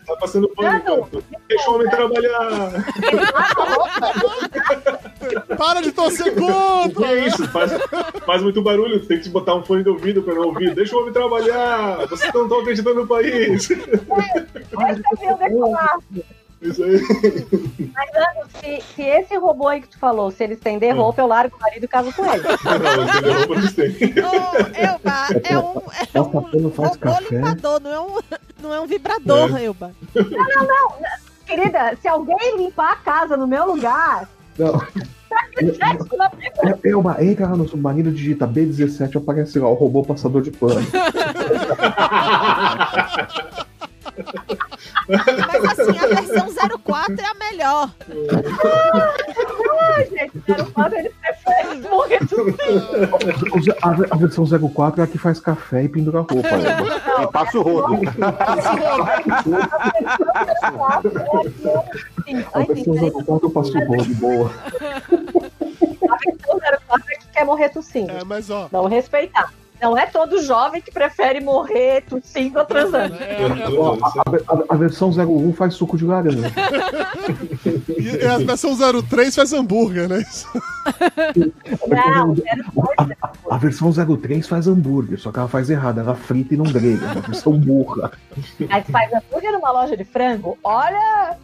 [0.07, 0.83] tá passando pano.
[0.85, 2.73] Nando, Deixa o homem trabalhar.
[5.57, 7.07] Para de torcer contra!
[7.09, 7.27] Que né?
[7.27, 7.47] isso?
[7.49, 7.71] Faz,
[8.25, 10.75] faz muito barulho, tem que botar um fone de ouvido pra não ouvir.
[10.75, 12.07] Deixa o homem trabalhar.
[12.07, 13.69] Vocês não estão acreditando no país.
[15.59, 15.99] falar.
[16.61, 17.01] Isso aí.
[17.95, 18.11] Mas,
[18.61, 21.61] se, se esse robô aí que tu falou, se ele estender roupa, eu largo o
[21.61, 22.43] marido e caso com ele.
[22.43, 23.47] Não?
[23.47, 23.91] Por isso tem.
[23.91, 28.19] Ô, Elba, é um, é Passa um pano, faz robô limpador, não é um,
[28.61, 29.93] não é um vibrador, Elba.
[31.47, 34.29] Querida, se alguém limpar a casa no meu lugar,
[34.59, 34.83] Não,
[36.65, 40.51] É, é uma, entra lá no submarino, digita B17, aparece lá o robô passador de
[40.51, 40.81] pano.
[45.09, 46.49] Mas assim, a versão
[46.85, 47.91] 04 é a melhor.
[49.97, 53.75] Ai, gente, zero quatro, ele prefere morrer tossir.
[53.83, 56.57] A, a versão 04 é a que faz café e pendura roupa.
[56.57, 56.77] né?
[57.23, 58.01] E passa o rodo.
[62.53, 64.51] A 04 eu passo o bolo de boa.
[66.11, 68.11] A versão 04 é que quer morrer tossindo.
[68.13, 68.69] É, mas ó.
[68.71, 69.53] Vamos respeitar.
[69.81, 73.15] Não é todo jovem que prefere morrer tossindo ou transando.
[73.17, 76.51] É, é, a, a- a versão 01 faz suco de laranja.
[77.97, 78.77] e, e a versão
[79.09, 80.25] 03 faz hambúrguer, né?
[81.89, 82.65] Não, zero
[82.99, 86.65] A, a versão 03 faz hambúrguer, só que ela faz errado, ela frita e não
[86.65, 87.07] grega.
[87.07, 88.13] É uma versão burra.
[88.69, 90.59] Mas faz hambúrguer numa loja de frango?
[90.65, 91.37] Olha!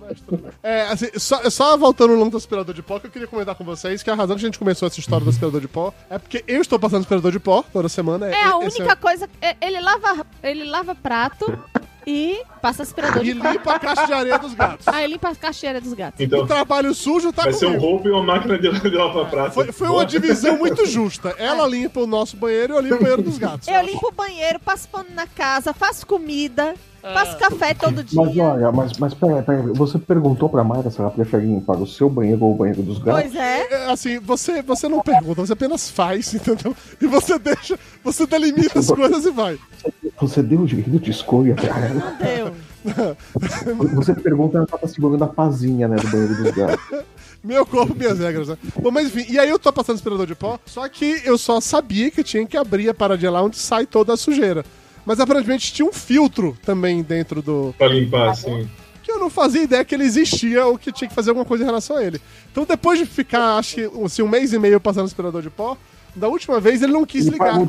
[0.63, 3.55] É, assim, só, só voltando no longo do aspirador de pó, que eu queria comentar
[3.55, 5.93] com vocês que a razão que a gente começou essa história do aspirador de pó
[6.11, 8.24] é porque eu estou passando aspirador de pó toda semana.
[8.31, 9.29] É a esse única coisa.
[9.41, 11.59] é- Ele lava, ele lava prato
[12.07, 13.51] e passa aspirador E de pó.
[13.51, 14.87] limpa a caixa de areia dos gatos.
[14.89, 16.21] Aí limpa a caixeira dos gatos.
[16.21, 19.31] O Então, trabalho sujo tá vai ser um roubo e uma máquina de, de lavar
[19.31, 19.53] prato.
[19.55, 21.35] Foi, foi uma divisão muito justa.
[21.39, 23.67] Ela limpa o nosso banheiro e eu limpo o banheiro dos gatos.
[23.69, 26.75] Eu limpo o banheiro, passo pano na casa, faço comida,
[27.13, 28.23] faço café todo dia.
[28.23, 31.87] Mas olha, mas, mas pera, pera, você perguntou pra Mayra se ela prefere limpar o
[31.87, 33.23] seu banheiro ou o banheiro dos gatos?
[33.23, 33.73] Pois é.
[33.73, 36.75] É, Assim, você, você não pergunta, você apenas faz, entendeu?
[37.01, 39.59] E você deixa, você delimita as coisas e vai.
[40.21, 42.17] Você deu o direito de escolha pra ela.
[42.21, 42.55] Deu.
[43.95, 46.85] Você pergunta, ela tá segurando a pazinha, né, do banheiro dos gatos.
[47.43, 48.59] Meu corpo, minhas regras, né?
[48.81, 51.61] Bom, mas enfim, e aí eu tô passando aspirador de pó, só que eu só
[51.61, 54.65] sabia que eu tinha que abrir a paradinha lá onde sai toda a sujeira.
[55.05, 57.75] Mas aparentemente tinha um filtro também dentro do.
[57.77, 58.69] Pra limpar, assim.
[59.03, 61.63] que eu não fazia ideia que ele existia ou que tinha que fazer alguma coisa
[61.63, 62.21] em relação a ele.
[62.51, 65.77] Então depois de ficar, acho que assim, um mês e meio passando aspirador de pó,
[66.15, 67.53] da última vez ele não quis Ele ligar.
[67.53, 67.67] parou.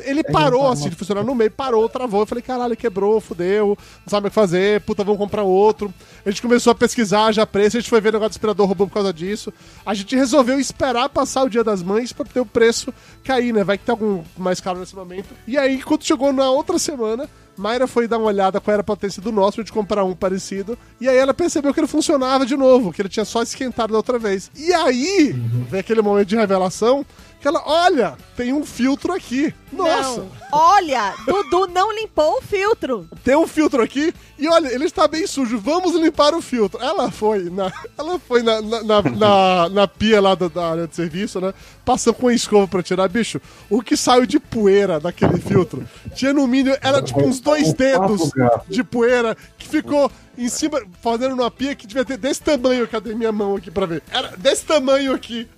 [0.00, 2.20] Ele parou assim de funcionar no meio, parou, travou.
[2.20, 3.68] Eu falei, caralho, quebrou, fudeu,
[4.04, 5.92] não sabe o que fazer, puta, vamos comprar outro.
[6.24, 8.66] A gente começou a pesquisar já preço, a gente foi ver o negócio do aspirador
[8.66, 9.52] roubou por causa disso.
[9.84, 12.92] A gente resolveu esperar passar o dia das mães pra ter o preço
[13.24, 13.62] cair, né?
[13.64, 15.28] Vai que tem algum mais caro nesse momento.
[15.46, 18.84] E aí, quando chegou na outra semana, Mayra foi dar uma olhada qual era a
[18.84, 20.76] potência do nosso, de comprar um parecido.
[21.00, 23.96] E aí ela percebeu que ele funcionava de novo, que ele tinha só esquentado da
[23.96, 24.50] outra vez.
[24.54, 25.32] E aí,
[25.70, 27.04] vem aquele momento de revelação,
[27.48, 29.54] ela, olha, tem um filtro aqui.
[29.72, 30.20] Nossa!
[30.20, 30.30] Não.
[30.52, 33.06] Olha, Dudu não limpou o filtro.
[33.24, 35.58] Tem um filtro aqui e olha, ele está bem sujo.
[35.58, 36.80] Vamos limpar o filtro.
[36.82, 40.86] Ela foi na, ela foi na, na, na, na- na pia lá da, da área
[40.86, 41.52] de serviço, né?
[41.84, 43.40] Passou com a escova pra tirar, bicho.
[43.68, 48.30] O que saiu de poeira daquele filtro tinha no mínimo, era tipo uns dois dedos
[48.68, 49.36] de poeira
[49.66, 52.86] que ficou em cima, fazendo uma pia que devia ter desse tamanho.
[52.88, 54.02] Cadê minha mão aqui pra ver?
[54.12, 55.48] Era desse tamanho aqui.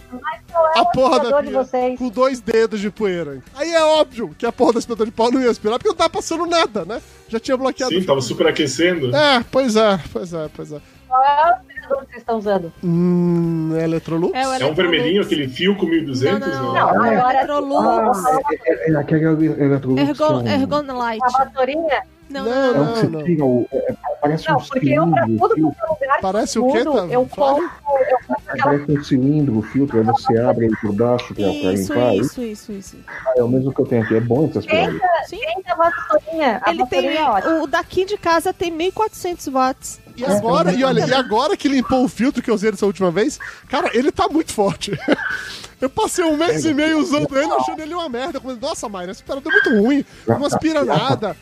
[0.77, 1.51] A porra da pia.
[1.53, 1.99] vocês.
[1.99, 3.43] Com dois dedos de poeira.
[3.55, 5.97] Aí é óbvio que a porra do aspirador de pau não ia aspirar, porque não
[5.97, 7.01] tava passando nada, né?
[7.29, 7.93] Já tinha bloqueado.
[7.95, 9.15] Sim, tava superaquecendo.
[9.15, 10.81] É, pois é, pois é, pois é.
[11.09, 12.73] Qual é o aspirador que vocês estão usando?
[12.85, 14.33] Hum, é Electrolux?
[14.33, 16.75] o É um vermelhinho, aquele fio com 1200, Não, não?
[16.75, 17.05] não, Não.
[17.05, 18.25] É Electrolux.
[18.27, 20.03] Ah, é, é, é eletrolux.
[20.03, 21.19] Ergon, que é um- Ergonlight.
[21.21, 22.03] Uma vassourinha?
[22.29, 22.93] Não, Não, não, É o não.
[22.93, 23.25] que você não.
[23.25, 23.69] tira o.
[23.73, 25.49] é- é- parece Não, um porque eu, pra cilindro.
[25.49, 26.91] tudo é lugar, Parece o quê, tá?
[26.91, 31.35] eu compro, eu aquela Parece um cilindro, o filtro, aí você abre ele por baixo
[31.35, 32.15] pra, pra Isso, limpar.
[32.17, 32.97] isso, isso, isso.
[33.07, 35.01] Ah, é o mesmo que eu tenho aqui, é bom esse aspirador.
[35.27, 35.39] Sim.
[35.67, 36.61] a vassourinha.
[36.63, 37.09] A Ele tem.
[37.17, 37.61] é.
[37.63, 40.01] O daqui de casa tem 1400 watts.
[40.17, 43.11] E agora, e olha, e agora que limpou o filtro que eu usei dessa última
[43.11, 43.39] vez,
[43.69, 44.91] cara, ele tá muito forte.
[45.81, 48.41] Eu passei um mês e meio usando ele, achando ele uma merda.
[48.41, 51.37] Falei, Nossa, Mayra, esse aspirador é muito ruim, não aspira nada,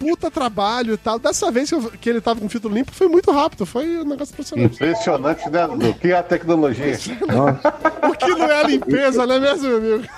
[0.00, 1.18] puta trabalho e tal.
[1.18, 4.04] Dessa vez que, eu- que ele tava com filtro limpo, foi muito rápido, foi um
[4.04, 4.74] negócio impressionante.
[4.74, 5.68] Impressionante, né?
[5.68, 6.98] Do que é a tecnologia.
[8.08, 10.08] O que não é a limpeza, né mesmo, meu amigo?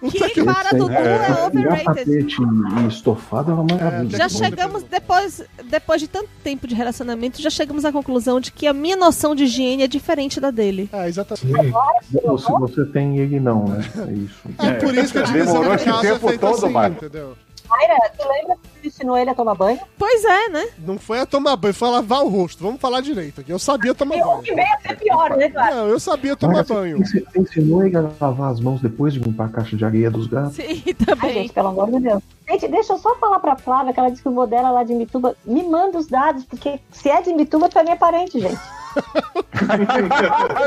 [0.00, 1.84] Que tec- para Dudu é virar overrated.
[1.84, 2.36] tapete
[2.84, 4.16] e estofado é uma maravilha.
[4.16, 8.52] Já que chegamos, depois, depois de tanto tempo de relacionamento, já chegamos à conclusão de
[8.52, 10.88] que a minha noção de higiene é diferente da dele.
[10.92, 11.72] É, exatamente.
[12.12, 13.84] Se você tem ele não, né?
[14.08, 14.38] É isso.
[14.58, 16.96] É por isso que a divisão Demorou de esse casa é tempo todo, assim, Marco.
[17.04, 17.36] entendeu?
[17.68, 19.78] Mayra, tu lembra que você ensinou ele a tomar banho?
[19.98, 20.68] Pois é, né?
[20.78, 22.62] Não foi a tomar banho, foi a lavar o rosto.
[22.62, 23.50] Vamos falar direito aqui.
[23.52, 24.42] Eu sabia tomar E o banho.
[24.42, 25.76] que veio a ser pior, né, Eduardo?
[25.76, 26.98] Não, eu sabia tomar Mas você banho.
[26.98, 30.26] Você ensinou ele a lavar as mãos depois de limpar a caixa de areia dos
[30.26, 30.54] gatos?
[30.56, 31.32] Sim, Ai, também.
[31.34, 32.22] gente, pelo amor de Deus.
[32.48, 34.82] Gente, deixa eu só falar pra Flávia que ela disse que o vô dela lá
[34.82, 38.40] de Mituba me manda os dados, porque se é de Mituba, tu é minha parente,
[38.40, 38.58] gente.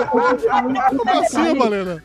[0.10, 2.04] Como assim, Malena?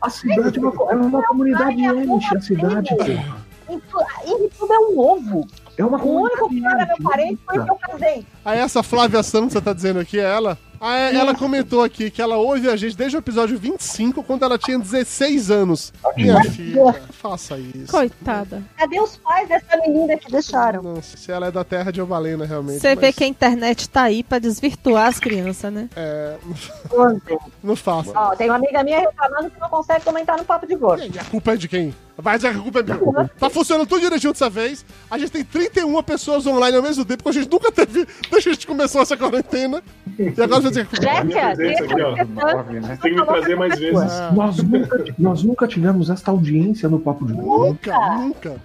[0.00, 3.47] A cidade é uma, é uma comunidade a cidade, porra.
[3.68, 5.46] Em Tu- em Mituba é um ovo.
[5.76, 8.26] É uma O único era meu Amish, parente foi o que eu casei.
[8.44, 10.58] Aí essa Flávia Santos você tá dizendo aqui é ela?
[10.80, 14.44] Ah, é, ela comentou aqui que ela ouve a gente desde o episódio 25, quando
[14.44, 15.92] ela tinha 16 anos.
[16.16, 17.90] Minha filha, faça isso.
[17.90, 18.62] Coitada.
[18.76, 20.82] Cadê os pais dessa menina que deixaram?
[20.82, 22.80] Não sei se ela é da terra de Ovalena, realmente.
[22.80, 25.88] Você vê mas, que a internet tá aí pra desvirtuar as crianças, né?
[25.96, 26.36] É,
[27.62, 28.12] não faça.
[28.14, 31.04] Ó, tem uma amiga minha reclamando que não consegue comentar no papo de gordo.
[31.12, 31.94] E a culpa é de quem?
[32.22, 33.30] Que a culpa é minha.
[33.38, 34.84] Tá funcionando tudo direitinho dessa vez.
[35.08, 38.06] A gente tem 31 pessoas online ao mesmo tempo, porque a gente nunca teve.
[38.28, 39.82] Desde que a gente começou essa quarentena.
[40.18, 40.72] E agora a é.
[41.56, 41.96] Jéssica,
[42.80, 42.98] né?
[43.00, 43.96] Tem que me trazer mais vezes.
[43.96, 47.66] Ah, Nós nunca, nós nunca tivemos esta audiência no Papo de Gordo.
[47.66, 48.60] nunca, nunca.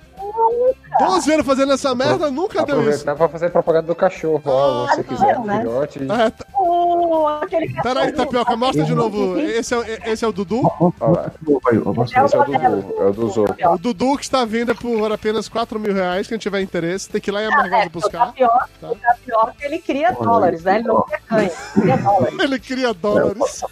[0.99, 2.89] 12 anos fazendo essa merda, nunca deu isso.
[3.09, 4.41] Aproveitar pra fazer propaganda do cachorro.
[4.45, 5.57] Ó, você Ah, quiser não, um né?
[5.59, 5.99] filhote.
[6.03, 9.37] É, tá- Oh, aquele Peraí, Tapioca, mostra de novo.
[9.39, 10.61] Esse é, o- esse é o Dudu.
[10.61, 13.55] Mostra Esse é o do, é o do Zorro.
[13.73, 16.27] O Dudu que está à venda por apenas 4 mil reais.
[16.27, 18.25] Quem tiver interesse, tem que ir lá em É, Amargosa o buscar.
[18.27, 18.91] tapioca, Tá.
[18.91, 20.75] o tapioca, ele cria dólares, né?
[20.79, 22.39] Ele não cria canha, ele cria dólares.
[22.39, 23.63] Ele cria dólares.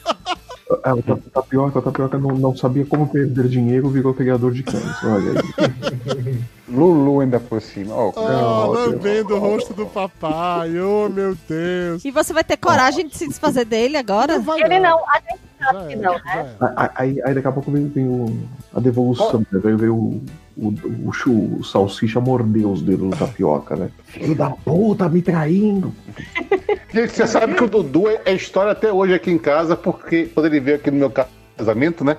[0.84, 4.64] É, o ta- tapioca, o tapioca não, não sabia como perder dinheiro, virou criador de
[4.64, 5.03] cães.
[5.03, 6.39] Olha aí.
[6.68, 7.94] Lulu ainda por cima.
[7.96, 10.80] Oh, Não, lambendo o rosto do papai.
[10.80, 12.04] Oh, meu Deus.
[12.06, 14.36] E você vai ter coragem de se desfazer dele agora?
[14.38, 14.92] Não vai Ele não.
[14.92, 16.56] não, a gente sabe que era, não, né?
[16.60, 16.92] era.
[16.96, 18.38] Aí, aí- daqui a pouco vem, vem o-
[18.74, 19.60] a devolução, né?
[19.62, 20.22] Veio, veio o,
[20.58, 23.90] o, o, o salsicha mordeu os dedos do tapioca, né?
[24.06, 25.94] Filho da puta, me traindo.
[26.94, 30.26] Gente, você sabe que o Dudu é é história até hoje aqui em casa, porque
[30.34, 31.12] quando ele veio aqui no meu
[31.58, 32.18] casamento, né?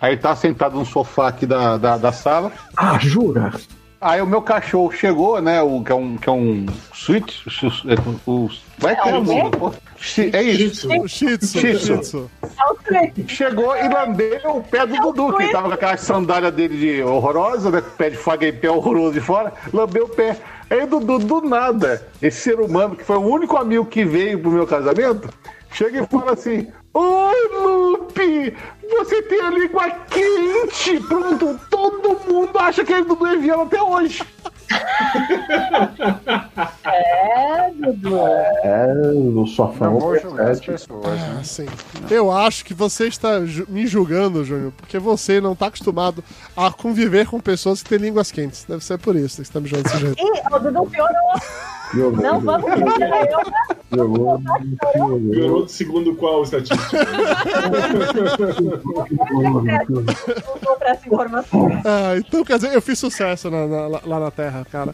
[0.00, 2.52] Aí ele tá sentado no sofá aqui da, da, da sala.
[2.76, 3.52] Ah, jura?
[4.00, 5.60] Aí o meu cachorro chegou, né?
[5.60, 6.64] O, que é um, que é um
[6.94, 7.44] suíte.
[8.26, 9.12] O, o, vai ter É.
[9.98, 10.88] Chi- É isso.
[11.02, 12.30] O Shih Tzu.
[12.42, 13.12] É o trem.
[13.28, 17.70] Chegou e lambeu o pé do Dudu, que tava com aquela sandália dele de horrorosa,
[17.70, 17.82] né?
[17.98, 20.34] Pé de faga e pé horroroso de fora, lambeu o pé.
[20.70, 24.38] Aí o Dudu, do nada, esse ser humano, que foi o único amigo que veio
[24.38, 25.28] pro meu casamento,
[25.72, 28.56] chega e fala assim: Oi, Lupe!
[28.90, 31.00] Você tem a língua quente!
[31.06, 34.22] Pronto, todo mundo acha que é Dudu é Viana até hoje.
[36.84, 38.16] É, Dudu.
[38.62, 39.86] É, o sofá.
[39.86, 40.70] não vou julgar as sete.
[40.70, 41.38] pessoas, né?
[41.40, 41.66] Assim,
[42.10, 46.22] eu acho que você está ju- me julgando, Júnior, porque você não está acostumado
[46.56, 48.64] a conviver com pessoas que têm línguas quentes.
[48.68, 50.20] Deve ser por isso que você está me julgando desse jeito.
[50.22, 51.10] Ih, o Dudu piorou.
[51.90, 53.26] Piorou, Não vamos eu, né?
[53.90, 54.40] piorou,
[55.32, 56.78] piorou, segundo qual estatística?
[59.34, 61.68] Não vou essa informação.
[61.84, 64.92] Ah, então, quer dizer, eu fiz sucesso na- na- lá na Terra, cara.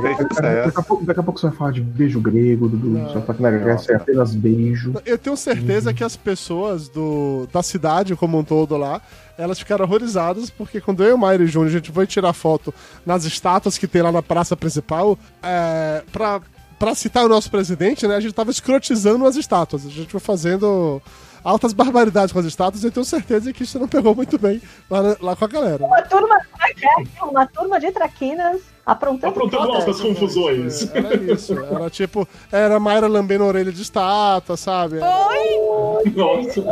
[0.00, 2.68] vê que Daqui é- a pouco- daqui a pouco você vai falar de beijo grego.
[2.68, 4.94] Você vai falar que na Grécia é apenas beijo.
[5.04, 9.00] Eu tenho certeza que as pessoas do, da cidade como um todo lá,
[9.38, 12.72] elas ficaram horrorizadas, porque quando eu e o Mário Júnior a gente foi tirar foto
[13.04, 16.40] nas estátuas que tem lá na praça principal, é, pra,
[16.78, 19.86] pra citar o nosso presidente, né, a gente tava escrotizando as estátuas.
[19.86, 21.00] A gente foi fazendo
[21.44, 24.60] altas barbaridades com as estátuas e eu tenho certeza que isso não pegou muito bem
[24.88, 25.84] lá, lá com a galera.
[25.84, 29.28] Uma turma, é, uma turma de traquinas aprontando.
[29.30, 30.90] Aprontando altas confusões.
[30.94, 31.52] É, Era isso.
[31.58, 34.98] Era tipo, era Mayra lambendo a orelha de estátua, sabe?
[34.98, 36.12] Oi!
[36.14, 36.62] Nossa,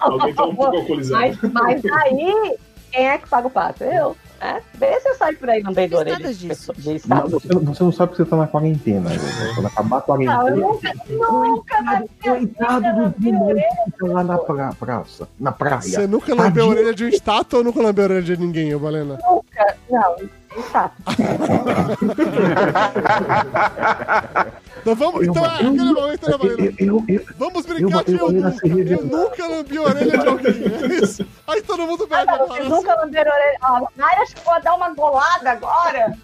[0.00, 1.38] alguém tá um pouco alcoolizado.
[1.42, 2.56] Mas, mas aí,
[2.90, 3.84] quem é que paga o pato?
[3.84, 4.16] Eu.
[4.40, 4.62] Né?
[4.72, 6.72] Vê se eu saio por aí lambendo Fiz orelha nada de disso.
[6.72, 9.10] pessoa- de Não, você, não- você não sabe que você tá na quarentena.
[9.10, 9.16] né?
[9.54, 10.56] Quando acabar a Não, eu quarentena.
[10.56, 10.94] nunca,
[11.30, 13.60] nunca na minha Coitado vida do
[13.90, 15.82] fica lá na pra, praça, na praia.
[15.82, 18.74] Você nunca lambeu a orelha de um estátua ou nunca lambeu a orelha de ninguém,
[18.74, 19.18] ô Valena?
[19.28, 20.16] Nunca, não.
[24.80, 26.36] Então vamos, Eu- então é aquele momento, né?
[26.40, 30.18] Eu, eu, eu, Vamos eu- brincar de eu- eu, eu Eu nunca lambi a orelha
[30.18, 31.26] de alguém, é isso.
[31.46, 32.68] Aí todo mundo pega Vocês agora.
[32.68, 33.58] nunca lamberam a orelha.
[33.60, 36.16] A Naira chegou a dar uma golada agora.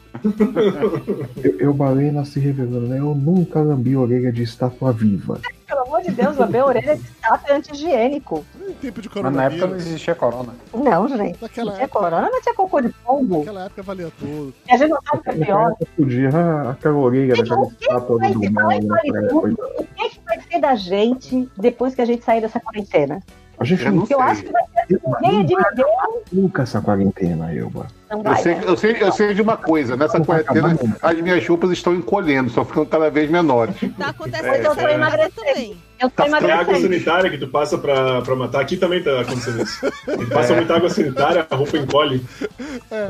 [1.44, 2.98] eu, eu balena se revelando, né?
[2.98, 5.38] Eu nunca lambi a orelha de estátua viva.
[5.76, 8.42] Pelo amor de Deus, lamber a orelha de estátua é anti-higiênico.
[8.66, 10.54] Em tempo de Mas na época não existia corona.
[10.72, 11.36] Não, gente.
[11.42, 13.38] Naquela Não tinha época, corona, não tinha cocô de pombo.
[13.40, 14.54] naquela época valia tudo.
[14.66, 15.74] E a gente não sabe o que é pior.
[15.94, 18.50] Podia ah, aquela orelha daquela O que estátua vai do ser?
[18.50, 18.68] mal.
[18.68, 23.22] O que, que vai ser da gente depois que a gente sair dessa quarentena?
[23.58, 26.22] A gente Eu não Eu acho que vai ser ninguém de ninguém.
[26.32, 27.86] nunca essa quarentena, Elba.
[28.10, 28.62] Não Eu sei, né?
[28.66, 32.64] eu, sei, eu sei de uma coisa, nessa quarentena as minhas roupas estão encolhendo, estão
[32.64, 33.74] ficando cada vez menores.
[33.98, 35.32] Tá acontecendo Mas eu tô isso emagrecendo.
[35.34, 35.76] também.
[35.98, 36.80] Eu tô água emagrecendo.
[36.82, 38.60] sanitária que tu passa pra, pra matar.
[38.60, 39.86] Aqui também tá acontecendo isso.
[40.06, 42.22] Ele passa muita água sanitária, a roupa encolhe.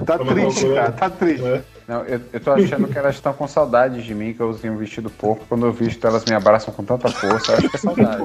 [0.06, 1.43] Tá matar o triste, cara, tá triste.
[1.43, 1.62] né?
[1.89, 4.77] Não, eu, eu tô achando que elas estão com saudades de mim, que eu tenho
[4.77, 5.44] vestido pouco.
[5.48, 7.52] Quando eu visto, elas me abraçam com tanta força.
[7.52, 8.23] Eu acho que é saudade.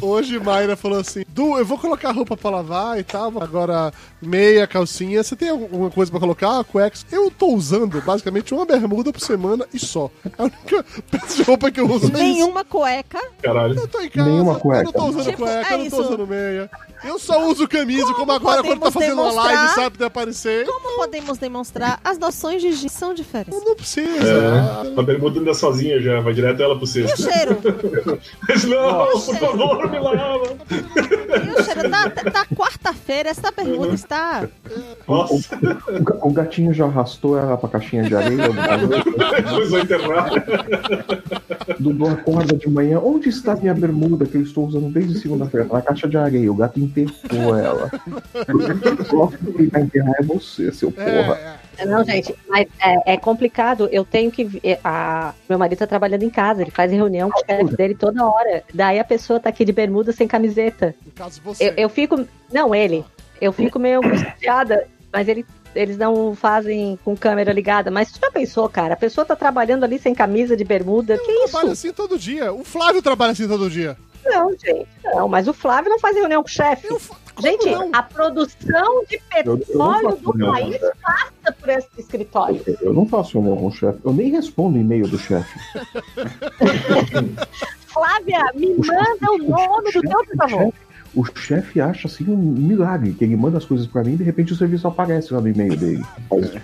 [0.00, 4.66] Hoje Mayra falou assim: Du, eu vou colocar roupa pra lavar e tal, agora meia,
[4.66, 5.22] calcinha.
[5.22, 6.62] Você tem alguma coisa pra colocar?
[6.64, 7.04] Cuecas?
[7.10, 10.10] Eu tô usando basicamente uma bermuda por semana e só.
[10.38, 12.10] A única peça de roupa que eu uso é.
[12.10, 13.20] Nenhuma cueca.
[13.42, 13.78] Caralho.
[13.78, 14.82] Eu tô em casa, Nenhuma eu cueca.
[14.84, 16.02] não tô usando Tipo, cueca, é eu não tô isso.
[16.02, 16.70] usando meia.
[17.04, 20.64] Eu só uso camisa, como, agora quando tá fazendo uma live, sabe, de aparecer.
[20.66, 23.62] Como podemos demonstrar as noções de higiene são diferentes?
[23.64, 24.26] Não precisa.
[24.26, 27.22] É, a bermuda anda sozinha já, vai direto ela pro E o cesto.
[27.30, 27.58] cheiro?
[28.48, 30.56] Mas não, por favor, me lava.
[30.70, 31.88] E o cheiro?
[31.88, 34.46] Na, na quarta-feira, essa bermuda está.
[35.08, 38.48] Nossa, O ga- O gatinho já arrastou ela pra caixinha de areia.
[38.48, 40.30] depois vai enterrar.
[41.78, 42.98] Dudu acorda de manhã.
[43.00, 45.66] Onde está minha bermuda que eu estou usando desde segunda-feira?
[45.72, 46.50] Na caixa de areia.
[46.50, 47.90] O gato enterrou ela.
[49.08, 51.06] Só quem vai enterrar é você, seu porra.
[51.06, 53.88] É, Não, gente, mas é, é complicado.
[53.92, 54.60] Eu tenho que.
[54.64, 57.94] é, A, meu marido tá trabalhando em casa, ele faz reunião com o chefe dele
[57.94, 58.62] toda hora.
[58.72, 60.94] Daí a pessoa tá aqui de bermuda sem camiseta.
[61.04, 61.68] no caso você.
[61.70, 62.26] Eu, eu fico.
[62.52, 63.04] Não, ele.
[63.40, 65.44] Eu fico meio angustiada, mas ele,
[65.74, 67.90] eles não fazem com câmera ligada.
[67.90, 68.94] Mas tu já pensou, cara?
[68.94, 71.18] A pessoa tá trabalhando ali sem camisa de bermuda.
[71.18, 71.86] Que Eu trabalho isso?
[71.86, 72.52] assim todo dia.
[72.52, 73.96] O Flávio trabalha assim todo dia.
[74.24, 74.88] Não, gente.
[75.04, 76.86] Não, mas o Flávio não faz reunião com o chefe.
[76.88, 77.00] Eu,
[77.36, 77.90] como Gente, não?
[77.92, 80.92] a produção de Eu, eu petróleo do o país chefe.
[81.02, 82.62] passa por esse escritório.
[82.80, 83.98] Eu não faço com o chefe.
[84.04, 85.58] Eu nem respondo e-mail do chefe.
[87.86, 90.74] Flávia, me manda o nome do teu por favor.
[91.16, 94.22] O chefe acha assim um milagre, que ele manda as coisas pra mim e de
[94.24, 96.04] repente o serviço aparece lá no e-mail dele.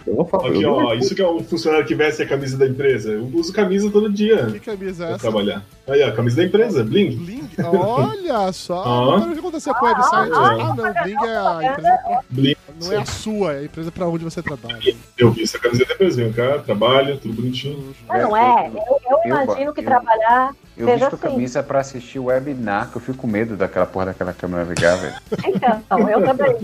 [0.07, 0.47] Eu não falo.
[0.49, 3.13] Aqui, eu não ó, isso que é um funcionário que veste a camisa da empresa.
[3.13, 5.23] Eu uso camisa todo dia Que camisa é pra essa?
[5.31, 5.65] trabalhar.
[5.89, 7.17] Aí, ó, a camisa da empresa, Bling.
[7.17, 7.49] Bling?
[7.65, 8.83] Olha só.
[8.85, 9.03] Ah.
[9.17, 10.33] Agora o que aconteceu com o website?
[10.35, 10.75] ah, Ah, não.
[10.77, 11.99] Bling é a empresa.
[12.31, 12.57] Bling.
[12.81, 14.95] Não é a sua, é a empresa pra onde você trabalha.
[15.19, 17.95] Eu vi essa camiseta da empresa, vem cá, trabalho, tudo bonitinho.
[18.09, 18.69] Mas não é.
[18.69, 21.17] Eu, eu imagino que eu- trabalhar Eu visto assim.
[21.19, 24.97] camisa pra assistir o webinar, que eu fico com medo daquela porra daquela câmera ligar,
[24.97, 25.15] velho.
[25.45, 26.57] Então, eu também.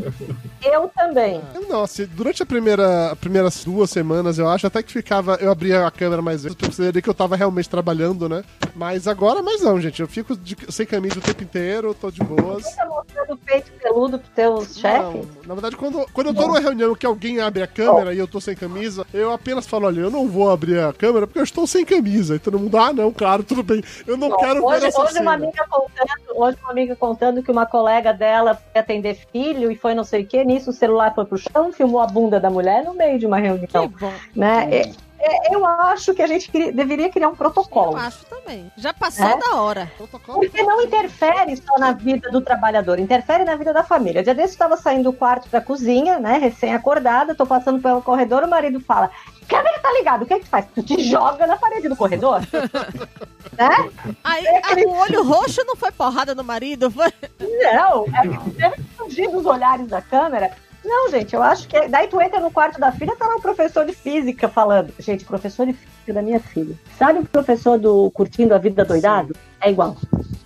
[0.63, 1.41] Eu também.
[1.83, 5.35] Assim, durante a primeira, as primeiras duas semanas, eu acho, até que ficava.
[5.37, 8.43] Eu abria a câmera mais vezes pra perceber que eu tava realmente trabalhando, né?
[8.75, 10.01] Mas agora, mais não, gente.
[10.01, 12.65] Eu fico de- sem camisa o tempo inteiro, tô de boas.
[12.65, 15.27] Você tá mostrando o peito peludo pros teus chefes?
[15.49, 18.19] Não, na verdade, quando, quando eu tô numa reunião que alguém abre a câmera e
[18.19, 21.39] eu tô sem camisa, eu apenas falo, olha, eu não vou abrir a câmera porque
[21.39, 22.37] eu estou sem camisa.
[22.37, 23.83] E todo mundo, ah, não, claro, tudo bem.
[24.07, 25.33] Eu não quero hoje, ver essa hoje uma cena.
[25.33, 29.95] amiga contando, hoje uma amiga contando que uma colega dela foi atender filho e foi
[29.95, 32.85] não sei o que, nisso o celular foi pro chão, filmou a bunda da mulher
[32.85, 33.89] no meio de uma reunião.
[33.89, 34.13] Que bom.
[34.37, 34.69] Né?
[34.71, 37.97] É- é- eu acho que a gente deveria criar um Eu protocolo.
[37.97, 38.71] acho também.
[38.77, 39.37] Já passou É?
[39.37, 39.91] da hora.
[39.97, 40.41] Protocolo.
[40.41, 44.23] Porque não interfere só na vida do trabalhador, interfere na vida da família.
[44.23, 46.39] Dia desse eu estava saindo do quarto pra cozinha, né?
[46.39, 49.11] Recém-acordada, tô passando pelo corredor, o marido fala:
[49.49, 50.67] câmera tá ligado, o que é que tu faz?
[50.75, 52.41] Tu te joga na parede do corredor?
[53.59, 53.91] né?
[54.25, 57.13] Aí a- o olho roxo não foi porrada no marido, foi.
[57.41, 60.51] Não, é deve fugir dos olhares da câmera.
[60.89, 61.87] Não, gente, eu acho que.
[61.89, 64.93] Daí tu entra no quarto da filha, tá lá o professor de física falando.
[64.99, 66.75] Gente, professor de física da minha filha.
[66.99, 69.37] Sabe o professor do Curtindo a Vida Doidado?
[69.61, 69.97] É igual.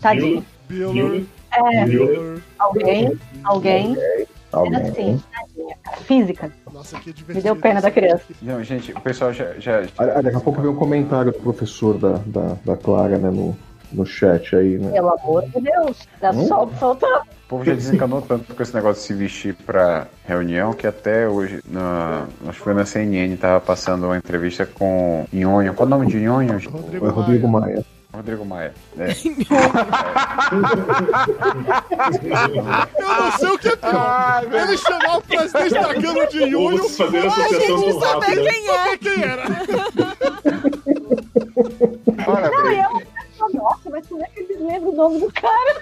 [0.01, 0.45] Tadinho.
[0.69, 2.43] Bueller, É, Bueller.
[2.59, 3.97] alguém, alguém.
[3.97, 4.27] Era
[4.59, 4.75] Alguém.
[4.83, 5.97] assim, tadinha, cara.
[5.99, 6.53] Física.
[6.73, 7.35] Nossa, que divertido.
[7.37, 8.25] Me deu pena da criança.
[8.43, 9.55] Não, gente, o pessoal já.
[9.59, 13.31] já Ah, Daqui a pouco vem um comentário do professor da, da, da Clara, né,
[13.31, 13.57] no,
[13.93, 14.91] no chat aí, né?
[14.93, 15.99] Pelo amor de Deus.
[16.21, 16.47] Tá Hum?
[16.47, 17.23] sol, soltando.
[17.23, 21.29] o povo já desencanou tanto com esse negócio de se vestir pra reunião que até
[21.29, 25.75] hoje, na, acho que foi na CNN, tava passando uma entrevista com Nhonho.
[25.75, 26.59] Qual o nome de Nhonho?
[26.71, 27.67] Rodrigo, É Rodrigo Maia.
[27.75, 27.85] Maia.
[28.15, 28.75] Rodrigo Maia.
[28.99, 29.07] É.
[32.99, 34.43] Eu não sei o que é pior.
[34.53, 36.85] Ele chamou o presidente da Câmara de Yunho.
[36.85, 38.43] A gente, tão sabe rápida.
[38.43, 38.97] quem é?
[38.99, 39.43] Quem era?
[42.27, 43.03] Olha, Não, eu
[43.53, 45.81] nossa, mas como é que eles lembram o nome do cara?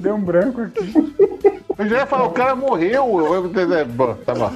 [0.00, 0.92] deu um branco aqui.
[1.78, 3.20] Eu já ia falar, o cara morreu.
[3.20, 4.52] Eu, eu, é, bom, tá bom.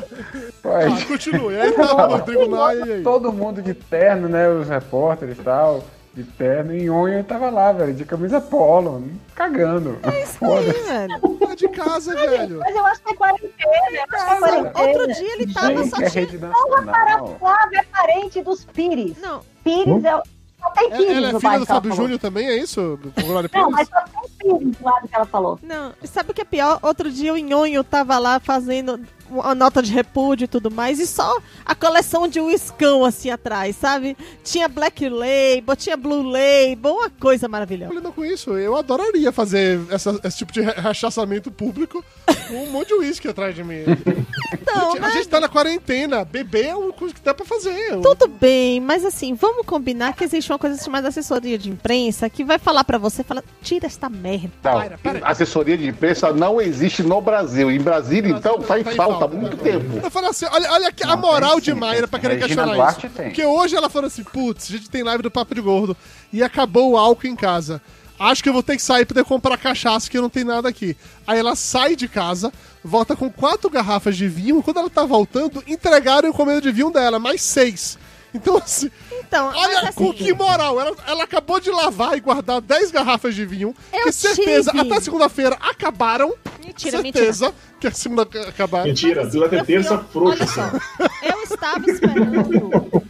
[0.65, 1.61] Ah, continue.
[1.61, 2.23] Aí tava o
[2.87, 3.03] e aí.
[3.03, 4.49] todo mundo de terno, né?
[4.49, 5.82] Os repórteres e tal.
[6.12, 9.97] De terno, e Nhonho tava lá, velho, de camisa polo, cagando.
[10.03, 10.61] Sim, Foda.
[10.73, 11.20] velho.
[11.39, 12.59] Tá de casa, velho.
[12.59, 13.57] Mas eu acho que é quarentena.
[13.95, 14.89] Eu acho que é quarentena.
[14.89, 16.24] Outro dia ele tava Gente, só é tinha.
[16.24, 17.37] rede nacional.
[17.39, 19.16] Flávio é parente dos Pires.
[19.20, 20.23] Não, Pires é.
[20.61, 22.03] Só tem Pires Ela é no filha do ela Fábio.
[22.03, 22.99] Júnior também, é isso?
[23.03, 25.59] Do Glória Não, mas só tem Pires do lado que ela falou.
[25.62, 25.93] não.
[26.05, 26.78] Sabe o que é pior?
[26.82, 29.01] Outro dia o Nhonho tava lá fazendo
[29.31, 33.77] uma nota de repúdio e tudo mais, e só a coleção de uiscão assim atrás,
[33.77, 34.16] sabe?
[34.44, 37.93] Tinha Black Label, tinha Blue Label, uma coisa maravilhosa.
[37.93, 42.05] Olhando com isso, eu adoraria fazer essa- esse tipo de re- rechaçamento público
[42.48, 43.85] com um monte de uísque atrás de mim.
[44.52, 45.11] Então, a, né?
[45.12, 47.98] gente tá na quarentena, beber é uma coisa que dá pra fazer.
[48.01, 52.44] Tudo bem, mas assim, vamos combinar que existe uma coisa chamada assessoria de imprensa que
[52.44, 54.51] vai falar pra você, fala, tira esta merda.
[54.62, 55.27] Não, Para, para.
[55.28, 57.70] assessoria de imprensa não existe no Brasil.
[57.70, 58.90] Em Brasília, então, tá em Tá
[59.20, 60.01] falta há muito tempo.
[60.02, 63.06] Eu falo assim, olha, olha aqui a moral de Mayra pra querer Regina questionar Duarte
[63.06, 63.14] isso.
[63.16, 63.26] tem.
[63.26, 65.97] Porque hoje ela falou assim, putz, a gente tem live do Papo de Gordo
[66.32, 67.80] e acabou o álcool em casa.
[68.18, 70.68] Acho que eu vou ter que sair pra poder comprar cachaça, que não tem nada
[70.68, 70.94] aqui.
[71.26, 72.52] Aí ela sai de casa,
[72.84, 74.62] volta com quatro garrafas de vinho.
[74.62, 77.98] Quando ela tá voltando, entregaram o encomenda de vinho dela, mais seis.
[78.32, 80.78] Então, assim, Então, olha mas, com assim, que moral.
[80.80, 84.82] Ela, ela acabou de lavar e guardar 10 garrafas de vinho, Eu que certeza, tive.
[84.92, 86.32] até segunda-feira acabaram.
[86.64, 88.86] Mentira, certeza que a segunda acabaram.
[88.86, 90.78] Mentira, Mas, eu fui- terça eu- frouxa, olha só, assim.
[91.23, 93.01] Eu estava esperando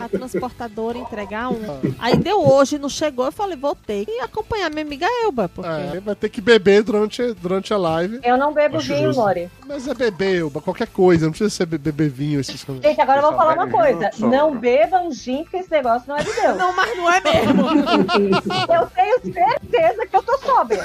[0.00, 1.60] a transportadora entregar um.
[1.98, 3.26] Aí deu hoje, não chegou.
[3.26, 5.48] Eu falei, vou ter que acompanhar minha amiga Elba.
[5.48, 5.68] Porque...
[5.70, 8.20] É, vai ter que beber durante, durante a live.
[8.24, 9.12] Eu não bebo Acho vinho.
[9.12, 9.50] Lori.
[9.66, 12.82] Mas é beber, Elba, qualquer coisa, não precisa ser be- beber vinho, esses coisas.
[12.84, 14.10] Gente, agora eu vou falar uma coisa.
[14.18, 16.56] Não bebam gin, porque esse negócio não é de Deus.
[16.56, 17.66] Não, mas não é mesmo.
[18.72, 20.84] Eu tenho certeza que eu tô sóbria.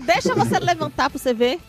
[0.00, 1.58] Deixa você levantar pra você ver.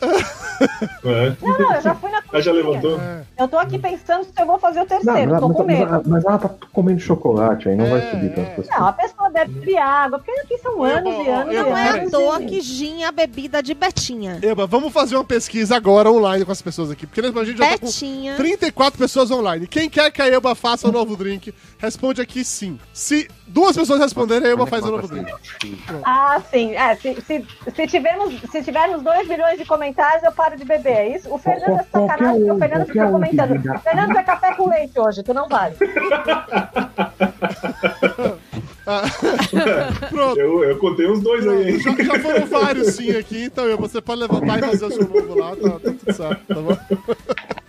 [1.04, 1.36] É.
[1.40, 2.52] Não, não, eu já fui na Ela já cozinha.
[2.54, 3.00] levantou?
[3.38, 5.30] Eu tô aqui pensando se eu vou fazer o Não, terceiro.
[5.30, 5.90] mas, tô com mas- medo.
[5.90, 8.28] mas- mas ela tá comendo chocolate, aí não vai É, subir é.
[8.30, 8.70] tanto assim.
[8.70, 11.76] Não, a pessoa deve beber água, porque aqui são anos e anos e eu- Não
[11.76, 14.38] é à toa que gin é a bebida de Betinha.
[14.42, 17.68] Eba, vamos fazer uma pesquisa agora online com as pessoas aqui, porque a gente já
[17.70, 18.34] tá com Betinha.
[18.36, 19.66] 34 pessoas online.
[19.66, 22.78] Quem quer que a Eba faça o novo drink, responde aqui sim.
[22.92, 25.30] Se duas pessoas responderem, a Eba faz o novo drink.
[26.04, 26.74] Ah, sim.
[26.74, 27.44] É, se, se,
[27.74, 30.96] se, tivermos, se tivermos 2 milhões de comentários, eu paro de beber.
[30.96, 31.32] É isso?
[31.32, 33.80] O Fernando é Qual- sacanagem, porque o Fernando fica um que comentando.
[33.82, 35.74] Fernando é café com leite hoje, tu não vale.
[40.10, 40.38] Pronto.
[40.40, 41.80] Eu, eu contei uns dois aí, hein?
[41.80, 45.38] Já, já foram vários sim aqui, então você pode levantar e fazer o seu novo
[45.38, 46.76] lá, tá, tá tudo certo, tá bom?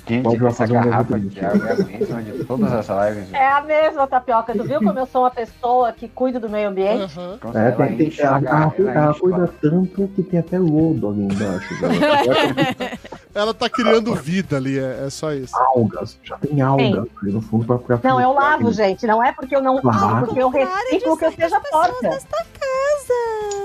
[0.08, 1.30] Gente, Pode essa fazer um garrafa drink.
[1.36, 3.34] de água é a mesma de todas as lives.
[3.34, 4.54] É a mesma tapioca.
[4.54, 7.14] Tu viu como eu sou uma pessoa que cuida do meio ambiente?
[7.36, 10.40] Então, É, ela tem, tem, enche ela, a ela, ela ela cuida tanto que tem
[10.40, 11.74] até lodo ali embaixo.
[13.36, 15.56] Ela tá criando vida ali, é, é só isso.
[15.56, 19.06] algas, já tem algas ali no fundo pra, pra Não, eu lavo, gente.
[19.06, 20.26] Não é porque eu não Claro.
[20.26, 22.10] porque eu reciclo que eu seja pessoas porca.
[22.10, 22.57] desta casa.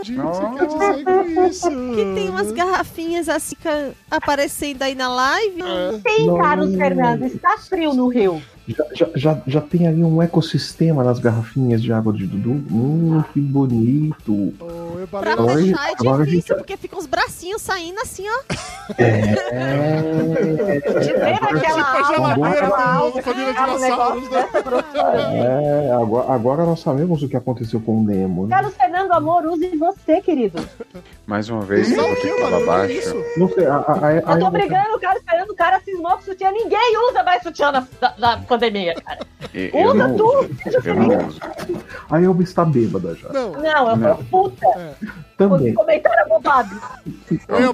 [0.03, 1.69] Gente, você quer dizer com isso?
[1.95, 3.57] Que tem umas garrafinhas assim
[4.11, 5.63] aparecendo aí na live.
[5.63, 6.01] É.
[6.11, 6.39] Sim, Não.
[6.39, 8.43] Carlos Fernando, está frio no Rio.
[8.69, 12.51] Já, já, já, já tem ali um ecossistema nas garrafinhas de água de Dudu.
[12.73, 14.55] Hum, que bonito.
[15.03, 19.03] Eba, Pra Agora- fechar é difícil, gente- porque ficam os bracinhos saindo assim, ó.
[19.03, 19.35] É.
[21.43, 24.49] Aquela Tipo aula, geladeira aquela do aula mundo, família que dinossauros, né?
[24.65, 25.21] grossura?
[25.33, 28.47] É, agora, agora nós sabemos o que aconteceu com o Nemo.
[28.47, 28.55] né?
[28.57, 30.63] Carlos Fernando, amor, use você, querido.
[31.27, 32.93] Mais uma vez, eu vou ter que, que falar baixo.
[32.93, 33.25] isso.
[33.37, 36.13] Não sei, a, a, a, Eu tô a- brigando, o Carlos Fernando, o cara cismou
[36.13, 36.51] com sutiã.
[36.53, 39.19] Ninguém usa mais sutiã na, na, na pandemia, cara.
[39.55, 40.49] Eu, eu Usa não tu, uso.
[40.63, 41.41] seja Eu não uso.
[42.11, 43.29] a Elba está bêbada já.
[43.31, 44.17] Não, Não, eu Não.
[44.17, 44.97] tô puta.
[45.49, 45.75] Também.
[45.75, 46.81] Comentário é bobado.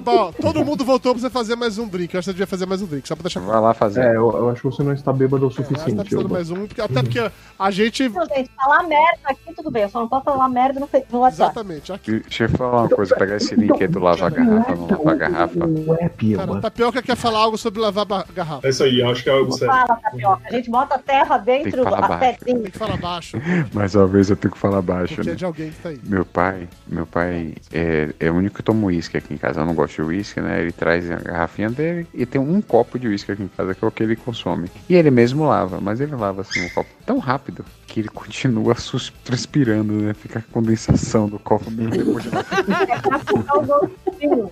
[0.05, 2.13] Ó, todo mundo voltou pra você fazer mais um drink.
[2.13, 4.01] Eu acho que você devia fazer mais um drink, só pra deixar Vai lá fazer.
[4.01, 6.33] É, eu, eu acho que você não está bêbado o tá suficiente, precisando Elba.
[6.33, 8.03] mais um, porque- até porque a gente.
[8.03, 9.83] Então, gente, falar merda aqui, tudo bem.
[9.83, 11.51] Eu só não posso falar merda no, no WhatsApp.
[11.51, 11.93] Exatamente.
[11.93, 14.87] Aqui, Deixa eu falar uma coisa, pegar esse link aí do Lava a Garrafa, não
[14.87, 15.65] Lava a Garrafa.
[15.65, 16.61] O app, cara.
[16.61, 18.67] Tapioca quer falar algo sobre lavar garrafa.
[18.67, 19.73] É isso aí, acho que é algo sério.
[19.73, 20.41] Fala, tapioca.
[20.45, 22.19] A gente bota a terra dentro da baixo.
[22.19, 22.61] pedrinha.
[22.61, 23.37] Tem que falar baixo,
[23.73, 25.37] Mais uma vez eu tenho que falar baixo, porque é né?
[25.37, 25.99] de alguém que tá aí.
[26.03, 29.61] Meu pai, meu pai é, é o único que toma uísque aqui em casa.
[29.61, 30.61] Eu não gosto de uísque, né?
[30.61, 33.83] Ele traz a garrafinha dele e tem um copo de uísque aqui em casa que
[33.83, 34.69] é o que ele consome.
[34.87, 38.75] E ele mesmo lava, mas ele lava assim um copo tão rápido que ele continua
[39.23, 40.13] transpirando, né?
[40.13, 44.51] Fica a condensação do copo mesmo depois de É pra ficar o gostinho.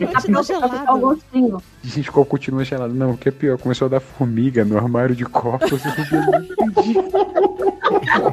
[0.00, 0.98] E A continua é gelado.
[1.00, 1.62] gostinho.
[1.84, 2.94] Gente, o copo continua gelado.
[2.94, 5.82] Não, o que é pior, começou a dar formiga no armário de copos.
[5.84, 6.94] Eu não entendi.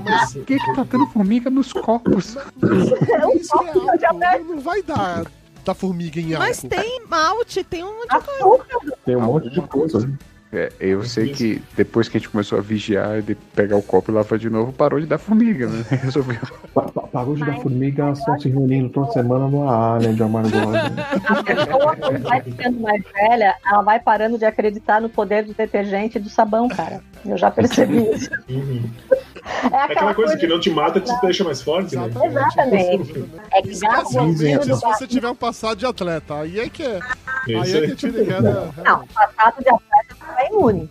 [0.05, 2.37] Mas por que, que tá dando formiga nos copos?
[2.37, 4.45] Isso é álcool.
[4.47, 5.25] Não vai dar
[5.65, 6.47] da formiga em álcool.
[6.47, 8.97] Mas tem malte, tem um monte de coisa.
[9.03, 10.09] Tem um monte de coisa.
[10.55, 14.09] É, eu sei que depois que a gente começou a vigiar, de pegar o copo
[14.09, 15.83] e lavar de novo, parou de dar formiga, né?
[16.01, 16.37] Resolveu.
[16.73, 20.13] Pa- pa- Parou de dar formiga, estão se reunindo toda semana no AA, né?
[20.13, 20.77] De amargosa.
[21.27, 25.53] A pessoa, quando vai ficando mais velha, ela vai parando de acreditar no poder do
[25.53, 27.01] detergente e do sabão, cara.
[27.25, 28.29] Eu já percebi isso.
[28.49, 28.89] Uhum.
[29.71, 32.09] É É aquela coisa que não te mata, te deixa mais forte, né?
[32.23, 33.25] Exatamente.
[33.53, 33.79] É que
[34.13, 36.35] gordinho se você tiver um passado de atleta.
[36.41, 36.99] Aí é que é.
[37.47, 38.69] Aí é que tira cada.
[38.83, 39.94] Não, passado de atleta
[40.47, 40.89] imune.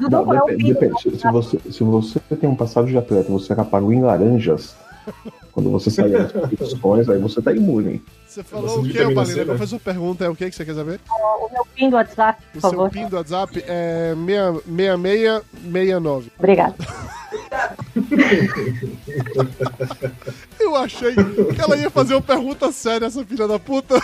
[0.00, 1.00] Dudu, Não, é o depende.
[1.02, 4.76] Se, se você, se você tem um passado de atleta, você rapagou em laranjas,
[5.52, 8.02] quando você sair das competições, aí você tá imune.
[8.26, 9.26] Você falou Bastante o que, Balena?
[9.26, 9.56] C, né?
[9.56, 10.24] foi a sua pergunta?
[10.24, 11.00] É o que que você quer saber?
[11.10, 12.90] O meu PIN do WhatsApp, por O seu favor.
[12.90, 16.30] PIN do WhatsApp é 6669.
[16.38, 16.74] Obrigada.
[20.58, 23.96] Eu achei que ela ia fazer uma pergunta séria, essa filha da puta.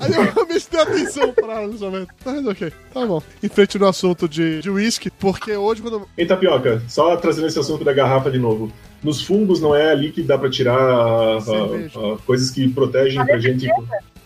[0.00, 2.08] Aí eu realmente dei atenção pra ela nesse momento.
[2.24, 3.22] Mas ok, tá bom.
[3.42, 6.06] Em frente no assunto de de uísque, porque hoje quando...
[6.16, 8.70] Em tapioca, só trazendo esse assunto da garrafa de novo.
[9.02, 11.98] Nos fungos não é ali que dá pra tirar ah, Cerveja.
[11.98, 13.66] ah, coisas que protegem pra gente.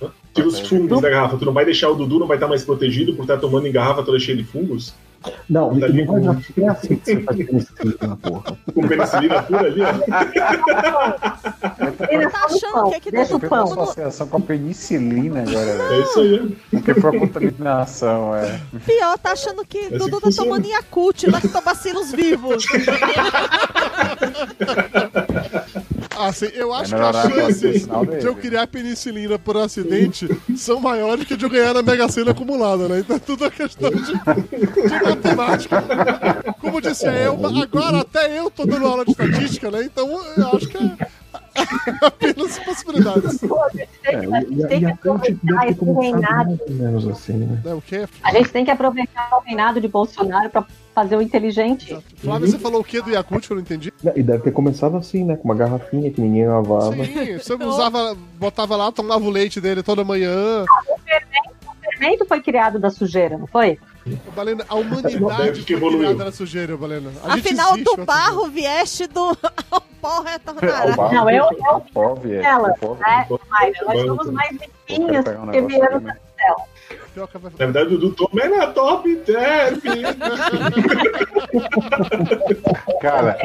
[0.02, 0.10] Hã?
[0.34, 1.36] Tira os fungos da garrafa.
[1.36, 3.72] Tu não vai deixar o Dudu, não vai estar mais protegido por estar tomando em
[3.72, 4.92] garrafa toda cheia de fungos?
[5.48, 8.56] Não, Tá não vai com- dar é assim que você faz penicilina, porra.
[8.74, 9.88] Com penicilina pura ali, ó.
[12.10, 13.82] Ele Tá achando que é que Deixa o Fez uma pão.
[13.82, 15.92] associação com a penicilina agora, velho.
[15.92, 16.56] É isso aí.
[16.70, 18.60] Porque foi a contaminação, é.
[18.84, 20.48] Pior, tá achando que assim Dudu que tá funciona.
[20.50, 22.64] tomando Yakult, lactobacilos vivos.
[26.18, 27.86] Assim, eu acho que Vai as chances
[28.20, 32.30] de eu criar penicilina por acidente são maiores que de eu ganhar na Mega Sena
[32.30, 33.00] acumulada, né?
[33.00, 35.84] Então é tudo uma questão de, de matemática.
[36.60, 39.84] Como disse a Elba, agora até eu tô dando aula de estatística, né?
[39.84, 40.96] Então eu acho que é
[42.02, 43.40] apenas possibilidades.
[44.04, 47.60] É, a Kant deve ter começado mais ou menos assim, né?
[47.64, 48.06] É o quê?
[48.22, 50.64] A gente tem que aproveitar o reinado de Bolsonaro pra
[50.94, 51.98] fazer o inteligente.
[52.16, 53.92] Flávia, você falou o quê do Yakult que eu não entendi?
[54.14, 55.36] E deve ter começado assim, né?
[55.36, 57.04] Com uma garrafinha que ninguém lavava.
[57.04, 60.64] Sim, você usava, botava lá, tomava o leite dele toda manhã.
[60.64, 63.78] O fermento foi criado da sujeira, não foi?
[64.34, 67.10] Balena, a humanidade que foi criada na sujeira, Balena.
[67.24, 69.36] A Afinal, existe, do mas- barro vieste do
[69.70, 70.86] ao pó retornará.
[71.12, 72.42] Não, eu- eu- Pove, é.
[72.42, 73.00] Ela, Pove.
[73.00, 73.26] né?
[73.48, 76.16] Mayra, nós somos mais Eu limpinhos um porque vieram da né?
[77.26, 79.78] que vai- Na verdade, o Dudu toma é na top term.
[83.00, 83.38] Cara,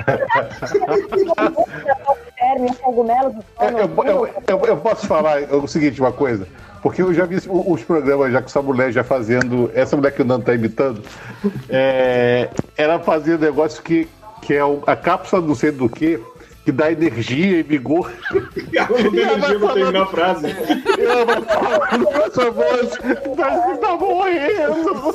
[3.30, 6.48] do eu, eu, eu, eu- eu posso falar o seguinte, uma coisa.
[6.82, 9.70] Porque eu já vi os programas já com essa mulher já fazendo.
[9.74, 11.02] Essa mulher que o Nando tá imitando,
[11.70, 14.08] é, ela fazia um negócio que,
[14.42, 16.20] que é a cápsula não sei do que,
[16.64, 18.12] que dá energia e vigor.
[18.72, 20.48] E ela não tem energia pra terminar a frase.
[20.48, 22.98] E ela vai falando com essa voz,
[23.36, 25.10] tá, tá morrendo.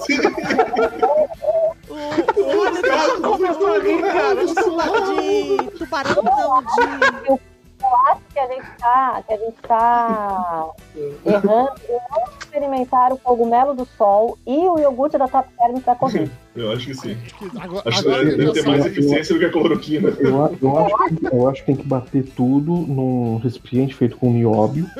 [2.37, 4.45] O dela Começou a rir, cara.
[4.45, 7.54] de tubarão, não, de.
[7.85, 10.71] Eu acho que a gente tá, que a gente tá
[11.27, 15.95] errando em não experimentar o cogumelo do sol e o iogurte da Top Term pra
[15.95, 16.31] Covid.
[16.57, 17.17] Eu acho que sim.
[17.61, 20.11] Agora, Acho que agora que deve eu ter mais eficiência do que a cloroquina.
[20.21, 24.33] Eu, eu, acho que, eu acho que tem que bater tudo num recipiente feito com
[24.33, 24.87] nióbio.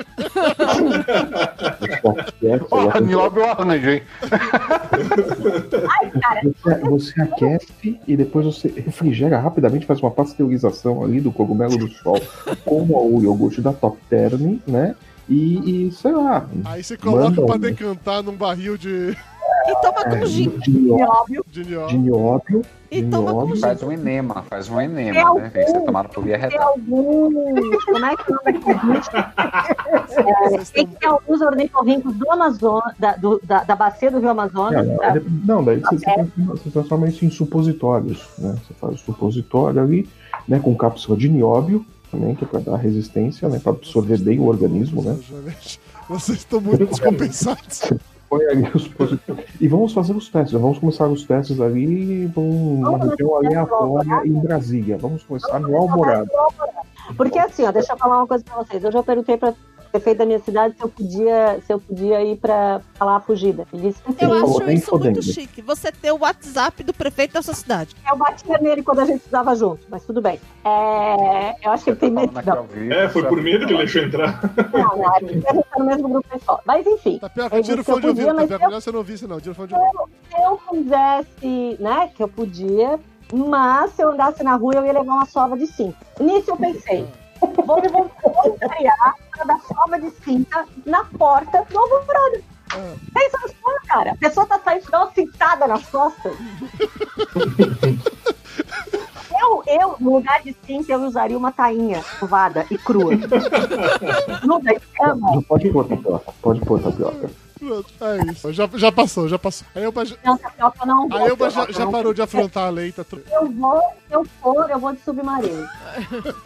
[2.71, 4.03] Ó, nióbio eu arranjo, hein?
[6.43, 11.89] Você, você aquece e depois você refrigera rapidamente, faz uma pasteurização ali do cogumelo do
[11.89, 12.21] sol
[12.65, 14.97] com o iogurte da Top Term, né?
[15.29, 16.49] E, e sei lá.
[16.65, 19.17] Aí você coloca manda pra decantar num barril de,
[19.67, 20.51] E toma com é, gin.
[20.59, 22.63] de nióbio, de de nióbio.
[22.91, 23.61] E toma com gin.
[23.61, 25.51] Faz um enema, faz um enema, né?
[25.53, 26.69] Tem que ser tomado por via Tem retal.
[26.71, 27.85] alguns.
[27.85, 29.01] Como é que é o nome?
[30.55, 34.31] É, tem que ter alguns ornitorrincos do Amazonas, da, do- da, da bacia do Rio
[34.31, 34.87] Amazonas.
[34.87, 35.23] Não, pra- não,
[35.57, 38.57] não, daí você, você, você transforma isso em supositórios, né?
[38.67, 40.09] Você faz o supositório ali,
[40.47, 40.61] né?
[40.63, 43.59] Com cápsula de nióbio, também, que é para dar resistência, né?
[43.59, 45.19] Para absorver bem o organismo, né?
[46.09, 47.93] Vocês estão muito descompensados.
[48.29, 49.47] Põe ali os supositórios.
[49.61, 50.59] E vamos fazer os testes.
[50.59, 54.99] Vamos começar os testes ali com uma Vamos região aleatória em Brasília.
[54.99, 56.31] Vamos começar no Alvorada.
[57.17, 58.83] Porque assim, ó, deixa eu falar uma coisa pra vocês.
[58.83, 59.53] Eu perguntei pra
[59.95, 63.65] prefeito da minha cidade se eu podia, se eu podia ir pra falar a fugida.
[63.73, 64.25] Ele disse que.
[64.25, 65.23] Eu acho isso muito fodendo.
[65.23, 65.63] chique.
[65.63, 67.95] Você ter o WhatsApp do prefeito da sua cidade.
[68.11, 70.41] Eu batia nele quando a gente estudava junto, mas tudo bem.
[70.65, 72.33] É, eu acho que ele tem medo.
[72.45, 74.41] Não, É, foi por medo que ele deixou entrar.
[74.73, 76.61] não, não, a gente tá no mesmo grupo escola.
[76.67, 78.55] Mas enfim, o disse que eu fone de ouvido, Tapioca.
[78.55, 79.39] eu- Melhor você não ouvir isso, não.
[79.41, 80.11] Tira o fone de ouvido.
[80.29, 82.99] se eu quisesse, né, que eu podia,
[83.33, 85.97] mas se eu andasse na rua eu ia levar uma sova de cinta.
[86.21, 87.07] Nisso eu pensei,
[87.41, 92.43] vou me voluntariar para dar sova de cinta na porta do alvorada.
[93.13, 96.37] Pensa só, cara, a pessoa tá saindo com uma cintada nas costas.
[99.37, 103.13] Eu, eu, no lugar de cinta, eu usaria uma tainha covada e crua.
[104.45, 104.63] Não.
[104.63, 106.33] Já pode pôr tapioca.
[106.41, 107.31] Pode pôr tapioca.
[107.67, 108.53] Pronto, é isso.
[108.53, 109.67] Já, já passou, já passou.
[109.75, 111.09] A Elba, já- Não, tapioca não.
[111.11, 111.93] a Elba já, já não.
[111.93, 112.93] parou de afrontar a lei.
[112.93, 113.23] Tá tudo...
[113.33, 115.67] Eu vou, se eu for, eu vou de submarino.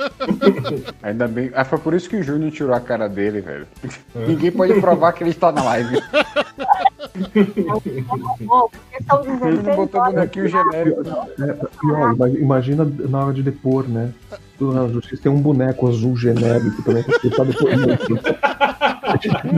[1.02, 1.50] Ainda bem.
[1.54, 3.66] Ah, foi por isso que o Júnior tirou a cara dele, velho.
[4.14, 5.98] Ninguém pode provar que ele está na live.
[9.08, 11.02] São 16 Botou bonequinho genérico.
[11.40, 14.12] É, pior, ima- imagina na hora de depor, né?
[14.60, 18.06] Na justiça tem um boneco azul genérico também pra escutar depoimento.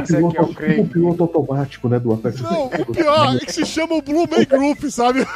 [0.02, 0.80] Esse aqui é o piloto, Craig.
[0.80, 1.98] um piloto automático, né?
[1.98, 2.40] Do Apex.
[2.40, 5.26] Não, o pior é que se chama o Blue Man Group, sabe?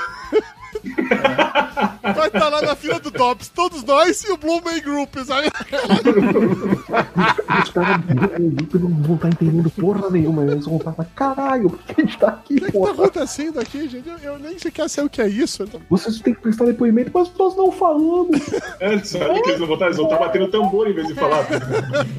[2.14, 5.48] Vai estar lá na fila do Tops, todos nós e o Blue Man Group, sabe?
[7.62, 10.42] Os caras do não vão estar entendendo porra nenhuma.
[10.42, 12.78] Eles vão mas caralho, por que a gente tá aqui, O que, é que tá
[12.78, 12.92] porra?
[12.92, 14.08] acontecendo aqui, gente?
[14.08, 15.64] Eu, eu nem sequer sei o que é isso.
[15.88, 18.40] Vocês têm que prestar depoimento, mas nós não falamos.
[18.80, 21.46] É, sabe que eles não vão eles vão estar batendo tambor em vez de falar.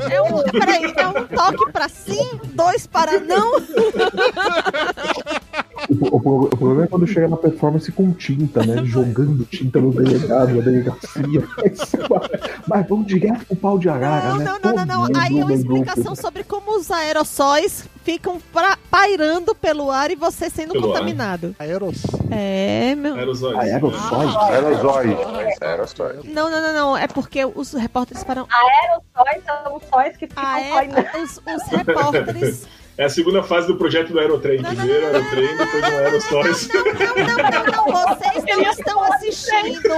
[0.10, 3.52] É um, peraí, é um toque pra sim, dois para não.
[5.90, 8.84] O, o- o problema é quando chega na performance com tinta, né?
[8.86, 11.44] Jogando tinta no delegado, na delegacia.
[12.68, 14.46] Mas vamos direto pro pau de arara, Não, né?
[14.46, 15.22] não, não, não, não.
[15.22, 16.22] Aí é uma explicação grupo.
[16.22, 20.94] sobre como os aerossóis ficam pra- pairando pelo ar e você sendo Pelo ar.
[20.94, 21.56] contaminado.
[21.60, 22.02] Aeros.
[22.32, 23.16] É, meu.
[23.16, 23.58] Aerosóis.
[23.60, 24.36] Aerossóis?
[24.36, 25.62] Aerosóis.
[25.62, 26.24] Aerosóis.
[26.26, 26.98] Não, não, não, não.
[26.98, 28.48] É porque os repórteres param.
[28.52, 31.22] Aerossóis são sóis que ficam Ah, é?
[31.22, 32.68] Os, os repórteres.
[32.98, 34.62] É a segunda fase do projeto do Aerotrem.
[34.62, 36.70] Não, Primeiro não, não, Aerotrem, depois o Aerosóis.
[36.74, 36.94] Não, não,
[37.52, 38.16] não, não.
[38.16, 39.96] Vocês não estão assistindo.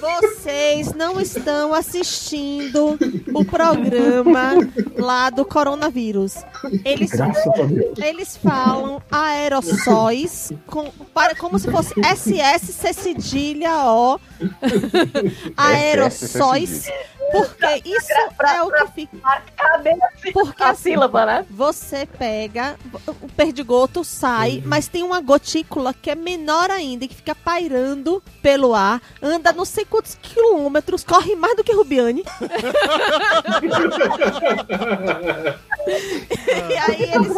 [0.00, 2.98] Vocês não estão assistindo
[3.34, 4.52] o programa
[4.96, 6.36] lá do coronavírus.
[6.84, 7.98] Eles Graças a Deus.
[7.98, 14.20] Eles falam aerossóis com, para, como se fosse SS C cedilha O
[15.56, 16.88] aerossóis
[17.32, 19.16] porque isso é o que fica.
[19.18, 21.46] Marcar bem assim, porque a assim, sílaba, né?
[21.50, 22.76] você pega
[23.20, 28.74] o perdigoto sai mas tem uma gotícula que é menor ainda que fica pairando pelo
[28.74, 32.24] ar anda não sei quantos quilômetros corre mais do que Rubiane
[35.86, 37.32] e aí eles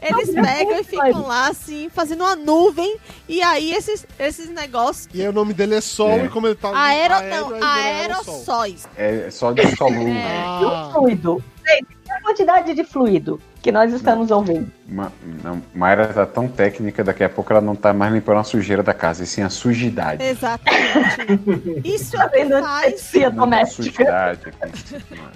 [0.00, 2.96] eles pegam e ficam lá assim fazendo uma nuvem
[3.28, 6.24] e aí esses esses negócios E aí o nome dele é Sol, É.
[6.26, 7.64] e como ele tá no aero, não, aerossol.
[7.64, 9.98] aerossóis É só de soludo.
[10.08, 11.42] E o Ah, fluido?
[11.66, 14.70] Gente, e a quantidade de fluido que nós estamos ouvindo?
[14.88, 15.10] Ma-
[15.42, 18.80] não, Mayra tá tão técnica, daqui a pouco ela não tá mais limpando a sujeira
[18.80, 20.22] da casa, e sim a sujidade.
[20.22, 21.82] Exatamente.
[21.84, 22.86] Isso é Tá faz.
[22.86, 24.36] antisepsia Muita doméstica?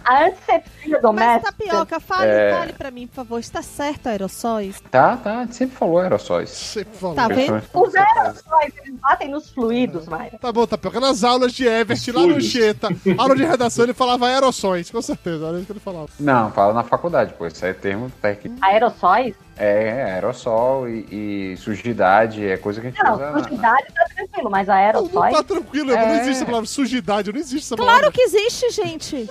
[0.05, 1.52] A antisepsia Mas doméstica.
[1.52, 2.55] tapioca, fale, É.
[2.57, 3.40] fale pra mim, por favor.
[3.40, 4.81] Está certo, aerossóis?
[4.93, 6.51] Tá, tá, a gente sempre falou aerossóis.
[6.51, 7.16] sempre falou.
[7.16, 7.61] Tá vendo?
[7.74, 10.39] Os aerossóis, eles batem nos fluidos, Mayra.
[10.40, 11.01] Tá bom, Tapioca.
[11.01, 12.40] Nas aulas de Everett, lá no.
[12.40, 12.89] Cheta,
[13.19, 16.09] aula de redação, ele falava aerossóis, com certeza, era isso que ele falava.
[16.20, 18.57] Não, fala na faculdade, pô, isso aí é termo técnico.
[18.61, 19.35] Aerossóis?
[19.62, 23.31] É, aerossol e, e sujidade, é coisa que a gente Não, usa.
[23.31, 25.37] na- sujidade tá tranquilo, mas Não, não aerossóis.
[25.37, 26.12] tá tranquilo, não É.
[26.16, 28.11] existe essa palavra sujidade, não existe essa Claro palavra.
[28.12, 29.28] que existe, gente.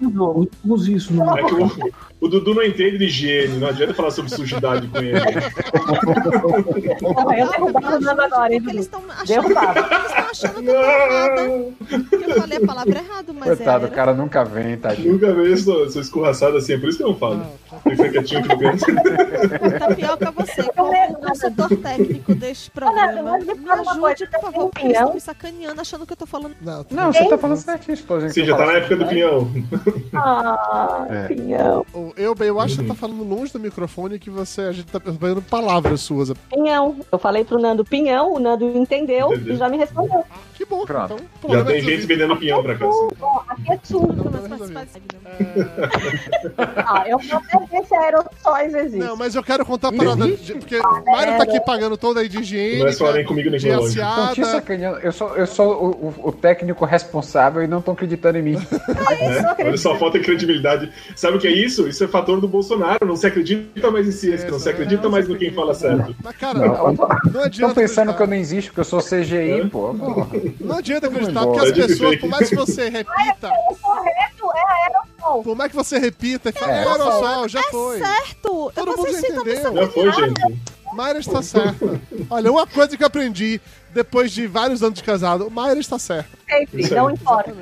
[0.00, 0.50] Dudu.
[0.64, 1.70] Use isso no É que o,
[2.22, 5.18] o Dudu não entende de higiene, não adianta falar sobre sujidade com ele.
[5.18, 5.24] Eu
[7.50, 11.42] derrubava o Nando agora, hein, eles estão achando, eles achando que eu errada.
[12.08, 13.94] Que eu falei a palavra errada, mas Coitado, o era.
[13.94, 15.12] cara nunca vem, tadinho.
[15.12, 17.44] Nunca vi sou, sou escorraçado assim, é por isso que eu não falo.
[17.90, 18.58] Fica quietinho que eu
[19.58, 19.78] penso.
[19.78, 25.14] Tapioca, você, como consultor técnico deste programa, mas me ajude, por favor, porque eles estão
[25.14, 26.54] me sacaneando achando que eu tô falando.
[26.60, 28.28] Não, Não, você tá falando certinho, esposa.
[28.30, 29.50] Sim, já tá na época do pinhão.
[30.14, 31.28] Ah, É.
[31.28, 31.84] pinhão.
[31.94, 34.72] o- eu, bem, eu acho que você tá falando longe do microfone que você, a
[34.72, 36.32] gente tá pegando palavras suas.
[36.50, 36.96] Pinhão.
[37.10, 39.54] Eu falei pro Nando pinhão, o Nando entendeu Entendeu.
[39.54, 40.24] e já me respondeu.
[40.60, 41.14] Que bom, Pronto.
[41.14, 41.18] então.
[41.18, 42.86] Já problema tem gente vendendo pinhão pra cá.
[42.86, 43.08] assim.
[43.48, 44.30] Aqui é tudo.
[46.76, 49.00] Ah, eu vou até ver se aerossóis existem.
[49.00, 52.20] Não, mas eu quero contar a parada, de- porque o Mário tá aqui pagando toda
[52.20, 54.04] aí de higiene, Não é só nem comigo nem de com o Lógico.
[54.04, 54.98] Não, te sacaneando.
[54.98, 55.90] Eu sou, eu sou o,
[56.24, 58.56] o- o técnico responsável e não estão acreditando em mim.
[58.60, 59.54] né?
[59.64, 60.92] Olha só, falta credibilidade.
[61.16, 61.88] Sabe o que é isso?
[61.88, 63.06] Isso é fator do Bolsonaro.
[63.06, 66.14] Não se acredita mais em ciência, não se acredita mais no quem fala certo.
[66.22, 69.68] Mas, cara, Não, não, Estão adianta pensando que eu não existo, que eu sou CGI,
[69.70, 69.94] pô.
[69.94, 70.26] Porra.
[70.58, 74.82] Não adianta acreditar, porque as É pessoas, por mais que você repita, O correto é
[74.82, 75.42] aerossol.
[75.42, 76.74] por mais que você repita fale, É.
[76.76, 77.98] é, aerossol, já foi.
[77.98, 78.72] Certo!
[78.74, 79.74] Todo mundo entendeu.
[79.74, 80.60] Já foi, gente.
[80.92, 82.00] Mayra está certa.
[82.28, 83.60] Olha, uma coisa que eu aprendi
[83.94, 86.28] depois de vários anos de casado, Mayra está certa.
[86.48, 87.54] Sempre, Isso não importa.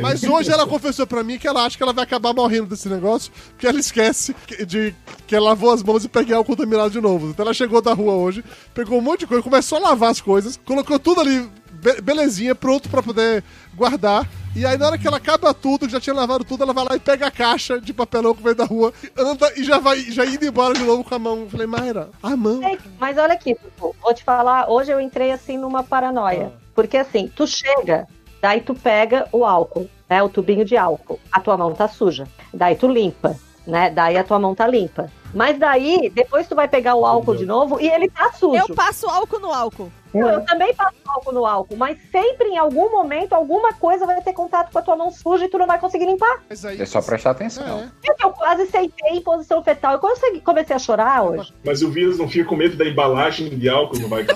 [0.00, 2.88] Mas hoje ela confessou pra mim que ela acha que ela vai acabar morrendo desse
[2.88, 4.94] negócio, porque ela esquece que- de
[5.26, 7.28] que ela lavou as mãos e peguei álcool contaminado de novo.
[7.28, 8.42] Então ela chegou da rua hoje,
[8.72, 11.46] pegou um monte de coisa, começou a lavar as coisas, colocou tudo ali,
[11.84, 13.44] be- belezinha, pronto pra poder
[13.74, 14.26] guardar.
[14.56, 16.96] E aí, na hora que ela acaba tudo, já tinha lavado tudo, ela vai lá
[16.96, 20.24] e pega a caixa de papelão que veio da rua, anda e já vai já
[20.24, 21.40] indo embora de novo com a mão.
[21.40, 22.62] Eu Falei, Mayra, a mão.
[22.62, 26.52] Ei, Mas olha aqui, vou te falar, hoje eu entrei assim numa paranoia.
[26.74, 28.06] Porque assim, tu chega,
[28.40, 30.22] daí tu pega o álcool, né?
[30.22, 31.20] O tubinho de álcool.
[31.30, 32.26] A tua mão tá suja.
[32.52, 33.36] Daí tu limpa.
[33.66, 33.90] Né?
[33.90, 35.10] Daí a tua mão tá limpa.
[35.32, 38.54] Mas daí, depois tu vai pegar o álcool de novo e ele tá sujo.
[38.54, 39.90] Eu passo álcool no álcool.
[40.14, 44.22] Não, eu também passo álcool no álcool, mas sempre em algum momento, alguma coisa vai
[44.22, 46.40] ter contato com a tua mão suja e tu não vai conseguir limpar.
[46.64, 47.80] Aí, É só prestar atenção.
[47.80, 47.88] É.
[48.06, 49.94] Gente, Eu quase sentei em posição fetal.
[49.94, 51.52] Eu consegui- comecei a chorar hoje.
[51.64, 54.24] Mas o vírus não fica com medo da embalagem de álcool no vai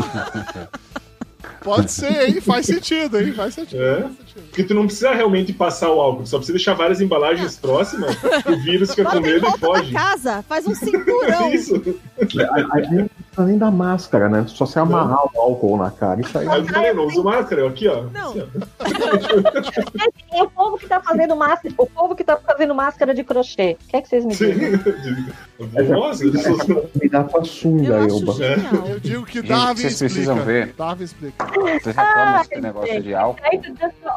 [1.62, 2.40] Pode ser, hein?
[2.40, 3.32] Faz sentido, hein?
[3.34, 3.82] Faz sentido.
[3.82, 4.08] É.
[4.34, 8.50] Porque tu não precisa realmente passar o álcool, só precisa deixar várias embalagens próximas, que
[8.52, 9.92] o vírus fica com medo e foge.
[9.92, 11.50] casa, faz um cinturão.
[11.52, 11.74] Isso.
[12.20, 14.44] Aí aí não precisa nem da máscara, né?
[14.48, 16.20] Só se amarrar o álcool na cara.
[16.20, 16.48] Isso aí.
[16.48, 18.02] Aí eu falei, não uso máscara, aqui, ó.
[18.12, 18.30] Não.
[18.30, 20.36] Assim, ó.
[20.36, 23.76] E o povo que tá fazendo máscara, o povo que tá fazendo máscara de crochê.
[23.84, 24.80] O que é que vocês me dizem?
[25.90, 28.32] Nossa, Me dá com a sunga, Eu Elba.
[28.32, 28.86] genial.
[28.86, 30.12] Eu digo que Gente, Darwin vocês explica.
[30.14, 30.74] precisam ver.
[30.76, 31.44] Darwin explica.
[31.46, 33.40] Vocês reclamam desse negócio de álcool?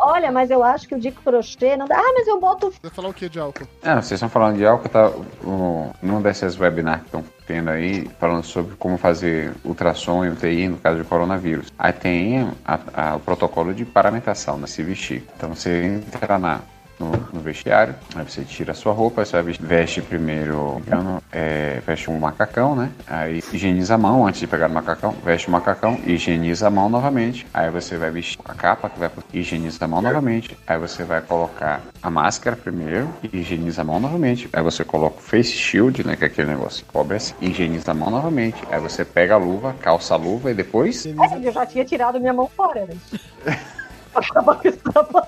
[0.06, 1.96] Olha, mas eu acho que o de crochê não dá.
[1.98, 2.72] Ah, mas eu boto.
[2.72, 3.66] Você vai falar o que de álcool?
[3.82, 5.10] Ah, vocês estão falando de álcool, tá?
[5.44, 10.68] Um, numa dessas webinars que estão tendo aí, falando sobre como fazer ultrassom e UTI
[10.70, 11.68] no caso de coronavírus.
[11.80, 14.68] Aí tem a- a- o protocolo de paramentação, né?
[14.68, 15.24] Se vestir.
[15.38, 16.60] Então você entra na,
[16.99, 21.22] no, no vestiário, aí você tira a sua roupa, você vai vestir- veste primeiro, engano,
[21.32, 22.90] é, veste um macacão, né?
[23.07, 26.90] Aí higieniza a mão antes de pegar o macacão, veste o macacão, higieniza a mão
[26.90, 27.45] novamente.
[27.53, 30.57] Aí você vai vestir a capa, que vai higieniza a mão novamente.
[30.68, 34.49] Aí você vai colocar a máscara primeiro, higieniza a mão novamente.
[34.53, 36.15] Aí você coloca o face shield, né?
[36.15, 38.61] Que é aquele negócio que cobre assim, higieniza a mão novamente.
[38.72, 41.06] Aí você pega a luva, calça a luva e depois.
[41.06, 41.11] É,
[41.41, 43.57] eu já tinha tirado minha mão fora, né?
[44.15, 45.28] Acabar com esse trabalho.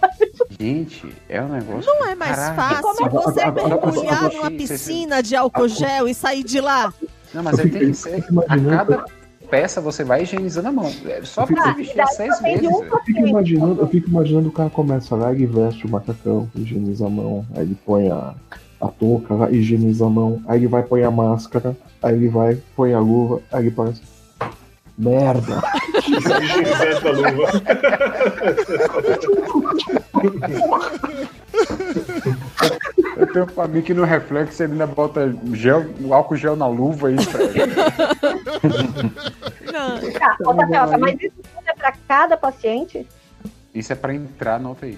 [0.60, 1.86] Gente, é um negócio.
[1.86, 2.56] Não é mais Caralho.
[2.56, 6.62] fácil Agora- você agora- agora- mergulhar agora- numa piscina de álcool gel e sair de
[6.62, 6.94] lá?
[7.34, 8.24] Não, mas aí tem que ser.
[8.48, 9.06] A cada
[9.50, 10.92] peça você vai higienizando a mão.
[11.06, 12.68] É Só pra você vestir e daí seis vezes.
[12.68, 12.84] um.
[12.84, 17.06] Eu fico imaginando, eu fico imaginando o cara começa lá, ele veste o macacão, higieniza
[17.06, 18.34] a mão, aí ele põe a,
[18.82, 22.58] a touca, lá, higieniza a mão, aí ele vai põe a máscara, aí ele vai,
[22.76, 24.02] põe a luva, aí ele parece.
[24.98, 25.62] Merda!
[26.08, 27.52] Veste a luva.
[33.18, 36.68] Eu tenho um amigo que no reflexo ele ainda bota gel, o álcool gel na
[36.68, 37.66] luva e esfrega.
[39.72, 40.12] Não.
[40.12, 41.34] Tá, ô, Tapioca, mas isso
[41.66, 43.08] é pra cada paciente?
[43.74, 44.98] Isso é pra entrar no UTI.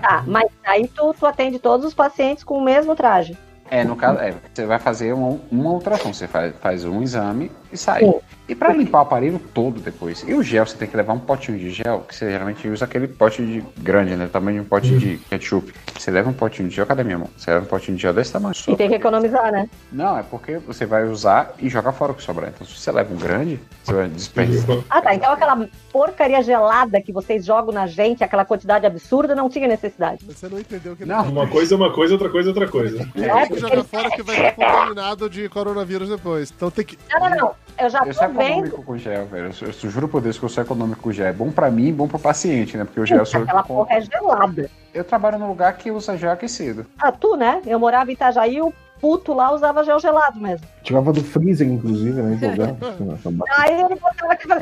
[0.00, 3.36] Tá, mas aí tu, tu atende todos os pacientes com o mesmo traje.
[3.68, 7.50] É, no caso, é, você vai fazer uma, uma ultrassom, você faz, faz um exame
[7.72, 8.02] e sai.
[8.48, 10.24] E pra limpar o aparelho todo depois.
[10.26, 12.84] E o gel, você tem que levar um potinho de gel, que você geralmente usa
[12.84, 14.28] aquele pote de grande, né?
[14.32, 15.72] Tamanho de um pote de ketchup.
[15.98, 17.28] Você leva um potinho de gel, cadê minha mão?
[17.36, 18.54] Você leva um potinho de gel desse tamanho.
[18.54, 18.70] só.
[18.70, 19.68] E tem que economizar, né?
[19.90, 22.50] Não, é porque você vai usar e jogar fora o que sobrar.
[22.54, 24.76] Então, se você leva um grande, você vai desperdiçar.
[24.88, 25.14] Ah, tá.
[25.14, 30.24] Então aquela porcaria gelada que vocês jogam na gente, aquela quantidade absurda, não tinha necessidade.
[30.24, 31.24] Você não entendeu o que Não.
[31.28, 33.08] Uma coisa é uma coisa, outra coisa é outra coisa.
[33.16, 36.52] É, que jogar fora que vai estar contaminado de coronavírus depois.
[36.54, 36.96] Então tem que.
[37.10, 37.55] Não, não, não.
[37.78, 38.42] Eu já Eu sou tô vendo.
[38.50, 39.46] econômico com gel, velho.
[39.46, 41.26] Eu, sou- eu juro por Deus que eu sou econômico com gel.
[41.26, 42.84] É bom pra mim e bom pro paciente, né?
[42.84, 44.70] Porque o gel sou eu Aquela porra é gelada.
[44.94, 46.86] Eu trabalho num lugar que usa gel aquecido.
[46.98, 47.60] Ah, tu, né?
[47.66, 50.66] Eu morava em Itajaí, o puto lá usava gel gelado mesmo.
[50.82, 52.38] Tirava do freezer, inclusive, né?
[52.40, 52.76] Jogava.
[53.58, 54.58] Aí ele botava aquela.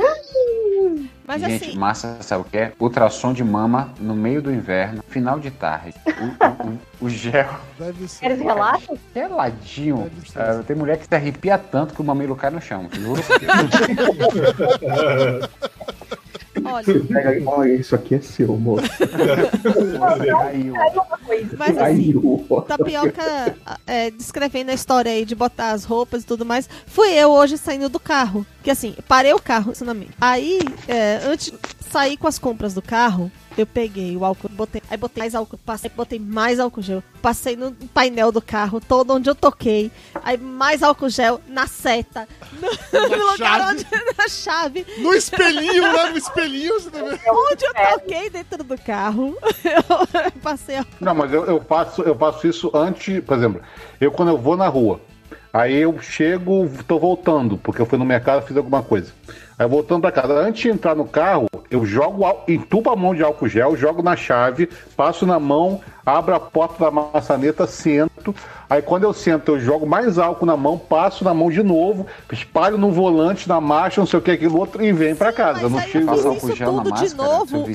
[1.27, 2.73] Mas Gente, assim, massa, sabe o que é?
[2.79, 5.95] Ultrassom de mama no meio do inverno, final de tarde.
[6.07, 7.49] O, o- o gel
[7.79, 8.27] Deve ser.
[8.27, 8.97] Eles relaxam?
[9.15, 10.11] geladinho.
[10.37, 12.89] Ah, tem mulher que se arrepia tanto que o mamilo cai no chão.
[12.93, 13.23] Juro.
[16.65, 18.87] olha, Pega olha, isso aqui é seu, moço.
[21.57, 22.15] Mas assim,
[22.67, 26.69] Tapioca é, descrevendo a história aí de botar as roupas e tudo mais.
[26.87, 28.47] Fui eu hoje saindo do carro.
[28.65, 30.15] Que assim, parei o carro, ensinamento.
[30.19, 30.59] Aí,
[30.89, 31.59] é, antes de
[31.91, 35.59] sair com as compras do carro, eu peguei o álcool, botei, aí botei mais álcool,
[35.59, 39.93] passei, botei mais álcool gel, passei no painel do carro, todo onde eu toquei,
[40.25, 42.27] aí mais álcool gel na seta,
[42.61, 43.71] no, no lugar chave.
[43.71, 43.87] onde
[44.19, 46.11] na chave, No espelhinho, né?
[46.11, 47.21] No espelhinho você também.
[47.29, 52.17] onde eu toquei dentro do carro, eu passei a Não, mas eu, eu faço, eu
[52.17, 53.61] faço isso antes, por exemplo,
[54.01, 55.01] eu quando eu vou na rua,
[55.55, 59.13] aí eu chego, tô voltando, porque eu fui no mercado fiz alguma coisa.
[59.57, 63.23] Aí voltando pra casa, antes de entrar no carro, eu jogo, entubo a mão de
[63.23, 68.35] álcool gel, jogo na chave, passo na mão, abro a porta da maçaneta, sento.
[68.69, 72.05] Aí quando eu sento, eu jogo mais álcool na mão, passo na mão de novo,
[72.33, 75.61] espalho no volante, na marcha, não sei o que, aquilo outro, e venho pra casa.
[75.61, 76.15] Eu não Mas aí chego.
[76.15, 77.67] eu álcool gel na tudo de máscara, novo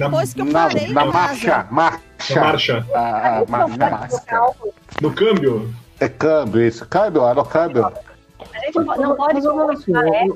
[0.00, 2.40] depois que eu na, parei na em marcha, marcha.
[2.40, 2.86] Marcha.
[2.92, 4.50] A, a, a, na máscara.
[5.00, 5.72] No câmbio.
[6.00, 6.86] É câmbio, isso.
[6.86, 7.86] Câmbio, era câmbio.
[7.86, 10.26] A gente não pode assim, colocar na máscara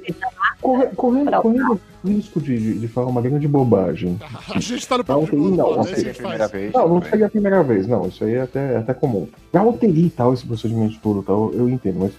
[0.61, 4.19] Corre- correndo, Pra- correndo risco de, de, de falar uma grande bobagem.
[4.55, 6.15] A gente tá no Não, papo de não, gostoso, não é que a seria a
[6.15, 6.73] primeira vez.
[6.73, 8.07] Não, não seria a primeira vez, não.
[8.09, 9.29] Isso aí é até, é até comum.
[9.53, 12.13] Pra UTI e tal, esse procedimento todo tal, eu entendo, mas.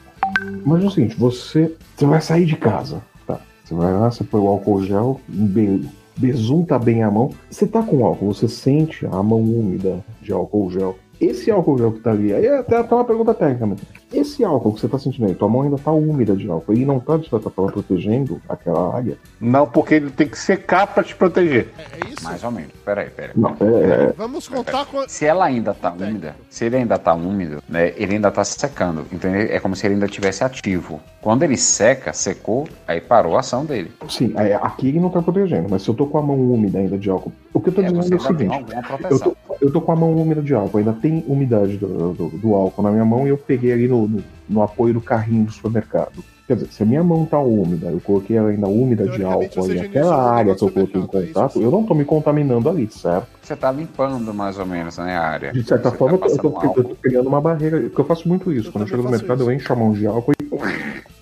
[0.65, 3.39] Mas é o seguinte, você, você vai sair de casa, tá?
[3.63, 5.85] Você vai lá, você põe o álcool gel, be,
[6.17, 7.31] besunta bem a mão.
[7.49, 10.97] Você tá com álcool, você sente a mão úmida de álcool gel.
[11.25, 13.85] Esse álcool gel que tá ali, aí é até, até uma pergunta técnica mesmo.
[14.13, 16.85] Esse álcool que você tá sentindo aí, tua mão ainda tá úmida de álcool, e
[16.85, 19.17] não tá, de certa forma, protegendo aquela área?
[19.41, 21.69] Não, porque ele tem que secar pra te proteger.
[21.77, 22.23] É isso?
[22.23, 22.71] Mais ou menos.
[22.85, 23.31] Peraí, peraí.
[23.35, 25.07] Não, é, é, Vamos contar com.
[25.07, 29.05] Se ela ainda tá úmida, se ele ainda tá úmido, né, ele ainda tá secando.
[29.11, 30.99] Então é como se ele ainda tivesse ativo.
[31.21, 33.91] Quando ele seca, secou, aí parou a ação dele.
[34.09, 36.79] sim, é, aqui ele não tá protegendo, mas se eu tô com a mão úmida
[36.79, 38.65] ainda de álcool, o que eu tô É, dizendo é o seguinte.
[39.09, 42.29] Eu tô, eu tô com a mão úmida de álcool, ainda tem umidade do, do,
[42.29, 45.45] do álcool na minha mão e eu peguei ali no, no, no apoio do carrinho
[45.45, 46.23] do supermercado.
[46.45, 49.43] Quer dizer, se a minha mão tá úmida, eu coloquei ela ainda úmida de álcool
[49.43, 51.61] e higienizou aquela área que eu coloquei em é contato, isso?
[51.61, 53.27] eu não tô me contaminando ali, certo?
[53.41, 55.53] Você tá limpando mais ou menos né, a área.
[55.53, 58.27] De certa Você forma, tá eu, tô, eu tô criando uma barreira, porque eu faço
[58.27, 58.67] muito isso.
[58.67, 59.49] Eu Quando eu chego no mercado, isso.
[59.49, 60.43] eu encho a mão de álcool e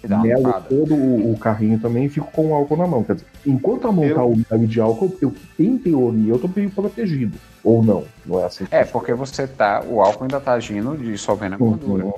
[0.08, 3.03] melo todo o, o carrinho também e fico com o álcool na mão.
[3.03, 6.40] Quer dizer, enquanto a mão Eu- tá úmida ali de álcool, eu, em teoria, eu
[6.40, 7.38] tô meio protegido.
[7.64, 8.66] Ou não, não é assim.
[8.72, 9.84] É, porque você tá.
[9.88, 12.06] O álcool ainda tá agindo dissolvendo a gordura.
[12.06, 12.14] Uhum.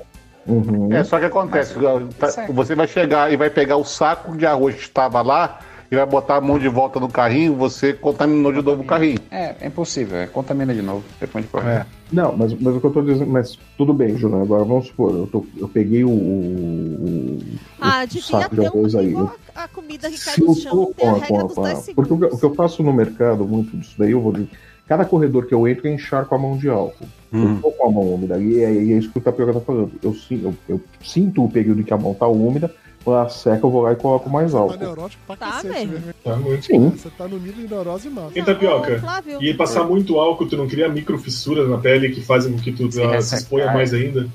[0.46, 0.92] Uhum.
[0.92, 1.74] É, só que acontece,
[2.18, 2.52] tá- seca.
[2.52, 5.60] você vai chegar e vai pegar o saco de arroz que estava lá
[5.90, 9.18] e vai botar a mão de volta no carrinho, você contaminou de novo o carrinho.
[9.30, 10.18] É, é impossível.
[10.18, 11.04] É, contamina de novo.
[11.20, 11.68] Depois de correr.
[11.70, 11.86] É.
[12.12, 14.42] Não, mas, mas o que eu tô dizendo, mas tudo bem, Juliana.
[14.42, 17.42] Agora vamos supor, eu, tô, eu peguei o, o, o
[17.80, 19.08] Ah, devia saco de ter um arroz aí.
[19.10, 21.58] igual a, a comida que cai Se no eu chão, tô tem a regra dos
[21.58, 22.32] a- 10 porque o que, segundos.
[22.34, 24.48] o que eu faço no mercado muito disso daí, eu vou de
[24.88, 27.06] cada corredor que eu entro, eu encharco a mão de álcool.
[27.32, 29.60] Eu tô com a mão úmida e é, e é isso que o Tapioca tá
[29.60, 29.90] falando.
[30.02, 32.72] Eu, eu, eu sinto o período em que a mão tá úmida,
[33.04, 34.76] quando ela seca, eu vou lá e coloco mais Tá álcool.
[34.78, 35.90] neurótico pra Tá cacete.
[36.22, 36.64] Tá muito.
[36.64, 36.90] Sim.
[36.90, 38.30] Você tá no nível de neurose massa.
[38.30, 38.98] Tem tapioca.
[39.00, 42.72] Flávio, E passar muito álcool, tu não cria microfissuras na pele que fazem com que
[42.72, 44.28] tu Se ah, se exponha mais ainda?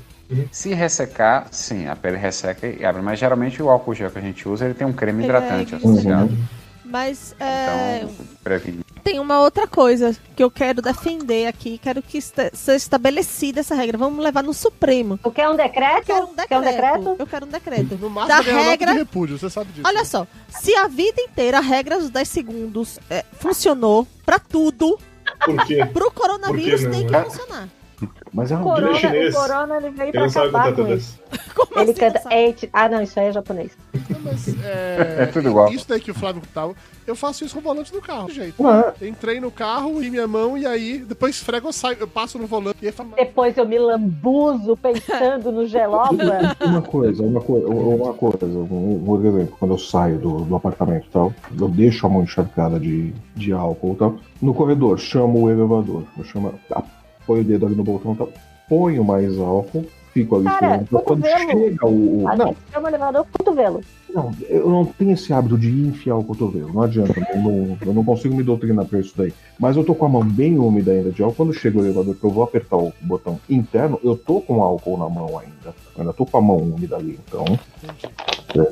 [0.52, 3.02] Se ressecar, sim, a pele resseca e abre.
[3.02, 5.74] Mas geralmente o álcool gel que a gente usa, ele tem um creme Ele hidratante
[5.74, 6.30] é associado.
[6.86, 8.10] mas é, Então,
[8.44, 8.80] previne.
[9.00, 13.76] Tem uma outra coisa que eu quero defender aqui, quero que este- seja estabelecida essa
[13.76, 13.98] regra.
[13.98, 15.18] Vamos levar no Supremo.
[15.18, 15.98] Tu quer um decreto?
[15.98, 16.48] Eu quero um decreto.
[16.48, 17.16] Quer um decreto?
[17.20, 17.98] Eu quero um decreto.
[17.98, 19.88] No máximo, Da regra- de repúdio, você sabe disso.
[19.88, 25.00] Olha só, se a vida inteira a regra dos 10 segundos é, funcionou pra tudo,
[25.46, 25.86] Por quê?
[25.94, 27.70] pro coronavírus Por que tem que funcionar.
[28.34, 29.36] Mas é O uma corona, chinês.
[29.36, 31.20] o corona ele veio pra acabar com isso.
[31.56, 32.36] Como Ele assim, canta não sabe?
[32.36, 32.70] eight.
[32.72, 33.72] Ah, não, isso aí é japonês.
[34.10, 35.70] Não, mas, é, É tudo igual.
[35.72, 36.74] Isso daí que o Flávio tava.
[37.06, 38.66] Eu faço isso com o volante do carro, jeito.
[38.66, 42.38] Ah, Entrei no carro e minha mão, e aí depois esfrego, eu saio, eu passo
[42.38, 46.10] no volante e aí fala, Depois eu me lambuzo pensando no geloba.
[46.64, 51.06] Uma coisa, uma coisa, uma coisa, um, um exemplo, quando eu saio do, do apartamento
[51.08, 54.16] e tal, eu deixo a mão encharcada de, de álcool e tal.
[54.42, 56.04] No corredor, chamo o elevador.
[56.18, 56.54] Eu chamo,
[57.30, 58.30] apoio o dedo ali no botão tal,
[58.68, 61.04] ponho mais álcool, fico ali Cara, esperando.
[61.04, 62.24] Quando chega o.
[62.24, 63.82] o- A não, gente chama o elevador cotovelo.
[64.14, 66.74] Não, eu não tenho esse hábito de enfiar o cotovelo.
[66.74, 69.34] Não adianta, eu não, eu não consigo me doutrinar pra isso daí.
[69.60, 71.36] Mas eu tô com a mão bem úmida ainda de álcool.
[71.38, 74.98] Quando chega o elevador, que eu vou apertar o botão interno, eu tô com álcool
[74.98, 75.76] na mão ainda.
[75.96, 77.20] Eu ainda tô com a mão úmida ali.
[77.28, 77.46] Então,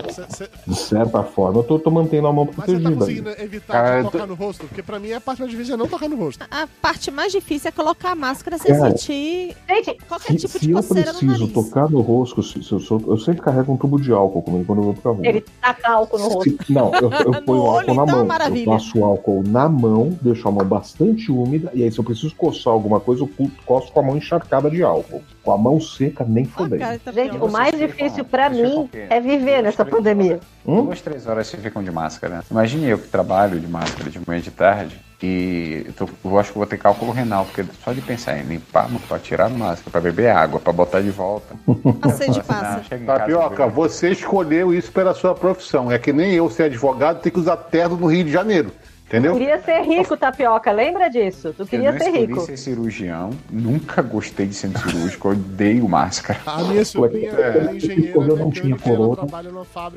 [0.10, 2.88] Cê- cê- de certa forma, eu tô, tô mantendo a mão Mas você tá protegida
[2.90, 2.98] ali.
[2.98, 4.66] conseguindo evitar eu tô- tocar no rosto?
[4.66, 6.44] Porque pra mim a parte mais difícil é não tocar no rosto.
[6.50, 10.54] A parte mais difícil é colocar a máscara sem Cara, sentir Gente, qualquer Se, tipo
[10.54, 13.44] se de eu coceira no preciso tocar no rosto, se, se eu, sou- eu sempre
[13.44, 15.27] carrego um tubo de álcool comigo quando eu vou pra rua.
[15.30, 16.64] Ele taca álcool no rosto.
[16.66, 18.26] Se- não, eu, eu ponho No álcool olho, na então, mão.
[18.26, 18.70] maravilha.
[18.70, 22.04] Eu passo o álcool na mão, deixo a mão bastante úmida, e aí se eu
[22.04, 23.30] preciso coçar alguma coisa, eu
[23.66, 25.22] coço com a mão encharcada de álcool.
[25.48, 26.44] Com a mão seca, nem
[26.78, 30.42] cara, tá Gente, o mais difícil ficam mim é viver nessa pandemia.
[30.66, 30.84] Hum?
[30.84, 32.44] Duas, três horas vocês ficam de máscara.
[32.52, 35.00] Imagine eu que trabalho de máscara de manhã e de tarde.
[35.24, 38.44] E eu, tô- eu acho que vou ter cálculo renal, porque só de pensar em
[38.44, 41.56] limpar, pra tirar a máscara, pra beber água, pra botar de volta.
[42.02, 42.82] A sede Assim, passa.
[43.06, 45.90] Tapioca, você escolheu isso pela sua profissão.
[45.90, 48.70] É que nem eu ser advogado tem que usar terno no Rio de Janeiro.
[49.08, 49.34] Entendeu?
[49.38, 51.54] Queria ser rico, Tapioca, lembra disso?
[51.56, 52.42] Tu Eu queria não ser rico.
[52.42, 56.42] ser cirurgião, nunca gostei de ser cirúrgico, eu odeio máscara.
[56.46, 59.26] A minha sobrinha é, engenheira Eu não tinha corona.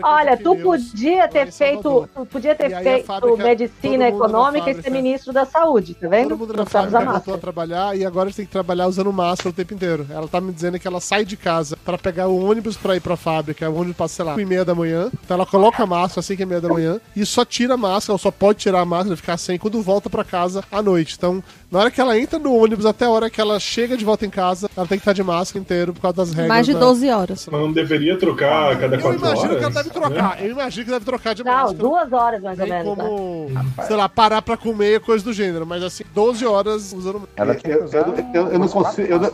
[0.01, 5.33] Olha, tu podia ter feito, tu podia ter feito fábrica, medicina econômica e ser ministro
[5.33, 6.29] da saúde, tá vendo?
[6.29, 9.13] Todo mundo na fábrica voltou a trabalhar e agora a gente tem que trabalhar usando
[9.13, 10.07] máscara o tempo inteiro.
[10.09, 13.01] Ela tá me dizendo que ela sai de casa pra pegar o ônibus pra ir
[13.01, 13.69] pra fábrica.
[13.69, 15.11] O ônibus passa, sei lá, 5 e meia da manhã.
[15.25, 17.77] Então ela coloca a máscara às 5 e meia da manhã e só tira a
[17.77, 20.83] máscara, ou só pode tirar a máscara máscara, ficar sem quando volta pra casa à
[20.83, 21.15] noite.
[21.17, 24.05] Então, na hora que ela entra no ônibus até a hora que ela chega de
[24.05, 26.49] volta em casa, ela tem que estar de máscara inteiro por causa das regras.
[26.49, 27.49] Mais de da- 12 horas.
[27.51, 29.57] Mas não deveria trocar a cada Eu quatro imagino horas?
[29.59, 29.95] que ela deve né?
[29.95, 30.43] trocar.
[30.45, 31.79] Eu imagino que deve trocar de Não, máscara.
[31.79, 32.97] duas horas mais ou menos.
[32.99, 33.05] né?
[33.05, 33.51] como,
[33.87, 35.65] sei lá, parar pra comer, coisa do gênero.
[35.67, 37.29] Mas assim, 12 horas usando.
[37.37, 39.31] Ela tinha Eu- eu- eu- eu não consigo- eu não-.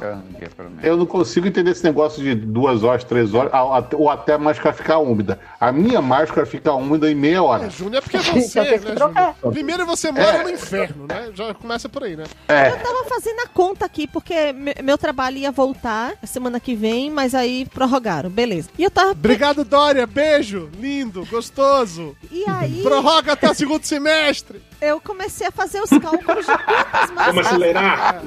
[0.82, 4.34] Eu não consigo entender esse negócio de duas horas, três horas, a- a- ou até
[4.34, 5.38] a máscara ficar úmida.
[5.58, 7.70] A minha máscara fica úmida em meia hora.
[7.70, 9.34] Júnior é porque é Então você, que né, trocar.
[9.40, 9.52] Júnior?
[9.52, 10.42] Primeiro você mora É.
[10.42, 11.30] no inferno, né?
[11.34, 12.24] Já começa por aí, né?
[12.48, 12.70] É.
[12.70, 17.10] Eu tava fazendo a conta aqui, porque me- meu trabalho ia voltar semana que vem,
[17.10, 18.68] mas aí prorrogaram, beleza.
[18.78, 19.10] E eu tava.
[19.10, 20.06] Obrigado, Dória.
[20.06, 20.70] Beijo.
[20.78, 22.16] Lindo, gostoso.
[22.30, 24.62] E aí Prorroga até o segundo semestre.
[24.80, 27.46] eu comecei a fazer os cálculos de quantas Vamos máscaras.
[27.46, 28.22] acelerar!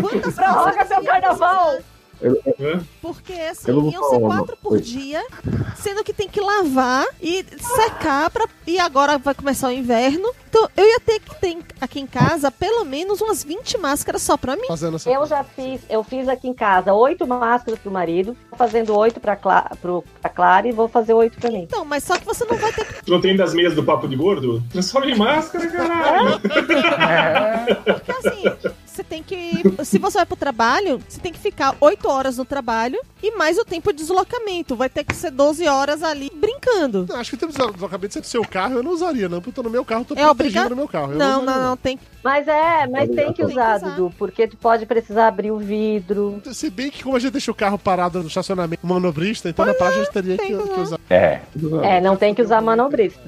[0.00, 1.66] Quantas Prorroga seu carnaval!
[1.66, 1.97] precisar.
[2.22, 2.80] Hã?
[3.00, 4.80] Porque assim, Eu iam ser quatro por Oi.
[4.80, 5.24] dia,
[5.76, 7.44] sendo que tem que lavar e
[7.76, 8.46] secar pra...
[8.66, 10.30] E agora vai começar o inverno.
[10.48, 14.36] Então eu ia ter que ter aqui em casa pelo menos umas 20 máscaras só
[14.36, 14.66] pra mim.
[14.66, 19.20] Fazendo Eu já fiz, eu fiz aqui em casa oito máscaras pro marido, fazendo oito
[19.20, 21.62] pra, Cla pro, pra Clara e vou fazer oito pra mim.
[21.62, 23.04] Então, mas só que você não vai ter que.
[23.04, 24.62] Tu não tem das meias do papo de gordo?
[24.70, 26.40] Transforma em máscara, caralho!
[26.40, 28.42] Porque assim,
[29.08, 29.62] tem que.
[29.84, 33.58] Se você vai pro trabalho, você tem que ficar 8 horas no trabalho e mais
[33.58, 34.76] o tempo de deslocamento.
[34.76, 37.06] Vai ter que ser 12 horas ali brincando.
[37.08, 39.62] Não, acho que temos deslocamento do seu carro, eu não usaria, não, porque eu tô
[39.62, 40.70] no meu carro, tô É protegido obrigado?
[40.70, 41.12] no meu carro.
[41.12, 41.98] Eu Não, usaria, não, não, tem.
[42.22, 43.78] Mas é, mas tem que Tem que usar.
[43.78, 46.40] Dudu, porque tu pode precisar abrir o vidro.
[46.52, 49.74] Se bem que como a gente deixa o carro parado no estacionamento manobrista, então na
[49.74, 50.98] praia a gente teria que que usar.
[51.08, 51.40] É,
[51.84, 53.20] É, não tem que usar manobrista.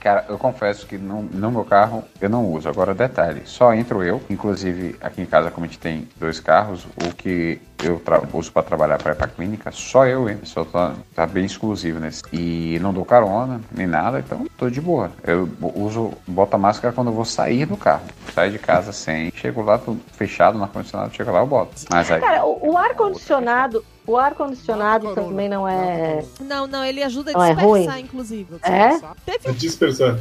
[0.00, 2.68] cara, eu confesso que no, no meu carro eu não uso.
[2.68, 4.20] Agora, detalhe, só entro eu.
[4.28, 8.50] Inclusive, aqui em casa, como a gente tem dois carros, o que eu tra- uso
[8.52, 10.46] pra trabalhar pra ir pra clínica, só eu entro.
[10.46, 12.22] Só tá, tá bem exclusivo nesse.
[12.32, 15.10] E não dou carona, nem nada, então tô de boa.
[15.24, 18.02] Eu uso, boto a máscara quando eu vou sair do carro.
[18.34, 21.72] Saio de casa sem, chego lá, tô fechado no ar-condicionado, chego lá, eu boto.
[21.90, 22.20] Mas aí.
[22.20, 27.54] Cara, o, o ar-condicionado, o ar-condicionado também não é Não, não, ele ajuda a é
[27.54, 28.00] dispersar, ruim?
[28.00, 28.56] inclusive.
[28.62, 28.98] É?
[29.26, 30.18] Teve, Dispersar.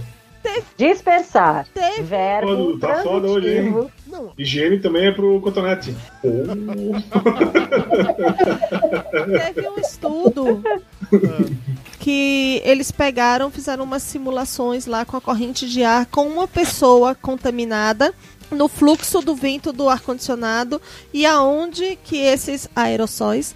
[0.77, 1.67] Dispersar.
[1.73, 3.89] teve, Verbo tá foda hoje, hein?
[4.07, 5.95] Não, Higiene também é pro cotonete.
[9.53, 10.63] teve um estudo
[11.99, 17.13] que eles pegaram, fizeram umas simulações lá com a corrente de ar com uma pessoa
[17.15, 18.13] contaminada
[18.51, 20.81] no fluxo do vento do ar-condicionado
[21.13, 23.55] e aonde que esses aerossóis,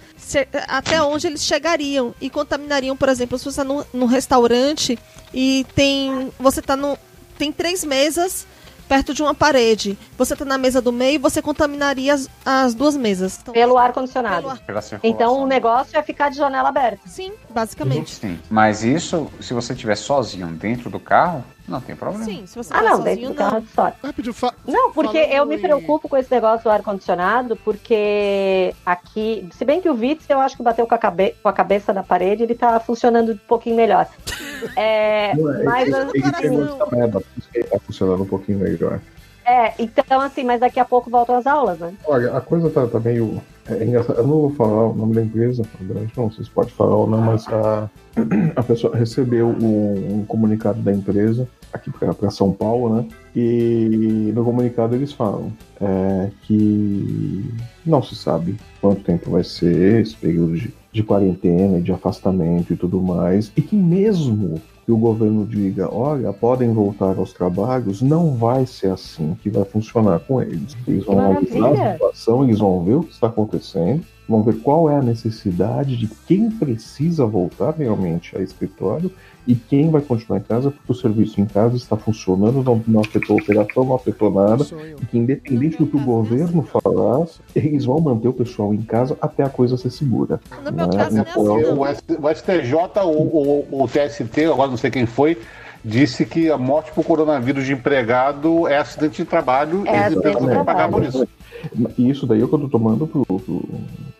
[0.66, 4.98] até onde eles chegariam e contaminariam, por exemplo, se você está num, num restaurante
[5.32, 6.98] e tem, você tá no,
[7.38, 8.46] tem três mesas
[8.88, 12.96] perto de uma parede, você está na mesa do meio, você contaminaria as, as duas
[12.96, 13.38] mesas.
[13.42, 14.56] Então, Pelo ar-condicionado.
[14.64, 15.00] pelo ar-.
[15.02, 17.00] Então o negócio é ficar de janela aberta.
[17.06, 18.14] Sim, basicamente.
[18.14, 22.24] Sim, mas isso, se você estiver sozinho dentro do carro, não tem problema.
[22.24, 23.50] Sim, se você Ah, tá não, sozinho, dentro do não.
[23.50, 26.70] carro de rapidinho, fa Não, porque falando eu me em- preocupo com esse negócio do
[26.70, 31.34] ar-condicionado, porque aqui, se bem que o Vitz, eu acho que bateu com a, cabe-
[31.42, 34.06] com a cabeça na parede, ele tá funcionando um pouquinho melhor.
[34.74, 35.32] É,
[35.64, 37.22] mas ele, ele assim, pegou essa merda,
[37.54, 39.00] ele tá funcionando um pouquinho melhor.
[39.44, 41.92] é, então assim, mas daqui a pouco voltam as aulas, né?
[42.06, 43.42] Olha, a coisa tá, tá meio.
[43.68, 44.18] É engraçado.
[44.18, 45.64] Eu não vou falar o nome da empresa,
[46.16, 47.90] não sei se pode falar ou não, mas a,
[48.54, 53.08] a pessoa recebeu um, um comunicado da empresa aqui para São Paulo, né?
[53.34, 57.44] E no comunicado eles falam é, que
[57.84, 62.76] não se sabe quanto tempo vai ser esse período de, de quarentena, de afastamento e
[62.76, 68.36] tudo mais, e que mesmo que o governo diga, olha, podem voltar aos trabalhos, não
[68.36, 70.76] vai ser assim que vai funcionar com eles.
[70.86, 74.88] Eles vão analisar a situação, eles vão ver o que está acontecendo, vão ver qual
[74.88, 79.10] é a necessidade de quem precisa voltar realmente a escritório
[79.46, 83.00] e quem vai continuar em casa, porque o serviço em casa está funcionando, não, não
[83.00, 84.64] afetou a operação, não afetou nada.
[85.00, 89.16] E que independente do que o governo falar, eles vão manter o pessoal em casa
[89.20, 90.40] até a coisa ser segura.
[90.64, 90.96] No meu Né?
[90.96, 92.74] caso, é Então, assim, O, STJ,
[93.04, 95.38] o, o, o TST, agora não sei quem foi,
[95.84, 100.20] disse que a morte por coronavírus de empregado é acidente de trabalho É e de
[100.20, 101.26] que pagar por isso.
[101.96, 103.62] E isso daí é o que eu tô tomando pro, pro,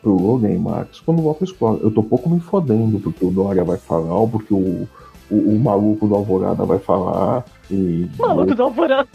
[0.00, 1.78] pro Logan e Max quando vou pra escola.
[1.82, 4.88] Eu tô pouco me fodendo porque o Dória vai falar, ou porque o,
[5.30, 7.44] o, o maluco do Alvorada vai falar.
[7.68, 9.08] E, Maluco do alvorada.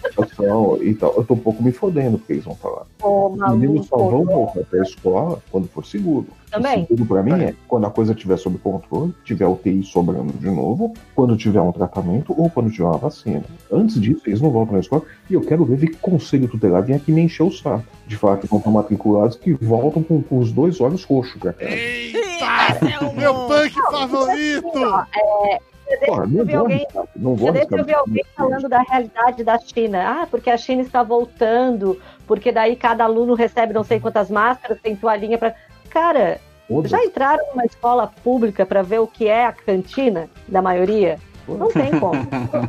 [0.82, 1.14] e tal.
[1.16, 2.86] Eu tô um pouco me fodendo porque eles vão falar.
[3.02, 6.28] Ô, Os meninos só vão voltar pra escola quando for seguro.
[6.50, 6.84] Também.
[6.84, 10.50] O seguro pra mim é quando a coisa estiver sob controle, tiver UTI sobrando de
[10.52, 13.44] novo, quando tiver um tratamento ou quando tiver uma vacina.
[13.72, 16.98] Antes disso, eles não voltam na escola e eu quero ver que conselho tutelar vem
[16.98, 17.86] aqui me encher o saco.
[18.06, 21.54] De falar que vão estar matriculados que voltam com, com os dois olhos roxos pra
[21.54, 21.72] casa.
[21.72, 23.14] Eita!
[23.16, 24.72] Meu punk favorito!
[26.06, 27.80] Porra, não vou alguém- não vou arriscar.
[27.80, 30.22] ouvir alguém falando da realidade da China.
[30.24, 34.80] Ah, porque a China está voltando, porque daí cada aluno recebe não sei quantas máscaras,
[34.82, 35.54] tem toalhinha para.
[35.90, 36.92] Cara, Foda-se.
[36.92, 41.18] já entraram numa escola pública para ver o que é a cantina da maioria?
[41.48, 42.14] Não tem como.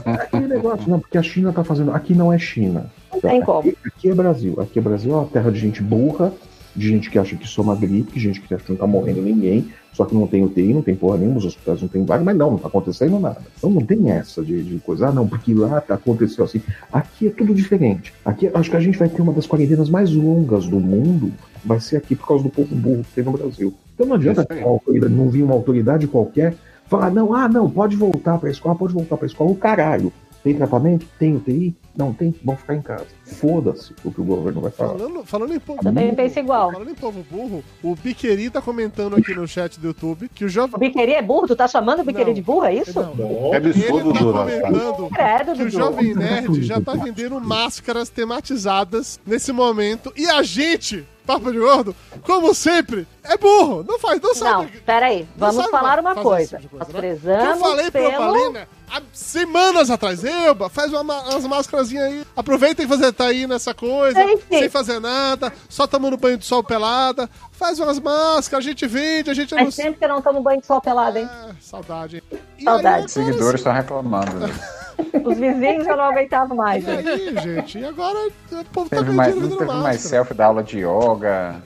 [0.04, 1.92] Aquele negócio, não, porque a China tá fazendo.
[1.92, 2.90] Aqui não é China.
[3.12, 3.72] Não tem como.
[3.84, 4.58] Aqui, é Brasil.
[4.60, 6.32] Aqui é Brasil, é uma terra de gente burra,
[6.74, 8.86] de gente que acha que isso é uma gripe, gente que acha que não tá
[8.86, 12.04] morrendo ninguém, só que não tem UTI, não tem porra nenhuma, os hospitais não tem
[12.04, 13.42] vaga, mas não, não tá acontecendo nada.
[13.56, 16.62] Então não tem essa de, de coisa, ah, não, porque lá tá, aconteceu assim.
[16.92, 18.12] Aqui é tudo diferente.
[18.24, 21.32] Aqui acho que a gente vai ter uma das quarentenas mais longas do mundo,
[21.64, 23.74] vai ser aqui por causa do povo burro que tem no Brasil.
[23.94, 26.54] Então não adianta autoridade- não vir uma autoridade qualquer
[26.86, 30.12] falar, não, ah, não, pode voltar pra escola, pode voltar pra escola, o caralho.
[30.42, 31.06] Tem tratamento?
[31.18, 31.74] Tem UTI?
[31.96, 32.34] Não tem?
[32.42, 33.06] Vão ficar em casa.
[33.24, 34.94] Foda-se o que o governo vai falar.
[34.98, 36.72] Falando, falando em povo Também pensa igual.
[36.72, 40.46] Falando em povo burro, o Biqueri tá comentando aqui no chat do YouTube que o
[40.46, 40.80] O jovem.
[40.80, 41.46] Biqueri é burro?
[41.46, 42.34] Tu tá chamando o Biqueri Não.
[42.34, 42.98] de burro, é isso?
[42.98, 44.32] Não, Bom, É absurdo, ele tá Dudu.
[44.32, 45.70] comentando Credo, que o.
[45.70, 50.12] Jovem Nerd já tá vendendo máscaras tematizadas nesse momento.
[50.16, 51.94] E a gente, Papo de Gordo,
[52.24, 53.84] como sempre, é burro.
[53.86, 54.72] Não faz, não Não, sabe.
[54.84, 55.20] peraí.
[55.20, 56.58] Não Vamos sabe falar uma coisa.
[56.58, 57.14] tipo Nós coisa, né?
[57.16, 58.30] prezamos Que eu falei pra pelo...
[58.30, 60.22] Opalina há semanas atrás.
[60.24, 62.24] Elba, faz uma, ma- umas máscarazinhas aí.
[62.36, 64.44] Aproveita e você tá aí nessa coisa, Gente.
[64.48, 67.28] sem fazer nada, só tomando banho de sol pelada.
[67.52, 69.84] Faz umas máscaras, a gente vende, a gente Faz anuncia.
[69.84, 71.28] tempo que eu não tomo banho de sol pelado, hein?
[71.30, 72.22] Ah, saudade.
[72.32, 72.38] hein?
[72.62, 72.96] Saudade.
[72.98, 74.34] aí, Os seguidores estão reclamando.
[74.38, 74.48] né?
[75.24, 76.84] Os vizinhos eu não aguentava mais.
[76.86, 77.78] E aí, gente?
[77.78, 78.18] E agora
[78.50, 81.62] o povo tá Teve mais, vendendo não teve mais selfie da aula de yoga.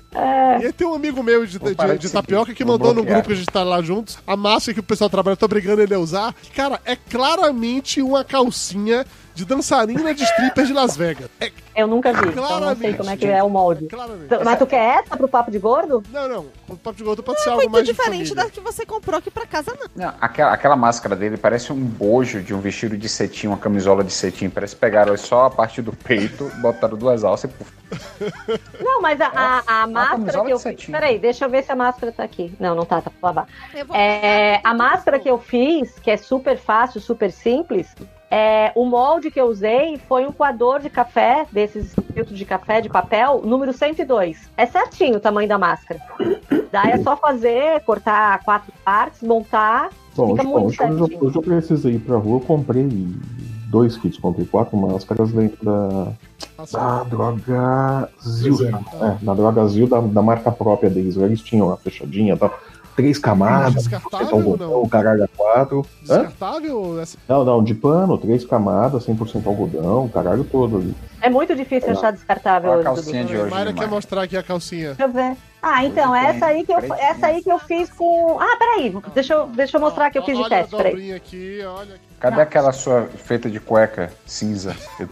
[0.61, 3.15] E aí tem um amigo meu de, de- de de tapioca que mandou no bloquear.
[3.17, 5.47] grupo que a gente tá lá juntos a máscara que o pessoal trabalha, eu tô
[5.47, 6.35] obrigando ele a usar.
[6.55, 9.05] Cara, é claramente uma calcinha
[9.37, 11.29] de dançarina de stripper de Las Vegas.
[11.41, 13.37] É Eu nunca vi, então não sei Claramente, como é que gente.
[13.37, 13.87] é o molde.
[13.87, 14.45] claramente.
[14.45, 16.03] Mas tu quer essa pro papo de gordo?
[16.11, 16.47] Não, não.
[16.67, 19.31] O papo de gordo pode ser algo Muito mais diferente da que você comprou aqui
[19.31, 20.07] pra casa, não.
[20.07, 24.03] Não, aquela, aquela máscara dele parece um bojo de um vestido de cetim, uma camisola
[24.03, 24.49] de cetim.
[24.49, 27.77] Parece que pegaram só a parte do peito, botaram duas alças e puf.
[28.81, 30.63] Não, mas a, a, a máscara é que eu fiz.
[30.63, 30.93] cetim.
[30.93, 32.55] Peraí, deixa eu ver se a máscara tá aqui.
[32.59, 33.47] Não, não tá, tá pra lavar.
[33.75, 37.87] Eu vou É, a máscara que eu fiz, que é super fácil, super simples,
[38.31, 42.81] é, o molde que eu usei foi um coador de café, desses filtros de café
[42.81, 44.51] de papel, número 102.
[44.57, 46.01] É certinho o tamanho da máscara.
[46.73, 49.91] Daí é só fazer, cortar quatro partes, montar.
[50.17, 52.89] Bom, Fica hoje, muito hoje, eu, eu precisei ir pra rua, eu comprei
[53.69, 56.13] dois kits, comprei quatro máscaras dentro da,
[56.59, 58.57] Nossa, da Droga Zil.
[58.57, 59.07] Pois é.
[59.07, 61.17] É, na Droga Zil da, da marca própria deles.
[61.17, 62.59] Eles tinham a fechadinha e tal.
[62.97, 64.89] Três camadas, Descartável 100% ou algodão, não?
[64.89, 65.87] caralho a quatro.
[66.09, 66.21] Hã?
[66.21, 67.19] Descartável ou essa?
[67.29, 70.95] Não, não, de pano, três camadas, 100% algodão, o caralho todo ali.
[71.21, 73.51] É muito difícil achar descartável a calcinha de hoje.
[73.51, 74.95] Mayra quer mostrar aqui a calcinha.
[74.95, 75.37] Deixa eu ver.
[75.69, 78.39] Ah, então, essa aí, que eu, essa aí que eu fiz com.
[78.41, 81.13] Ah, peraí, deixa eu, deixa eu mostrar que eu fiz de olha teste, peraí.
[81.13, 82.07] aqui, olha aqui.
[82.21, 84.75] Cadê aquela sua feita de cueca cinza?
[84.99, 85.09] Eu-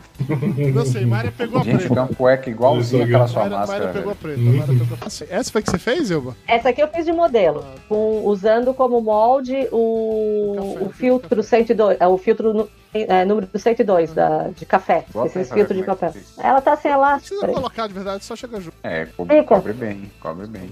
[0.72, 1.94] Não sei, Mayra pegou a Gente, preta.
[1.94, 3.78] tem uma cueca igualzinha aquela sua Mayra, máscara.
[3.85, 4.39] Mayra pegou a preta.
[4.40, 5.26] Pegou a preta.
[5.28, 6.35] Essa foi que você fez, Elba?
[6.48, 12.01] Essa aqui eu fiz de modelo, com- usando como molde o, Café, o filtro 102,
[12.01, 15.86] é, o filtro é, número 102 da, de café, Bota aí esses filtros de é
[15.86, 16.24] fica.
[16.39, 18.76] Ela tá sem Não elástico, precisa colocar de verdade, só chega junto.
[18.82, 20.70] É, cobre, cobre bem, cobre bem.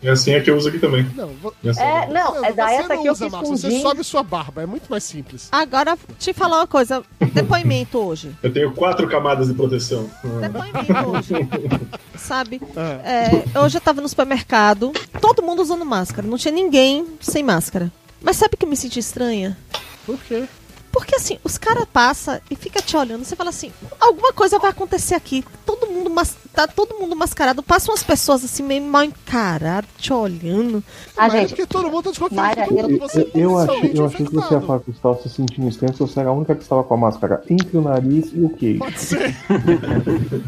[0.00, 1.02] E assim é que eu uso aqui também.
[1.16, 3.44] Não, vo- E assim É, não, é da você essa não eu usa fiz massa,
[3.44, 5.48] com você sobe sua barba, é muito mais simples.
[5.50, 7.02] Agora, te falar uma coisa.
[7.32, 8.30] Depoimento hoje.
[8.40, 10.08] Eu tenho quatro camadas de proteção.
[10.40, 11.34] Depoimento hoje.
[12.16, 12.60] Sabe?
[13.04, 13.44] É.
[13.54, 16.26] É, hoje eu tava no supermercado, todo mundo usando máscara.
[16.28, 17.90] Não tinha ninguém sem máscara.
[18.22, 19.58] Mas sabe que eu me senti estranha?
[20.06, 20.44] Por quê?
[20.92, 23.24] Porque assim, os caras passam e fica te olhando.
[23.24, 25.44] Você fala assim, alguma coisa vai acontecer aqui.
[25.68, 27.62] Todo mundo, mas, tá todo mundo mascarado.
[27.62, 30.82] Passam umas pessoas assim, meio mal encaradas, te olhando.
[31.14, 32.42] Ah, Mas é gente, porque todo mundo tá desconfiado.
[32.42, 34.80] Mayra, todo mundo, Eu, você eu, eu achei, potencialmente eu achei que você ia falar
[34.80, 37.42] que estava se sentindo estranho se você era a única que estava com a máscara
[37.50, 38.78] entre o nariz e o queixo.
[38.78, 39.36] Pode ser.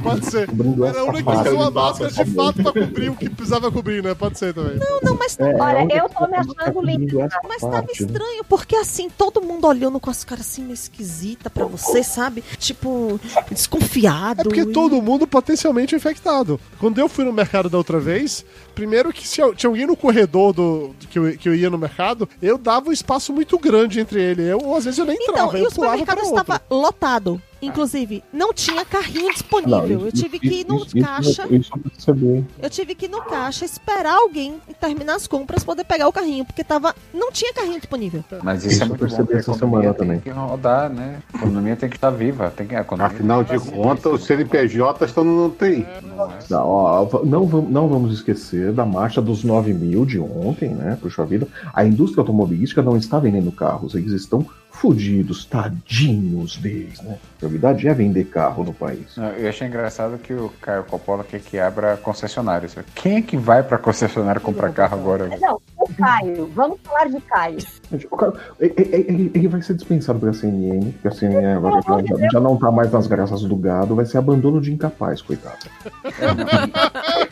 [0.03, 0.49] Pode ser.
[0.89, 4.03] Era a única que usou a máscara de fato pra cobrir o que precisava cobrir,
[4.03, 4.15] né?
[4.15, 4.79] Pode ser também.
[5.03, 7.29] Não, mas, É, é Olha, eu tô me tá achando linda.
[7.47, 8.09] mas tava parte, né?
[8.09, 12.43] estranho, porque assim, todo mundo olhando com as caras assim meio esquisita pra você, sabe?
[12.59, 13.21] Tipo,
[13.51, 14.41] desconfiado.
[14.41, 16.61] É porque e- todo mundo potencialmente infectado.
[16.79, 18.45] Quando eu fui no mercado da outra vez,
[18.81, 21.77] primeiro que se eu- tinha alguém no corredor do, que, eu, que eu ia no
[21.77, 24.43] mercado, eu dava um espaço muito grande entre ele.
[24.43, 26.41] Eu, ou às vezes eu nem Então, entrava, e eu o pulava para supermercado outro.
[26.41, 27.43] estava lotado.
[27.63, 29.99] Inclusive, não tinha carrinho Não, disponível.
[29.99, 31.47] isso- eu tive que ir no isso- caixa.
[31.51, 32.47] Isso eu percebi.
[32.59, 36.13] Eu tive que ir no caixa, esperar alguém terminar as compras pra poder pegar o
[36.13, 36.95] carrinho, porque tava.
[37.13, 38.25] Não tinha carrinho disponível.
[38.43, 39.07] Mas isso, Isso é eu muito bom.
[39.09, 40.21] percebi a essa semana tem também.
[40.21, 41.21] que rodar, né?
[41.35, 42.51] A economia tem que estar viva.
[42.57, 45.87] Tem que, Afinal tem de contas, os CNPJ estão no TI.
[46.17, 46.39] Não é?
[46.49, 50.99] Não, ó, não, não vamos esquecer da marcha dos 9 mil de ontem, né?
[51.01, 51.47] Puxa vida.
[51.73, 54.45] A indústria automobilística não está vendendo carros, eles estão
[54.81, 57.19] fudidos, tadinhos deles, né?
[57.37, 59.15] A prioridade é vender carro no país.
[59.39, 62.75] Eu achei engraçado que o Caio Coppola quer que abra concessionárias.
[62.95, 65.29] Quem é que vai pra concessionária comprar carro agora?
[65.39, 66.51] Não, o Caio.
[66.55, 67.59] Vamos falar de Caio.
[67.93, 71.83] Gente, o cara- ele, ele- ele vai ser dispensado pela CNN, porque a CNN agora
[71.83, 75.59] já, já não tá mais nas graças do gado, vai ser abandono de incapaz, coitado.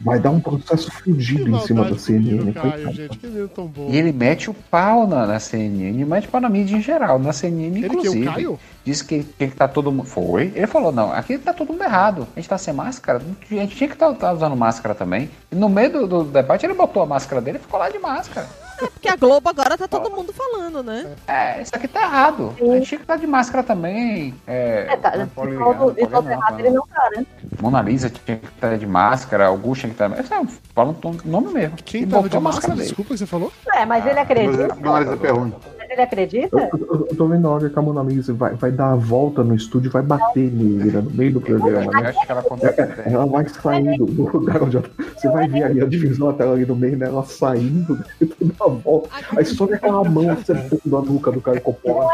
[0.00, 2.92] Vai dar um processo fudido em cima da CNN, Caio, coitado.
[2.94, 3.18] gente.
[3.18, 3.88] Que menino tão bom.
[3.90, 7.66] E ele mete o pau na, na CNN, pau na mídia em geral, na CNN
[7.78, 8.28] Ele que é inclusive.
[8.28, 8.58] o Caio?
[8.84, 10.06] Disse que tinha que estar todo mundo.
[10.06, 10.52] Foi.
[10.54, 12.26] Ele falou: não, aqui tá todo mundo errado.
[12.36, 13.20] A gente tá sem máscara.
[13.50, 15.28] A gente tinha que estar usando máscara também.
[15.50, 17.98] E no meio do, do debate ele botou a máscara dele e ficou lá de
[17.98, 18.46] máscara.
[18.78, 21.14] Porque a Globo agora tá todo mundo falando, né?
[21.26, 22.54] É, isso aqui tá errado.
[22.60, 24.34] A gente tinha que estar de máscara também.
[24.46, 25.16] É, É, tá.
[25.16, 27.26] não é poli- todo, não, de todo poli- não, errado ele não tá, né?
[27.60, 30.20] Mona Lisa tinha que estar de máscara, Augusto tinha que estar.
[30.20, 31.76] Esse é, fala o nome mesmo.
[31.84, 32.74] Quem E tava botou de a máscara?
[32.74, 32.86] dele.
[32.86, 33.50] Desculpa que você falou?
[33.74, 34.74] É, mas ele acredita.
[34.74, 35.56] Analisa pergunta.
[35.88, 36.56] Mas ele acredita?
[36.72, 38.96] Eu, eu- eu tô vendo a hora que a Mona Lisa vai, vai dar a
[38.96, 41.90] volta no estúdio e vai bater nele né, no meio do programa.
[41.92, 42.08] Né?
[42.08, 42.80] acho que ela acontece.
[43.06, 44.86] Ela vai sair do, lugar onde ela,
[45.16, 47.06] Você vai ver ali a divisão até ali no meio, né?
[47.06, 49.08] Ela saindo, dando a volta.
[49.36, 52.10] Aí só vê aquela mão acertando a nuca do cara Coppola.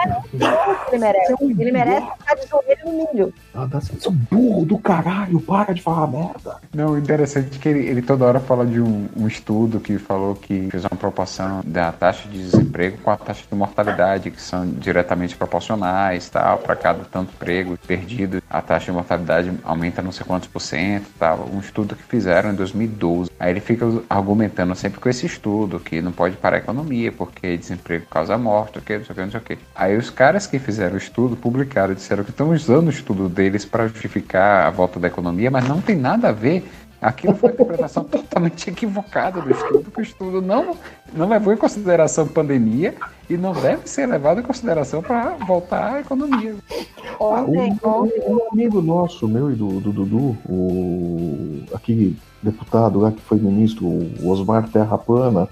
[0.90, 1.34] Ele merece.
[1.40, 3.34] Ele merece ficar de joelho no milho.
[3.54, 6.56] Ela dá assim, seu burro do caralho, para de falar merda.
[6.74, 9.98] Não, o interessante é que ele, ele toda hora fala de um, um estudo que
[9.98, 14.40] falou que fez uma proporção da taxa de desemprego com a taxa de mortalidade, que
[14.40, 20.12] são diretamente proporcionais, tal, para cada tanto emprego perdido, a taxa de mortalidade aumenta não
[20.12, 21.48] sei quantos por cento, tal.
[21.52, 23.30] Um estudo que fizeram em 2012.
[23.38, 27.56] Aí ele fica argumentando sempre com esse estudo que não pode parar a economia porque
[27.56, 29.58] desemprego causa morte, o que, não sei o que, não sei o que.
[29.74, 33.64] Aí os caras que fizeram o estudo publicaram, disseram que estão usando o estudo deles
[33.64, 36.64] para justificar a volta da economia, mas não tem nada a ver.
[37.02, 40.76] Aquilo foi uma interpretação totalmente equivocada do estudo, que o estudo não,
[41.12, 42.94] não levou em consideração pandemia
[43.28, 46.54] e não deve ser levado em consideração para voltar à economia.
[47.18, 53.20] Ontem, Um, um amigo nosso, meu e do, do Dudu, o aquele deputado lá que
[53.20, 55.48] foi ministro, o Osmar Terrapana,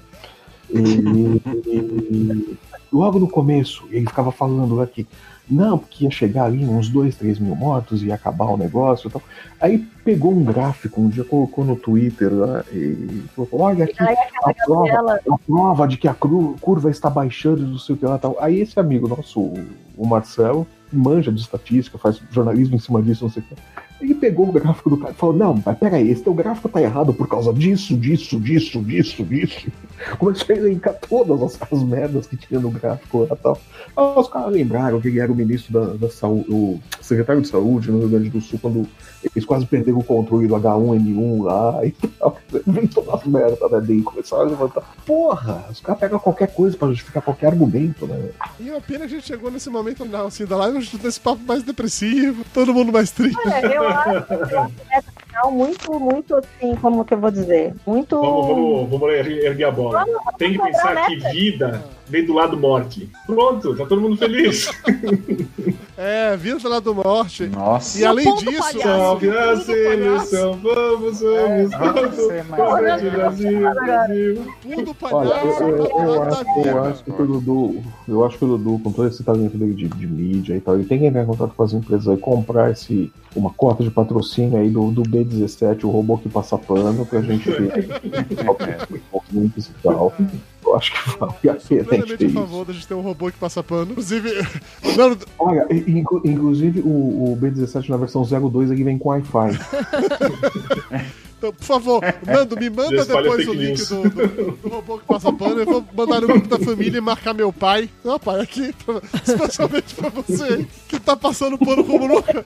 [0.69, 2.59] ele, ele-
[2.93, 5.07] logo no começo, ele ficava falando lá que
[5.51, 9.11] não, porque ia chegar ali uns 2, 3 mil mortos, ia acabar o negócio e
[9.11, 9.23] tal.
[9.61, 13.97] Aí pegou um gráfico, um dia colocou no Twitter lá e falou: olha aqui
[14.45, 14.87] a prova,
[15.31, 18.37] a prova de que a curva está baixando, não sei o que lá tal.
[18.41, 19.67] Aí esse amigo nosso, o-
[19.97, 23.55] o Marcelo, manja de estatística, faz jornalismo em cima disso, não sei o que.
[24.01, 26.81] Ele pegou o gráfico do cara e falou: Não, mas peraí, esse teu gráfico tá
[26.81, 29.69] errado por causa disso, disso, disso, disso, disso.
[30.19, 33.59] Começou a elencar todas as, as merdas que tinha no gráfico lá e tal.
[33.97, 37.49] Aí os caras lembraram que ele era o ministro da, da saúde, o secretário de
[37.49, 38.87] saúde no Rio Grande do Sul, quando
[39.23, 42.37] eles quase perderam o controle do H1N1 lá e tal.
[42.67, 43.83] Vem todas as merdas, né?
[43.87, 44.83] Daí começaram a levantar.
[45.05, 48.31] Porra, os caras pegam qualquer coisa pra justificar qualquer argumento, né?
[48.59, 51.05] E uma pena que a gente chegou nesse momento final, assim, da live, a gente
[51.05, 53.39] nesse papo mais depressivo, todo mundo mais triste.
[53.47, 57.75] Acho, eu acho essa final muito, muito assim, como que eu vou dizer?
[57.87, 58.21] Muito.
[58.21, 60.05] Vamos, vamos, vamos erguer a bola.
[60.39, 63.09] Tem que pensar que vida vem do lado morte.
[63.27, 64.71] Pronto, tá todo mundo feliz.
[66.03, 67.47] É, vida lá do morte.
[67.49, 68.01] Nossa.
[68.01, 69.67] E além disso, palhaço.
[69.67, 75.63] Seleção, vamos, vamos, Vamos ser mais Brasil, Brasil, tudo Olha, palhaço.
[75.63, 76.71] eu, eu- eu acho, vida.
[76.71, 79.75] eu acho que o Dudu, eu acho que o Dudu, com todo esse talento dele
[79.75, 82.17] de, de mídia e tal, ele tem que entrar em contato com as empresas aí,
[82.17, 87.07] comprar esse, uma cota de patrocínio aí do, do B17, o robô que passa pano,
[87.07, 87.91] pra gente ver
[89.83, 90.13] tal.
[90.65, 93.39] Eu acho que vale a pena ter a favor da gente ter um robô que
[93.39, 93.93] passa pano.
[93.93, 94.31] Inclusive,
[94.97, 99.59] não, Olha, inclu- inclusive o, o B17 na versão 02 ele vem com Wi-Fi.
[101.41, 105.33] então, por favor, Nando, me manda depois o link do, do- do robô que passa
[105.33, 105.61] pano.
[105.61, 107.89] Eu vou mandar no grupo da família e marcar meu pai.
[108.05, 112.45] Ó, pai, aqui, pra- especialmente pra você que tá passando pano como nunca.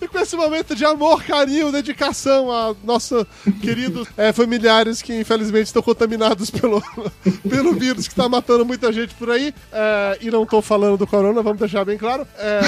[0.00, 3.26] E com esse momento de amor, carinho, dedicação a nossos
[3.60, 6.82] queridos eh, familiares que infelizmente estão contaminados pelo,
[7.48, 9.52] pelo vírus que tá matando muita gente por aí.
[9.72, 12.26] eh, e não tô falando do corona, vamos deixar bem claro.
[12.38, 12.60] Eh,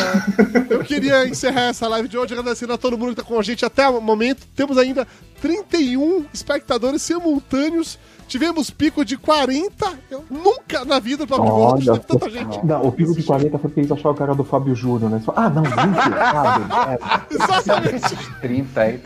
[0.71, 3.43] eu queria encerrar essa live de hoje agradecendo a todo mundo que tá com a
[3.43, 4.47] gente até o momento.
[4.55, 5.06] Temos ainda
[5.41, 7.99] 31 espectadores simultâneos.
[8.29, 9.93] Tivemos pico de 40.
[10.11, 12.65] Eu nunca na vida do Papo de Gordo Olha, teve tanta gente.
[12.67, 15.23] Não, o pico de 40 foi porque eles acharam o cara do Fábio Júnior, né?
[15.25, 15.97] Falaram, Ah, não, 20,
[16.33, 16.67] sabe?
[17.31, 18.17] É, Exatamente.
[18.41, 19.01] 30 aí,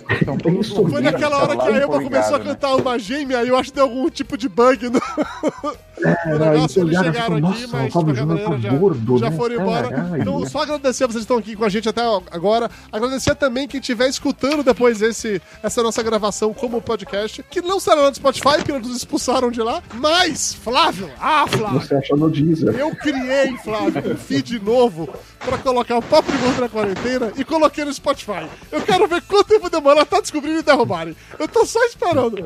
[0.61, 2.45] Isso Foi naquela hora que a Eva começou a né?
[2.47, 5.01] cantar uma gêmea e eu acho que deu algum tipo de bug no,
[6.01, 6.83] no Era, negócio.
[6.83, 9.37] eles chegaram aqui, nossa, mas o Júnior tá maneira já, gordo, já né?
[9.37, 9.89] foram embora.
[9.89, 10.23] Caralho.
[10.23, 12.71] Então, só agradecer, vocês estão aqui com a gente até agora.
[12.91, 18.09] Agradecer também quem estiver escutando depois esse, essa nossa gravação como podcast, que não será
[18.09, 19.83] no Spotify, porque nos expulsaram de lá.
[19.95, 22.75] Mas, Flávio, ah, Flávio, Você achou no Deezer.
[22.79, 25.09] eu criei, Flávio, um feed novo
[25.41, 28.47] pra colocar o Papo de Gordo na quarentena e coloquei no Spotify.
[28.71, 31.17] Eu quero ver quanto tempo demora até descobrir e derrubarem.
[31.39, 32.37] Eu tô só esperando.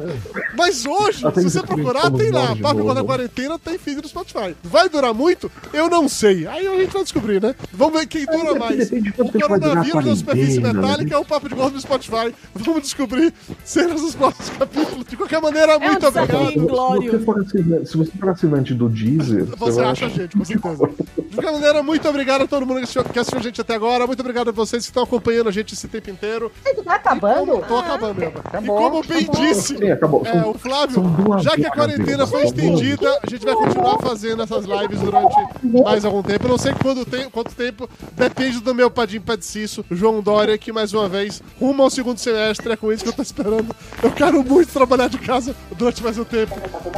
[0.56, 2.56] Mas hoje, Até se você procurar, tem lá.
[2.56, 4.54] Papo de Gordo na quarentena tem feed no Spotify.
[4.62, 5.50] Vai durar muito?
[5.72, 6.46] Eu não sei.
[6.46, 7.54] Aí a gente vai descobrir, né?
[7.72, 8.90] Vamos ver quem dura depende- mais.
[9.18, 11.16] O coronavírus na superfície quarentena, metálica né?
[11.16, 12.34] é o Papo de Gordo no Spotify.
[12.54, 13.34] Vamos descobrir
[13.64, 15.04] cenas dos próximos capítulos.
[15.06, 16.22] De qualquer maneira, um muito desafio.
[16.22, 16.53] obrigado.
[16.54, 20.36] Se você for assinante, se você for assinante do Deezer, Você vai acha a gente,
[20.36, 20.88] com certeza.
[21.16, 23.74] De qualquer maneira, muito obrigado a todo mundo que assistiu, que assistiu a gente até
[23.74, 24.06] agora.
[24.06, 26.50] Muito obrigado a vocês que estão acompanhando a gente esse tempo inteiro.
[26.84, 27.64] Tá acabando?
[27.66, 28.34] Tô acabando mesmo.
[28.62, 30.22] E como bem disse Sim, acabou.
[30.26, 31.02] é, o Flávio,
[31.40, 35.34] já que a quarentena foi estendida, a gente vai continuar fazendo essas lives durante
[35.82, 36.44] mais algum tempo.
[36.44, 40.72] Eu não sei quando tem, quanto tempo, depende do meu padim padiciço, João Dória, que
[40.72, 43.74] mais uma vez, rumo ao segundo semestre, é com isso que eu tô esperando.
[44.02, 46.43] Eu quero muito trabalhar de casa durante mais um tempo.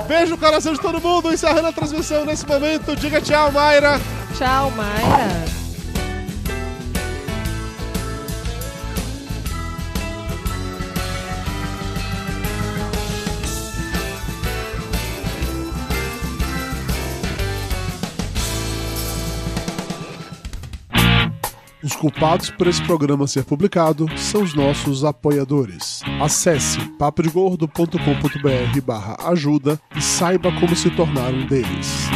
[0.07, 2.97] Beijo no coração de todo mundo, encerrando a transmissão nesse momento.
[2.97, 4.01] Diga tchau, Mayra.
[4.37, 5.66] Tchau, Mayra.
[21.87, 26.03] Os culpados por esse programa ser publicado são os nossos apoiadores.
[26.21, 32.09] Acesse papodegordo.com.br barra ajuda e saiba como se tornar um deles.